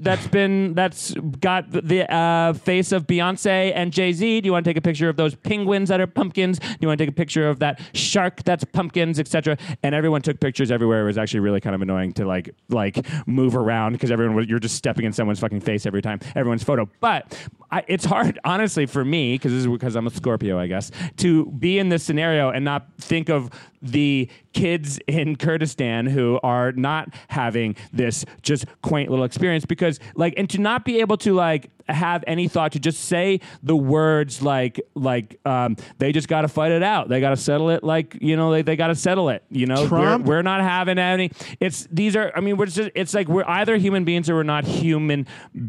that's 0.00 0.26
been 0.28 0.74
that's 0.74 1.14
got 1.40 1.70
the 1.70 2.10
uh, 2.12 2.52
face 2.52 2.92
of 2.92 3.06
Beyonce 3.06 3.72
and 3.74 3.92
Jay 3.92 4.12
Z? 4.12 4.40
Do 4.42 4.46
you 4.46 4.52
want 4.52 4.64
to 4.64 4.70
take 4.70 4.76
a 4.76 4.82
picture 4.82 5.08
of 5.08 5.16
those 5.16 5.34
penguins 5.34 5.88
that 5.88 6.00
are 6.00 6.06
pumpkins? 6.06 6.58
Do 6.58 6.66
you 6.80 6.88
want 6.88 6.98
to 6.98 7.04
take 7.06 7.10
a 7.12 7.16
picture 7.16 7.29
of 7.36 7.58
that 7.60 7.80
shark 7.94 8.42
that's 8.44 8.64
pumpkins, 8.64 9.18
etc.? 9.18 9.56
And 9.82 9.94
everyone 9.94 10.22
took 10.22 10.40
pictures 10.40 10.70
everywhere. 10.70 11.02
It 11.02 11.06
was 11.06 11.18
actually 11.18 11.40
really 11.40 11.60
kind 11.60 11.74
of 11.74 11.82
annoying 11.82 12.12
to 12.14 12.24
like 12.24 12.54
like 12.68 13.06
move 13.26 13.56
around 13.56 13.92
because 13.92 14.10
everyone 14.10 14.36
was, 14.36 14.46
you're 14.46 14.58
just 14.58 14.76
stepping 14.76 15.04
in 15.04 15.12
someone's 15.12 15.40
fucking 15.40 15.60
face 15.60 15.86
every 15.86 16.02
time 16.02 16.20
everyone's 16.34 16.64
photo. 16.64 16.88
But 17.00 17.36
I, 17.70 17.84
it's 17.86 18.04
hard, 18.04 18.38
honestly, 18.44 18.86
for 18.86 19.04
me 19.04 19.34
because 19.34 19.52
this 19.52 19.60
is 19.60 19.66
because 19.66 19.96
I'm 19.96 20.06
a 20.06 20.10
Scorpio, 20.10 20.58
I 20.58 20.66
guess, 20.66 20.90
to 21.18 21.46
be 21.46 21.78
in 21.78 21.88
this 21.88 22.02
scenario 22.02 22.50
and 22.50 22.64
not 22.64 22.86
think 22.98 23.28
of 23.28 23.50
the 23.82 24.28
kids 24.52 24.98
in 25.06 25.36
Kurdistan 25.36 26.06
who 26.06 26.38
are 26.42 26.72
not 26.72 27.14
having 27.28 27.76
this 27.92 28.24
just 28.42 28.66
quaint 28.82 29.10
little 29.10 29.24
experience 29.24 29.64
because 29.64 29.98
like 30.14 30.34
and 30.36 30.50
to 30.50 30.60
not 30.60 30.84
be 30.84 31.00
able 31.00 31.16
to 31.18 31.32
like 31.32 31.70
have 31.92 32.24
any 32.26 32.48
thought 32.48 32.72
to 32.72 32.78
just 32.78 33.04
say 33.04 33.40
the 33.62 33.76
words 33.76 34.42
like 34.42 34.80
like 34.94 35.38
um, 35.46 35.76
they 35.98 36.12
just 36.12 36.28
got 36.28 36.42
to 36.42 36.48
fight 36.48 36.72
it 36.72 36.82
out. 36.82 37.08
They 37.08 37.20
got 37.20 37.30
to 37.30 37.36
settle 37.36 37.70
it 37.70 37.84
like 37.84 38.16
you 38.20 38.36
know 38.36 38.52
they, 38.52 38.62
they 38.62 38.76
got 38.76 38.88
to 38.88 38.94
settle 38.94 39.28
it 39.28 39.44
you 39.50 39.66
know? 39.66 39.86
Trump- 39.86 40.26
we're, 40.26 40.36
we're 40.36 40.42
not 40.42 40.60
having 40.60 40.98
any. 40.98 41.30
It's 41.58 41.86
these 41.90 42.16
are 42.16 42.32
I 42.34 42.40
mean 42.40 42.56
we're 42.56 42.66
just 42.66 42.90
it's 42.94 43.14
like 43.14 43.28
we're 43.28 43.44
either 43.46 43.76
human 43.76 44.04
beings 44.04 44.30
or 44.30 44.36
we're 44.36 44.42
not 44.42 44.64
human 44.64 45.26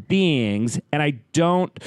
beings 0.08 0.80
and 0.92 1.02
I 1.02 1.12
don't 1.34 1.78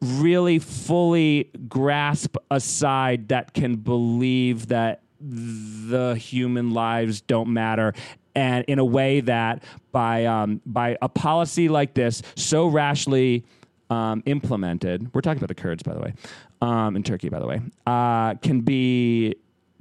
really 0.00 0.58
fully 0.58 1.50
grasp 1.68 2.36
a 2.50 2.58
side 2.58 3.28
that 3.28 3.54
can 3.54 3.76
believe 3.76 4.68
that 4.68 5.02
the 5.20 6.14
human 6.14 6.72
lives 6.72 7.20
don't 7.20 7.52
matter 7.52 7.94
and 8.34 8.64
in 8.66 8.80
a 8.80 8.84
way 8.84 9.20
that 9.20 9.62
by 9.92 10.24
um, 10.24 10.60
by 10.66 10.96
a 11.00 11.08
policy 11.08 11.68
like 11.68 11.94
this 11.94 12.22
so 12.34 12.66
rashly 12.66 13.44
um, 13.92 14.22
implemented 14.26 15.12
we're 15.14 15.20
talking 15.20 15.38
about 15.42 15.48
the 15.48 15.54
kurds 15.54 15.82
by 15.82 15.92
the 15.94 16.00
way 16.00 16.14
um, 16.60 16.96
in 16.96 17.02
turkey 17.02 17.28
by 17.28 17.38
the 17.38 17.46
way 17.46 17.60
uh, 17.86 18.34
can 18.36 18.60
be 18.60 19.34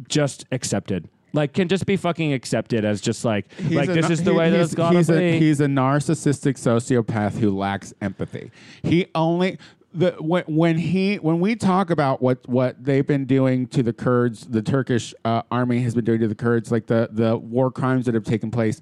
just 0.08 0.46
accepted 0.52 1.08
like 1.34 1.54
can 1.54 1.68
just 1.68 1.86
be 1.86 1.96
fucking 1.96 2.34
accepted 2.34 2.84
as 2.84 3.00
just 3.00 3.24
like 3.24 3.52
He's 3.54 3.72
like 3.76 3.88
this 3.88 4.08
na- 4.08 4.12
is 4.12 4.24
the 4.24 4.32
he- 4.32 4.38
way 4.38 4.50
that 4.50 4.60
it's 4.60 4.76
gotta 4.76 4.98
he's 4.98 5.08
be 5.08 5.14
A, 5.16 5.40
he's 5.40 5.62
a 5.62 5.68
narcissistic 5.68 6.56
sociopath 6.58 7.38
who 7.38 7.56
lacks 7.58 7.94
empathy. 8.02 8.52
He 8.84 9.08
only 9.16 9.58
the 9.94 10.12
when, 10.20 10.44
when 10.48 10.78
he 10.78 11.16
when 11.18 11.40
we 11.40 11.56
talk 11.56 11.90
about 11.90 12.22
what 12.22 12.48
what 12.50 12.84
they've 12.84 13.08
been 13.08 13.26
doing 13.26 13.68
to 13.68 13.82
the 13.84 13.94
Kurds, 13.94 14.46
the 14.48 14.62
Turkish 14.62 15.14
uh, 15.24 15.44
army 15.52 15.80
has 15.84 15.96
been 15.96 16.04
doing 16.06 16.20
to 16.20 16.28
the 16.28 16.36
Kurds, 16.36 16.70
like 16.72 16.88
the 16.88 17.08
the 17.12 17.38
war 17.38 17.72
crimes 17.72 18.06
that 18.08 18.16
have 18.16 18.26
taken 18.26 18.52
place, 18.52 18.82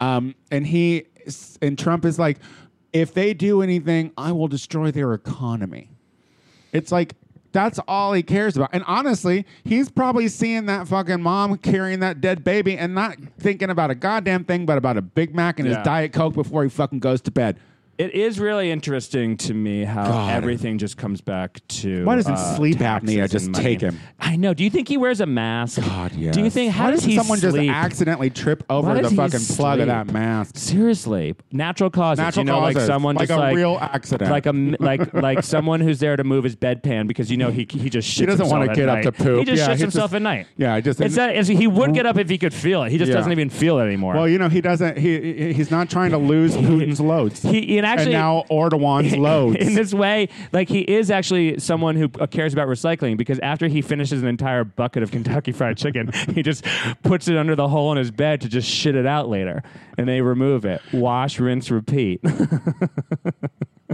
um, 0.00 0.34
and 0.50 0.66
he 0.66 1.04
and 1.62 1.78
Trump 1.78 2.04
is 2.04 2.18
like, 2.18 2.38
if 2.92 3.12
they 3.12 3.34
do 3.34 3.62
anything, 3.62 4.12
I 4.16 4.32
will 4.32 4.48
destroy 4.48 4.90
their 4.90 5.12
economy. 5.14 5.90
It's 6.72 6.92
like 6.92 7.14
that's 7.52 7.78
all 7.88 8.12
he 8.12 8.22
cares 8.22 8.56
about. 8.56 8.70
And 8.72 8.84
honestly, 8.86 9.46
he's 9.64 9.90
probably 9.90 10.28
seeing 10.28 10.66
that 10.66 10.86
fucking 10.86 11.22
mom 11.22 11.56
carrying 11.58 12.00
that 12.00 12.20
dead 12.20 12.44
baby 12.44 12.76
and 12.76 12.94
not 12.94 13.16
thinking 13.38 13.70
about 13.70 13.90
a 13.90 13.94
goddamn 13.94 14.44
thing, 14.44 14.66
but 14.66 14.76
about 14.76 14.96
a 14.98 15.02
Big 15.02 15.34
Mac 15.34 15.58
and 15.58 15.68
Yeah. 15.68 15.76
his 15.78 15.84
Diet 15.84 16.12
Coke 16.12 16.34
before 16.34 16.62
he 16.62 16.68
fucking 16.68 16.98
goes 16.98 17.20
to 17.22 17.30
bed. 17.30 17.58
It 17.98 18.14
is 18.14 18.38
really 18.38 18.70
interesting 18.70 19.36
to 19.38 19.52
me 19.54 19.82
how 19.82 20.04
God. 20.04 20.32
everything 20.32 20.78
just 20.78 20.96
comes 20.96 21.20
back 21.20 21.60
to. 21.68 22.04
Why 22.04 22.14
doesn't 22.14 22.32
uh, 22.32 22.56
sleep 22.56 22.76
apnea 22.78 23.28
just 23.28 23.52
take 23.52 23.80
him? 23.80 23.98
I 24.20 24.36
know. 24.36 24.54
Do 24.54 24.62
you 24.62 24.70
think 24.70 24.86
he 24.86 24.96
wears 24.96 25.20
a 25.20 25.26
mask? 25.26 25.80
God, 25.80 26.12
yeah. 26.12 26.30
Do 26.30 26.40
you 26.44 26.48
think 26.48 26.72
how 26.72 26.84
Why 26.84 26.90
does 26.92 27.02
he 27.02 27.16
someone 27.16 27.38
sleep? 27.38 27.52
just 27.70 27.76
accidentally 27.76 28.30
trip 28.30 28.62
over 28.70 28.94
the 29.02 29.10
fucking 29.10 29.40
plug 29.56 29.80
of 29.80 29.88
that 29.88 30.12
mask? 30.12 30.56
Seriously, 30.56 31.34
natural 31.50 31.90
causes. 31.90 32.20
Natural 32.22 32.44
you 32.46 32.52
know, 32.52 32.60
like 32.60 32.74
causes. 32.74 32.86
someone 32.86 33.16
Like 33.16 33.28
just 33.28 33.36
a 33.36 33.40
like 33.40 33.56
real 33.56 33.76
accident. 33.80 34.30
like 34.30 34.46
a 34.46 34.52
like 34.78 35.12
like 35.14 35.42
someone 35.42 35.80
who's 35.80 35.98
there 35.98 36.14
to 36.16 36.22
move 36.22 36.44
his 36.44 36.54
bedpan 36.54 37.08
because 37.08 37.32
you 37.32 37.36
know 37.36 37.50
he 37.50 37.66
he 37.68 37.90
just 37.90 38.08
shits 38.08 38.20
He 38.20 38.26
doesn't 38.26 38.48
wanna 38.48 38.70
at 38.70 38.76
get 38.76 38.88
up 38.88 39.02
to 39.02 39.10
poop. 39.10 39.40
He 39.40 39.44
just 39.44 39.58
Yeah, 39.60 39.74
shits 39.74 39.80
himself 39.80 40.10
just- 40.10 40.14
at 40.14 40.22
night. 40.22 40.46
Yeah, 40.56 40.72
I 40.74 40.80
just 40.80 41.00
It's 41.00 41.16
that 41.16 41.34
it's, 41.34 41.48
he 41.48 41.66
would 41.66 41.94
get 41.94 42.06
up 42.06 42.16
if 42.16 42.28
he 42.28 42.38
could 42.38 42.54
feel 42.54 42.84
it. 42.84 42.92
He 42.92 42.98
just 42.98 43.08
Yeah. 43.10 43.16
doesn't 43.16 43.32
even 43.32 43.50
feel 43.50 43.80
it 43.80 43.86
anymore. 43.86 44.14
Well, 44.14 44.28
you 44.28 44.38
know, 44.38 44.48
he 44.48 44.60
doesn't. 44.60 44.98
He 44.98 45.18
he- 45.32 45.52
he's 45.54 45.72
not 45.72 45.90
trying 45.90 46.12
to 46.12 46.18
lose 46.18 46.56
Putin's 46.56 47.00
loads. 47.00 47.42
he 47.42 47.76
and 47.78 47.87
actually 47.88 48.14
and 48.14 48.22
now 48.22 48.44
Erdogan's 48.50 49.16
loads. 49.16 49.56
in 49.56 49.74
this 49.74 49.92
way, 49.94 50.28
like 50.52 50.68
he 50.68 50.80
is 50.80 51.10
actually 51.10 51.58
someone 51.58 51.96
who 51.96 52.10
uh, 52.20 52.26
cares 52.26 52.52
about 52.52 52.68
recycling 52.68 53.16
because 53.16 53.38
after 53.40 53.66
he 53.68 53.82
finishes 53.82 54.22
an 54.22 54.28
entire 54.28 54.64
bucket 54.64 55.02
of 55.02 55.10
Kentucky 55.18 55.52
Fried 55.52 55.76
Chicken, 55.76 56.10
he 56.34 56.42
just 56.42 56.64
puts 57.02 57.28
it 57.28 57.36
under 57.36 57.56
the 57.56 57.68
hole 57.68 57.92
in 57.92 57.98
his 57.98 58.10
bed 58.10 58.40
to 58.42 58.48
just 58.48 58.68
shit 58.68 58.94
it 58.94 59.06
out 59.06 59.28
later, 59.28 59.62
and 59.96 60.08
they 60.08 60.20
remove 60.20 60.64
it. 60.64 60.80
Wash, 60.92 61.40
rinse, 61.40 61.70
repeat. 61.70 62.20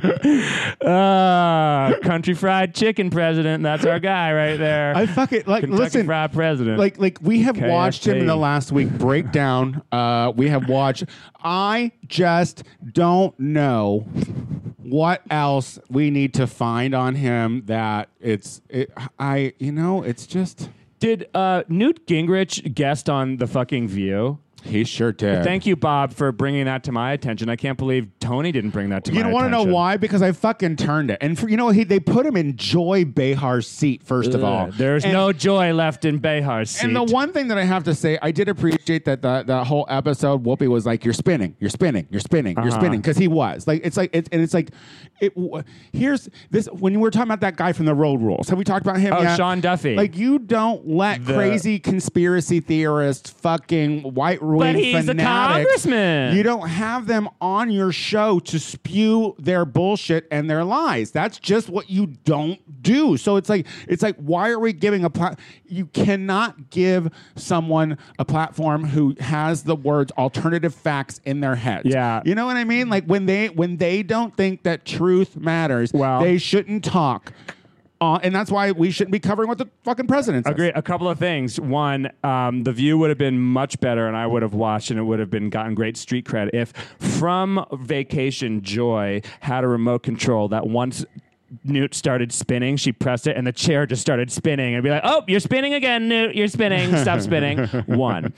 Ah, 0.84 1.92
country 2.02 2.34
Fried 2.34 2.74
Chicken 2.74 3.10
president. 3.10 3.62
That's 3.62 3.84
our 3.86 3.98
guy 3.98 4.32
right 4.32 4.56
there. 4.56 4.94
I 4.96 5.06
fuck 5.06 5.32
it. 5.32 5.46
Like, 5.46 5.62
Kentucky 5.62 5.82
listen, 5.82 6.06
Fried 6.06 6.32
President. 6.32 6.78
like 6.78 6.98
like 6.98 7.18
we 7.22 7.42
have 7.42 7.58
watched 7.58 8.06
him 8.06 8.18
in 8.18 8.26
the 8.26 8.36
last 8.36 8.72
week 8.72 8.90
break 8.90 9.32
down. 9.32 9.82
Uh, 9.90 10.32
we 10.34 10.48
have 10.48 10.68
watched. 10.68 11.04
I 11.42 11.92
just 12.06 12.64
don't 12.92 13.38
know 13.38 14.00
what 14.82 15.22
else 15.30 15.78
we 15.88 16.10
need 16.10 16.34
to 16.34 16.46
find 16.46 16.94
on 16.94 17.14
him 17.14 17.62
that 17.66 18.08
it's. 18.20 18.60
It, 18.68 18.92
I 19.18 19.54
you 19.58 19.72
know 19.72 20.02
it's 20.02 20.26
just. 20.26 20.68
Did 21.00 21.28
uh, 21.34 21.64
Newt 21.68 22.06
Gingrich 22.06 22.74
guest 22.74 23.10
on 23.10 23.36
the 23.36 23.46
fucking 23.46 23.88
View? 23.88 24.38
He 24.64 24.84
sure 24.84 25.12
did. 25.12 25.44
Thank 25.44 25.66
you, 25.66 25.76
Bob, 25.76 26.12
for 26.14 26.32
bringing 26.32 26.64
that 26.64 26.84
to 26.84 26.92
my 26.92 27.12
attention. 27.12 27.48
I 27.48 27.56
can't 27.56 27.76
believe 27.78 28.08
Tony 28.18 28.50
didn't 28.50 28.70
bring 28.70 28.88
that 28.90 29.04
to 29.04 29.12
You 29.12 29.16
my 29.16 29.20
attention. 29.20 29.34
You 29.36 29.42
don't 29.42 29.52
want 29.52 29.66
to 29.66 29.70
know 29.70 29.74
why? 29.74 29.96
Because 29.98 30.22
I 30.22 30.32
fucking 30.32 30.76
turned 30.76 31.10
it. 31.10 31.18
And 31.20 31.38
for, 31.38 31.48
you 31.48 31.56
know, 31.56 31.68
he, 31.68 31.84
they 31.84 32.00
put 32.00 32.24
him 32.24 32.36
in 32.36 32.56
Joy 32.56 33.04
Behar's 33.04 33.66
seat, 33.68 34.02
first 34.02 34.32
of 34.34 34.42
all. 34.42 34.70
There's 34.72 35.04
And- 35.04 35.12
no 35.12 35.32
joy 35.32 35.72
left 35.74 36.04
in 36.04 36.18
Behar's 36.18 36.70
seat. 36.70 36.84
And 36.86 36.96
the 36.96 37.04
one 37.04 37.32
thing 37.32 37.48
that 37.48 37.58
I 37.58 37.64
have 37.64 37.84
to 37.84 37.94
say, 37.94 38.18
I 38.22 38.30
did 38.30 38.48
appreciate 38.48 39.04
that 39.04 39.22
the, 39.22 39.42
the 39.46 39.64
whole 39.64 39.86
episode, 39.88 40.44
Whoopi 40.44 40.68
was 40.68 40.86
like, 40.86 41.04
"You're 41.04 41.12
spinning, 41.14 41.56
you're 41.60 41.70
spinning, 41.70 42.06
you're 42.10 42.20
spinning, 42.20 42.56
you're 42.56 42.68
Uh-huh. 42.68 42.80
spinning," 42.80 43.00
because 43.00 43.16
he 43.18 43.28
was 43.28 43.66
like, 43.66 43.82
it's 43.84 43.96
like, 43.96 44.10
it's, 44.14 44.28
and 44.32 44.40
it's 44.42 44.54
like, 44.54 44.70
it. 45.20 45.32
Here's 45.92 46.28
this 46.50 46.66
when 46.66 46.92
we 46.94 46.98
were 46.98 47.10
talking 47.10 47.28
about 47.28 47.40
that 47.40 47.56
guy 47.56 47.72
from 47.72 47.86
the 47.86 47.94
Road 47.94 48.20
Rules. 48.20 48.48
Have 48.48 48.58
we 48.58 48.64
talked 48.64 48.84
about 48.86 48.98
him? 48.98 49.12
Oh, 49.14 49.22
yet? 49.22 49.36
Sean 49.36 49.60
Duffy. 49.60 49.94
Like 49.94 50.16
you 50.16 50.38
don't 50.38 50.88
let 50.88 51.24
The- 51.24 51.34
crazy 51.34 51.78
conspiracy 51.78 52.60
theorists, 52.60 53.30
fucking 53.30 54.14
white 54.14 54.40
ruling 54.54 54.74
But 54.74 54.82
he's 54.82 55.08
a 55.08 55.14
congressman. 55.14 56.36
You 56.36 56.42
don't 56.42 56.68
have 56.68 57.06
them 57.06 57.28
on 57.40 57.70
your 57.70 57.92
show 57.92 58.38
to 58.40 58.58
spew 58.58 59.34
their 59.38 59.64
bullshit 59.64 60.26
and 60.30 60.48
their 60.48 60.64
lies. 60.64 61.10
That's 61.10 61.38
just 61.38 61.68
what 61.68 61.90
you 61.90 62.06
don't 62.06 62.82
do. 62.82 63.16
So 63.16 63.36
it's 63.36 63.48
like 63.48 63.66
it's 63.88 64.02
like 64.02 64.16
why 64.16 64.50
are 64.50 64.58
we 64.58 64.72
giving 64.72 65.04
a 65.04 65.10
plat? 65.10 65.38
You 65.66 65.86
cannot 65.86 66.70
give 66.70 67.10
someone 67.36 67.98
a 68.18 68.24
platform 68.24 68.84
who 68.84 69.14
has 69.20 69.64
the 69.64 69.76
words 69.76 70.12
alternative 70.12 70.74
facts 70.74 71.20
in 71.24 71.40
their 71.40 71.56
head. 71.56 71.82
Yeah. 71.84 72.22
you 72.24 72.34
know 72.34 72.46
what 72.46 72.56
I 72.56 72.64
mean. 72.64 72.88
Like 72.88 73.04
when 73.06 73.26
they 73.26 73.48
when 73.48 73.76
they 73.76 74.02
don't 74.02 74.36
think 74.36 74.62
that 74.62 74.84
truth 74.84 75.36
matters, 75.36 75.92
Well- 75.92 76.20
they 76.20 76.38
shouldn't 76.38 76.84
talk. 76.84 77.32
Uh, 78.00 78.18
and 78.22 78.34
that's 78.34 78.50
why 78.50 78.72
we 78.72 78.90
shouldn't 78.90 79.12
be 79.12 79.20
covering 79.20 79.48
what 79.48 79.58
the 79.58 79.68
fucking 79.84 80.06
president 80.06 80.44
says. 80.44 80.52
Agree. 80.52 80.68
A 80.68 80.82
couple 80.82 81.08
of 81.08 81.18
things. 81.18 81.58
One, 81.60 82.10
um, 82.22 82.64
the 82.64 82.72
view 82.72 82.98
would 82.98 83.08
have 83.08 83.18
been 83.18 83.38
much 83.38 83.80
better, 83.80 84.06
and 84.06 84.16
I 84.16 84.26
would 84.26 84.42
have 84.42 84.52
watched, 84.52 84.90
and 84.90 84.98
it 84.98 85.04
would 85.04 85.20
have 85.20 85.30
been 85.30 85.48
gotten 85.48 85.74
great 85.74 85.96
street 85.96 86.26
cred 86.26 86.50
if 86.52 86.72
from 86.98 87.64
Vacation 87.72 88.62
Joy 88.62 89.22
had 89.40 89.64
a 89.64 89.68
remote 89.68 90.02
control 90.02 90.48
that 90.48 90.66
once. 90.66 91.04
Newt 91.64 91.94
started 91.94 92.32
spinning. 92.32 92.76
She 92.76 92.92
pressed 92.92 93.26
it, 93.26 93.36
and 93.36 93.46
the 93.46 93.52
chair 93.52 93.86
just 93.86 94.02
started 94.02 94.30
spinning. 94.32 94.74
And 94.74 94.82
be 94.82 94.90
like, 94.90 95.02
"Oh, 95.04 95.22
you're 95.28 95.40
spinning 95.40 95.74
again, 95.74 96.08
Newt. 96.08 96.34
You're 96.34 96.48
spinning. 96.48 96.96
Stop 96.96 97.20
spinning." 97.20 97.66
One. 97.86 98.32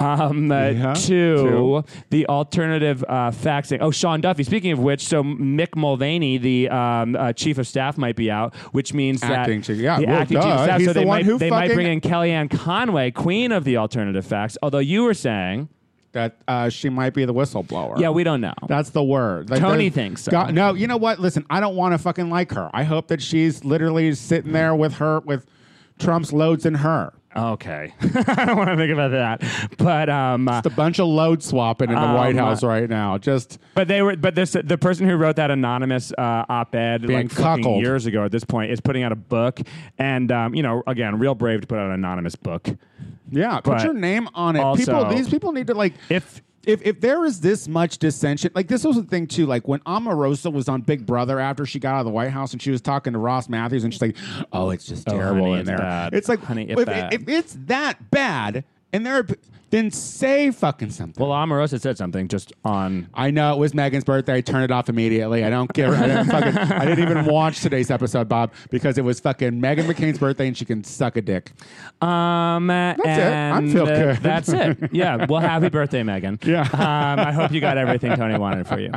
Um, 0.00 0.50
uh, 0.50 0.68
Yeah. 0.70 0.94
two, 0.94 1.36
Two. 1.36 1.84
the 2.10 2.26
alternative 2.26 3.04
uh, 3.08 3.30
facts. 3.30 3.72
Oh, 3.80 3.90
Sean 3.90 4.20
Duffy. 4.20 4.42
Speaking 4.44 4.72
of 4.72 4.78
which, 4.80 5.04
so 5.06 5.22
Mick 5.22 5.76
Mulvaney, 5.76 6.36
the 6.38 6.68
um, 6.68 7.14
uh, 7.16 7.32
chief 7.32 7.58
of 7.58 7.66
staff, 7.66 7.96
might 7.96 8.16
be 8.16 8.30
out, 8.30 8.54
which 8.72 8.92
means 8.92 9.22
Acting 9.22 9.60
that 9.60 9.66
chief- 9.66 9.76
yeah, 9.78 9.98
the 10.00 10.06
well, 10.06 10.16
acting 10.20 10.36
chief 10.38 10.44
of 10.44 10.56
duh. 10.58 10.64
staff. 10.64 10.78
He's 10.78 10.86
so 10.88 10.92
the 10.92 11.00
they 11.00 11.04
one 11.06 11.18
might 11.18 11.24
who 11.26 11.38
they 11.38 11.50
might 11.50 11.72
bring 11.72 11.86
in 11.86 12.00
Kellyanne 12.00 12.50
Conway, 12.50 13.10
queen 13.12 13.52
of 13.52 13.64
the 13.64 13.76
alternative 13.76 14.26
facts. 14.26 14.58
Although 14.62 14.78
you 14.80 15.04
were 15.04 15.14
saying, 15.14 15.68
That 16.14 16.36
uh, 16.48 16.68
she 16.68 16.88
might 16.88 17.12
be 17.12 17.24
the 17.24 17.34
whistleblower. 17.34 17.98
yeah, 18.00 18.08
we 18.10 18.24
don't 18.24 18.40
know. 18.40 18.54
That's 18.66 18.90
the 18.90 19.02
word. 19.02 19.50
Like, 19.50 19.60
Tony 19.60 19.90
thinks 19.90 20.22
so. 20.22 20.30
God- 20.30 20.54
no, 20.54 20.72
you 20.74 20.86
know 20.86 20.96
what? 20.96 21.18
Listen, 21.18 21.44
I 21.50 21.60
don't 21.60 21.76
want 21.76 21.92
to 21.92 21.98
fucking 21.98 22.30
like 22.30 22.52
her. 22.52 22.70
I 22.72 22.84
hope 22.84 23.08
that 23.08 23.20
she's 23.20 23.64
literally 23.64 24.14
sitting 24.14 24.52
there 24.52 24.74
with 24.74 24.94
her 24.94 25.20
with 25.20 25.46
Trump's 25.98 26.32
loads 26.32 26.66
in 26.66 26.74
her. 26.74 27.12
Okay, 27.36 27.92
I 28.28 28.44
don't 28.44 28.56
want 28.56 28.70
to 28.70 28.76
think 28.76 28.92
about 28.92 29.10
that. 29.10 29.42
But 29.78 30.08
um, 30.08 30.48
uh, 30.48 30.58
It's 30.58 30.66
a 30.66 30.70
bunch 30.70 31.00
of 31.00 31.08
load 31.08 31.42
swapping 31.42 31.88
in 31.90 31.96
the 31.96 32.00
Um, 32.00 32.14
White 32.14 32.36
House 32.36 32.62
right 32.62 32.88
now. 32.88 33.18
Just 33.18 33.58
But 33.74 33.88
they 33.88 34.02
were, 34.02 34.14
but 34.16 34.34
this 34.36 34.52
the 34.52 34.78
person 34.78 35.08
who 35.08 35.16
wrote 35.16 35.36
that 35.36 35.50
anonymous 35.50 36.12
uh, 36.16 36.44
op-ed 36.48 37.08
like 37.10 37.30
fucking 37.32 37.64
cuckolded. 37.64 37.82
years 37.82 38.06
ago 38.06 38.24
at 38.24 38.30
this 38.30 38.44
point 38.44 38.70
is 38.70 38.80
putting 38.80 39.02
out 39.02 39.10
a 39.10 39.16
book, 39.16 39.60
and 39.98 40.30
um, 40.30 40.54
you 40.54 40.62
know, 40.62 40.82
again, 40.86 41.18
real 41.18 41.34
brave 41.34 41.60
to 41.62 41.66
put 41.66 41.78
out 41.78 41.86
an 41.86 41.92
anonymous 41.94 42.36
book. 42.36 42.68
yeah, 43.30 43.56
put 43.56 43.64
But 43.78 43.84
your 43.84 43.94
name 43.94 44.28
on 44.34 44.54
it. 44.56 44.60
also- 44.60 44.84
people, 44.84 45.04
these 45.08 45.28
people 45.28 45.50
need 45.52 45.66
to 45.66 45.74
like 45.74 45.94
If 46.08 46.40
if 46.66 46.82
if 46.82 47.00
there 47.00 47.24
is 47.24 47.40
this 47.40 47.68
much 47.68 47.98
dissension, 47.98 48.50
like 48.54 48.68
this 48.68 48.84
was 48.84 48.96
the 48.96 49.02
thing 49.02 49.26
too. 49.26 49.46
Like 49.46 49.66
when 49.68 49.80
Omarosa 49.80 50.52
was 50.52 50.68
on 50.68 50.80
Big 50.82 51.06
Brother 51.06 51.38
after 51.40 51.64
she 51.66 51.78
got 51.78 51.94
out 51.94 52.00
of 52.00 52.04
the 52.06 52.10
White 52.12 52.30
House 52.30 52.52
and 52.52 52.60
she 52.60 52.70
was 52.70 52.80
talking 52.80 53.12
to 53.12 53.18
Ross 53.18 53.48
Mathews 53.48 53.84
and 53.84 53.92
she's 53.92 54.02
like, 54.02 54.16
"Oh, 54.52 54.70
it's 54.70 54.86
just 54.86 55.08
Oh, 55.08 55.12
terrible 55.12 55.42
honey, 55.42 55.52
in 55.54 55.58
it's 55.60 55.66
there." 55.68 55.78
bad. 55.78 56.14
It's 56.14 56.28
like, 56.28 56.40
Honey, 56.40 56.70
if, 56.70 56.84
bad. 56.86 57.14
if 57.14 57.28
it's 57.28 57.56
that 57.66 58.10
bad, 58.10 58.64
and 58.92 59.04
there, 59.06 59.16
are 59.16 59.26
then 59.74 59.90
say 59.90 60.50
fucking 60.52 60.90
something. 60.90 61.20
well, 61.26 61.36
Omarosa 61.36 61.80
said 61.80 61.98
something 61.98 62.28
just 62.28 62.52
on. 62.64 63.08
I 63.12 63.30
know 63.32 63.52
it 63.54 63.58
was 63.58 63.72
Meghan's 63.72 64.04
birthday. 64.04 64.34
I 64.36 64.40
turned 64.40 64.64
it 64.64 64.70
off 64.70 64.88
immediately. 64.88 65.44
I 65.44 65.50
don't 65.50 65.72
care. 65.74 65.92
I 65.92 66.06
didn't, 66.06 66.26
fucking, 66.26 66.56
I 66.56 66.84
didn't 66.84 67.10
even 67.10 67.24
watch 67.26 67.60
today's 67.60 67.90
episode, 67.90 68.28
Bob, 68.28 68.52
because 68.70 68.98
it 68.98 69.02
was 69.04 69.18
fucking 69.18 69.60
Meghan 69.60 69.86
McCain's 69.86 70.18
birthday 70.18 70.46
and 70.46 70.56
she 70.56 70.64
can 70.64 70.84
suck 70.84 71.16
a 71.16 71.22
dick. 71.22 71.52
Um, 72.00 72.68
that's 72.68 73.00
it. 73.00 73.32
I 73.32 73.68
feel 73.72 73.86
good. 73.86 74.16
That's 74.24 74.48
it. 74.48 74.78
Yeah. 74.92 75.26
Well, 75.28 75.40
happy 75.40 75.68
birthday, 75.68 76.02
Meghan. 76.02 76.44
Yeah. 76.44 76.62
Um, 76.62 77.20
I 77.20 77.32
hope 77.32 77.50
you 77.52 77.60
got 77.60 77.78
everything 77.78 78.14
Tony 78.16 78.38
wanted 78.38 78.66
for 78.66 78.78
you, 78.78 78.92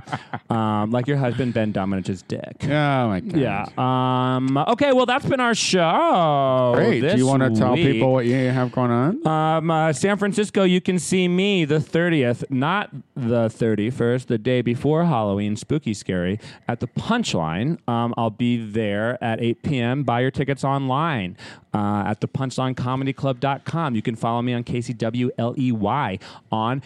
um, 0.49 0.91
like 0.91 1.07
your 1.07 1.17
husband 1.17 1.53
Ben 1.53 1.73
Domenech's 1.73 2.21
dick. 2.23 2.57
Oh 2.63 3.07
my 3.07 3.19
god. 3.21 3.39
Yeah. 3.39 3.65
Um, 3.77 4.57
okay. 4.57 4.93
Well, 4.93 5.05
that's 5.05 5.25
been 5.25 5.39
our 5.39 5.55
show. 5.55 6.73
Great. 6.75 7.01
Do 7.01 7.17
you 7.17 7.25
want 7.25 7.43
to 7.43 7.59
tell 7.59 7.75
people 7.75 8.13
what 8.13 8.25
you 8.25 8.35
have 8.35 8.71
going 8.71 8.91
on? 8.91 9.27
Um, 9.27 9.71
uh, 9.71 9.93
San 9.93 10.17
Francisco, 10.17 10.66
you 10.67 10.81
can 10.81 10.99
see 10.99 11.27
me 11.27 11.65
the 11.65 11.79
30th, 11.79 12.43
not 12.49 12.91
the 13.15 13.47
31st, 13.47 14.27
the 14.27 14.37
day 14.37 14.61
before 14.61 15.05
Halloween, 15.05 15.55
spooky 15.55 15.93
scary, 15.93 16.39
at 16.67 16.79
the 16.79 16.87
Punchline. 16.87 17.77
Um, 17.87 18.13
I'll 18.17 18.29
be 18.29 18.57
there 18.57 19.21
at 19.23 19.41
8 19.41 19.63
p.m. 19.63 20.03
Buy 20.03 20.21
your 20.21 20.31
tickets 20.31 20.63
online 20.63 21.37
uh, 21.73 22.03
at 22.07 22.21
thepunchlinecomedyclub.com. 22.21 23.95
You 23.95 24.01
can 24.01 24.15
follow 24.15 24.41
me 24.41 24.53
on 24.53 24.63
KCWLEY 24.63 26.21
on 26.51 26.81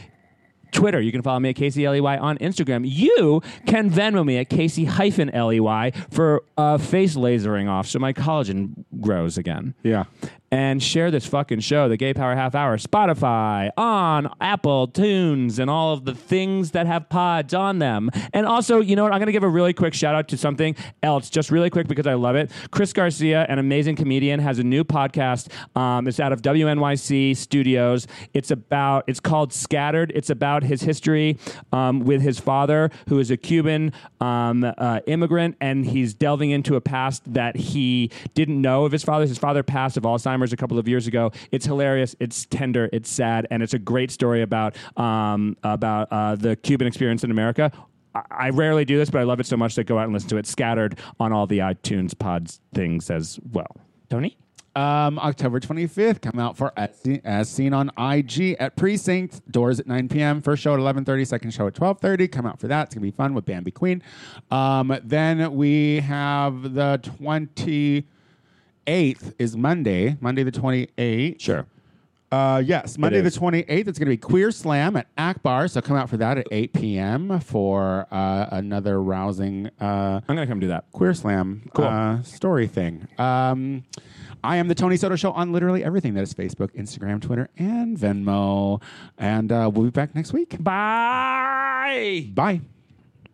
Twitter. 0.72 1.02
You 1.02 1.12
can 1.12 1.22
follow 1.22 1.40
me 1.40 1.50
at 1.50 1.56
Casey 1.56 1.88
Ley 1.88 2.00
on 2.00 2.38
Instagram. 2.38 2.90
You 2.90 3.42
can 3.66 3.90
Venmo 3.90 4.26
me 4.26 4.38
at 4.38 4.50
Casey 4.50 4.86
hyphen 4.86 5.30
Ley 5.30 5.92
for 6.10 6.44
uh, 6.58 6.78
face 6.78 7.16
lasering 7.16 7.70
off 7.70 7.88
so 7.88 8.00
my 8.00 8.14
collagen 8.14 8.86
grows 9.00 9.38
again 9.38 9.74
yeah. 9.84 10.06
And 10.52 10.84
share 10.84 11.10
this 11.12 11.26
fucking 11.26 11.62
show, 11.62 11.88
the 11.88 11.96
Gay 11.96 12.14
Power 12.14 12.36
Half 12.36 12.56
Hour, 12.56 12.78
Spotify, 12.78 13.72
on 13.78 14.30
Apple, 14.42 14.88
Tunes, 14.88 15.60
and 15.60 15.70
all 15.70 15.94
of 15.94 16.04
the 16.04 16.14
things 16.14 16.72
that 16.72 16.88
have 16.88 17.08
pods 17.08 17.54
on 17.54 17.80
them. 17.80 18.10
And 18.34 18.46
also, 18.46 18.82
you 18.82 18.98
know 18.98 19.04
what? 19.04 19.14
I'm 19.14 19.20
going 19.20 19.28
to 19.28 19.32
give 19.32 19.44
a 19.44 19.50
really 19.50 19.74
quick 19.74 19.94
shout 19.94 20.14
out 20.14 20.28
to 20.28 20.38
something 20.38 20.76
else, 21.02 21.30
just 21.30 21.52
really 21.52 21.70
quick 21.70 21.88
because 21.88 22.06
I 22.06 22.16
love 22.16 22.36
it. 22.36 22.52
Chris 22.70 22.92
Garcia, 22.92 23.46
an 23.48 23.60
amazing 23.60 23.96
comedian, 23.96 24.42
has 24.42 24.60
a 24.60 24.64
new 24.64 24.84
podcast. 24.84 25.48
Um, 25.78 26.06
it's 26.08 26.20
out 26.20 26.34
of 26.34 26.42
WNYC 26.42 27.38
Studios. 27.38 28.06
It's 28.34 28.52
about, 28.52 29.06
it's 29.08 29.22
called 29.22 29.54
Scattered. 29.54 30.12
It's 30.14 30.30
about 30.30 30.64
his 30.64 30.82
history 30.82 31.38
um, 31.72 32.02
with 32.02 32.22
his 32.22 32.40
father, 32.40 32.92
who 33.08 33.20
is 33.20 33.32
a 33.32 33.38
Cuban 33.38 33.94
um, 34.20 34.66
uh, 34.78 35.00
immigrant, 35.08 35.56
and 35.62 35.86
he's 35.86 36.14
delving 36.14 36.52
into 36.52 36.76
a 36.76 36.82
past 36.82 37.34
that 37.34 37.56
he 37.56 38.12
didn't 38.34 38.62
know 38.62 38.84
of 38.84 38.92
his 38.92 39.04
father. 39.04 39.26
His 39.26 39.38
father 39.38 39.64
passed 39.64 39.96
of 39.96 40.04
Alzheimer's 40.04 40.41
a 40.54 40.58
couple 40.58 40.80
of 40.80 40.88
years 40.88 41.06
ago. 41.08 41.32
It's 41.52 41.66
hilarious. 41.66 42.16
It's 42.20 42.46
tender. 42.46 42.90
It's 42.92 43.10
sad, 43.10 43.46
and 43.52 43.62
it's 43.62 43.74
a 43.74 43.80
great 43.80 44.10
story 44.12 44.42
about 44.42 44.76
um, 44.98 45.56
about 45.64 46.08
uh, 46.12 46.36
the 46.36 46.56
Cuban 46.56 46.88
experience 46.88 47.24
in 47.24 47.30
America. 47.32 47.72
I- 48.16 48.24
I 48.30 48.50
rarely 48.50 48.84
do 48.84 48.98
this, 48.98 49.10
but 49.10 49.20
I 49.20 49.24
love 49.24 49.40
it 49.40 49.46
so 49.46 49.56
much 49.56 49.76
that 49.76 49.86
go 49.86 49.98
out 49.98 50.04
and 50.06 50.14
listen 50.14 50.30
to 50.30 50.38
it. 50.38 50.46
Scattered 50.48 51.00
on 51.20 51.32
all 51.32 51.48
the 51.48 51.60
iTunes 51.60 52.18
pods 52.18 52.60
things 52.74 53.10
as 53.10 53.40
well. 53.54 53.78
Tony. 54.10 54.36
Um, 54.74 55.20
October 55.20 55.60
25th, 55.60 56.22
come 56.22 56.40
out 56.40 56.56
for 56.56 56.72
as 56.78 56.96
seen, 56.98 57.20
as 57.26 57.50
seen 57.50 57.74
on 57.74 57.92
IG 57.98 58.56
at 58.58 58.78
Precinct. 58.78 59.42
Doors 59.52 59.82
at 59.82 59.86
9 59.88 60.08
p.m. 60.08 60.42
First 60.42 60.64
show 60.64 60.74
at 60.74 60.80
11:30, 60.80 61.28
second 61.28 61.52
show 61.54 61.68
at 61.68 61.74
12:30. 61.74 62.32
Come 62.32 62.46
out 62.46 62.58
for 62.58 62.70
that. 62.70 62.86
It's 62.86 62.96
gonna 62.96 63.02
be 63.04 63.12
fun 63.12 63.34
with 63.34 63.44
Bambi 63.44 63.72
Queen. 63.72 64.02
Um, 64.50 64.98
then 65.04 65.54
we 65.56 66.00
have 66.00 66.74
the 66.74 67.02
28th 68.88 69.34
is 69.40 69.56
Monday, 69.58 70.18
Monday 70.22 70.44
the 70.44 70.52
28th. 70.52 71.40
Sure. 71.40 71.66
Uh, 72.32 72.64
yes, 72.66 72.98
Monday 72.98 73.20
the 73.20 73.30
28th. 73.30 73.68
It's 73.90 74.00
going 74.00 74.06
to 74.06 74.12
be 74.12 74.18
Queer 74.18 74.52
Slam 74.52 74.96
at 74.96 75.08
Akbar. 75.18 75.68
So 75.68 75.82
come 75.82 75.98
out 75.98 76.10
for 76.10 76.16
that 76.18 76.38
at 76.38 76.48
8 76.50 76.72
p.m. 76.74 77.40
for 77.42 78.08
uh, 78.10 78.48
another 78.52 79.02
rousing 79.04 79.70
uh, 79.82 80.22
I'm 80.28 80.36
gonna 80.36 80.48
come 80.48 80.60
do 80.62 80.68
that. 80.70 80.86
Queer 80.94 81.14
Slam 81.14 81.70
Cool. 81.74 81.86
uh, 81.86 82.22
story 82.24 82.68
thing. 82.68 83.08
Um, 83.18 83.84
I 84.44 84.56
am 84.58 84.70
the 84.70 84.76
Tony 84.76 84.96
Soto 84.98 85.16
Show 85.18 85.32
on 85.34 85.52
literally 85.52 85.84
everything 85.84 86.14
that 86.14 86.22
is 86.22 86.34
Facebook, 86.34 86.74
Instagram, 86.76 87.22
Twitter, 87.22 87.50
and 87.58 87.98
Venmo. 87.98 88.82
And 89.18 89.52
uh, 89.52 89.70
we'll 89.72 89.84
be 89.84 89.92
back 89.92 90.16
next 90.16 90.32
week. 90.34 90.56
Bye. 90.64 92.28
Bye. 92.34 92.62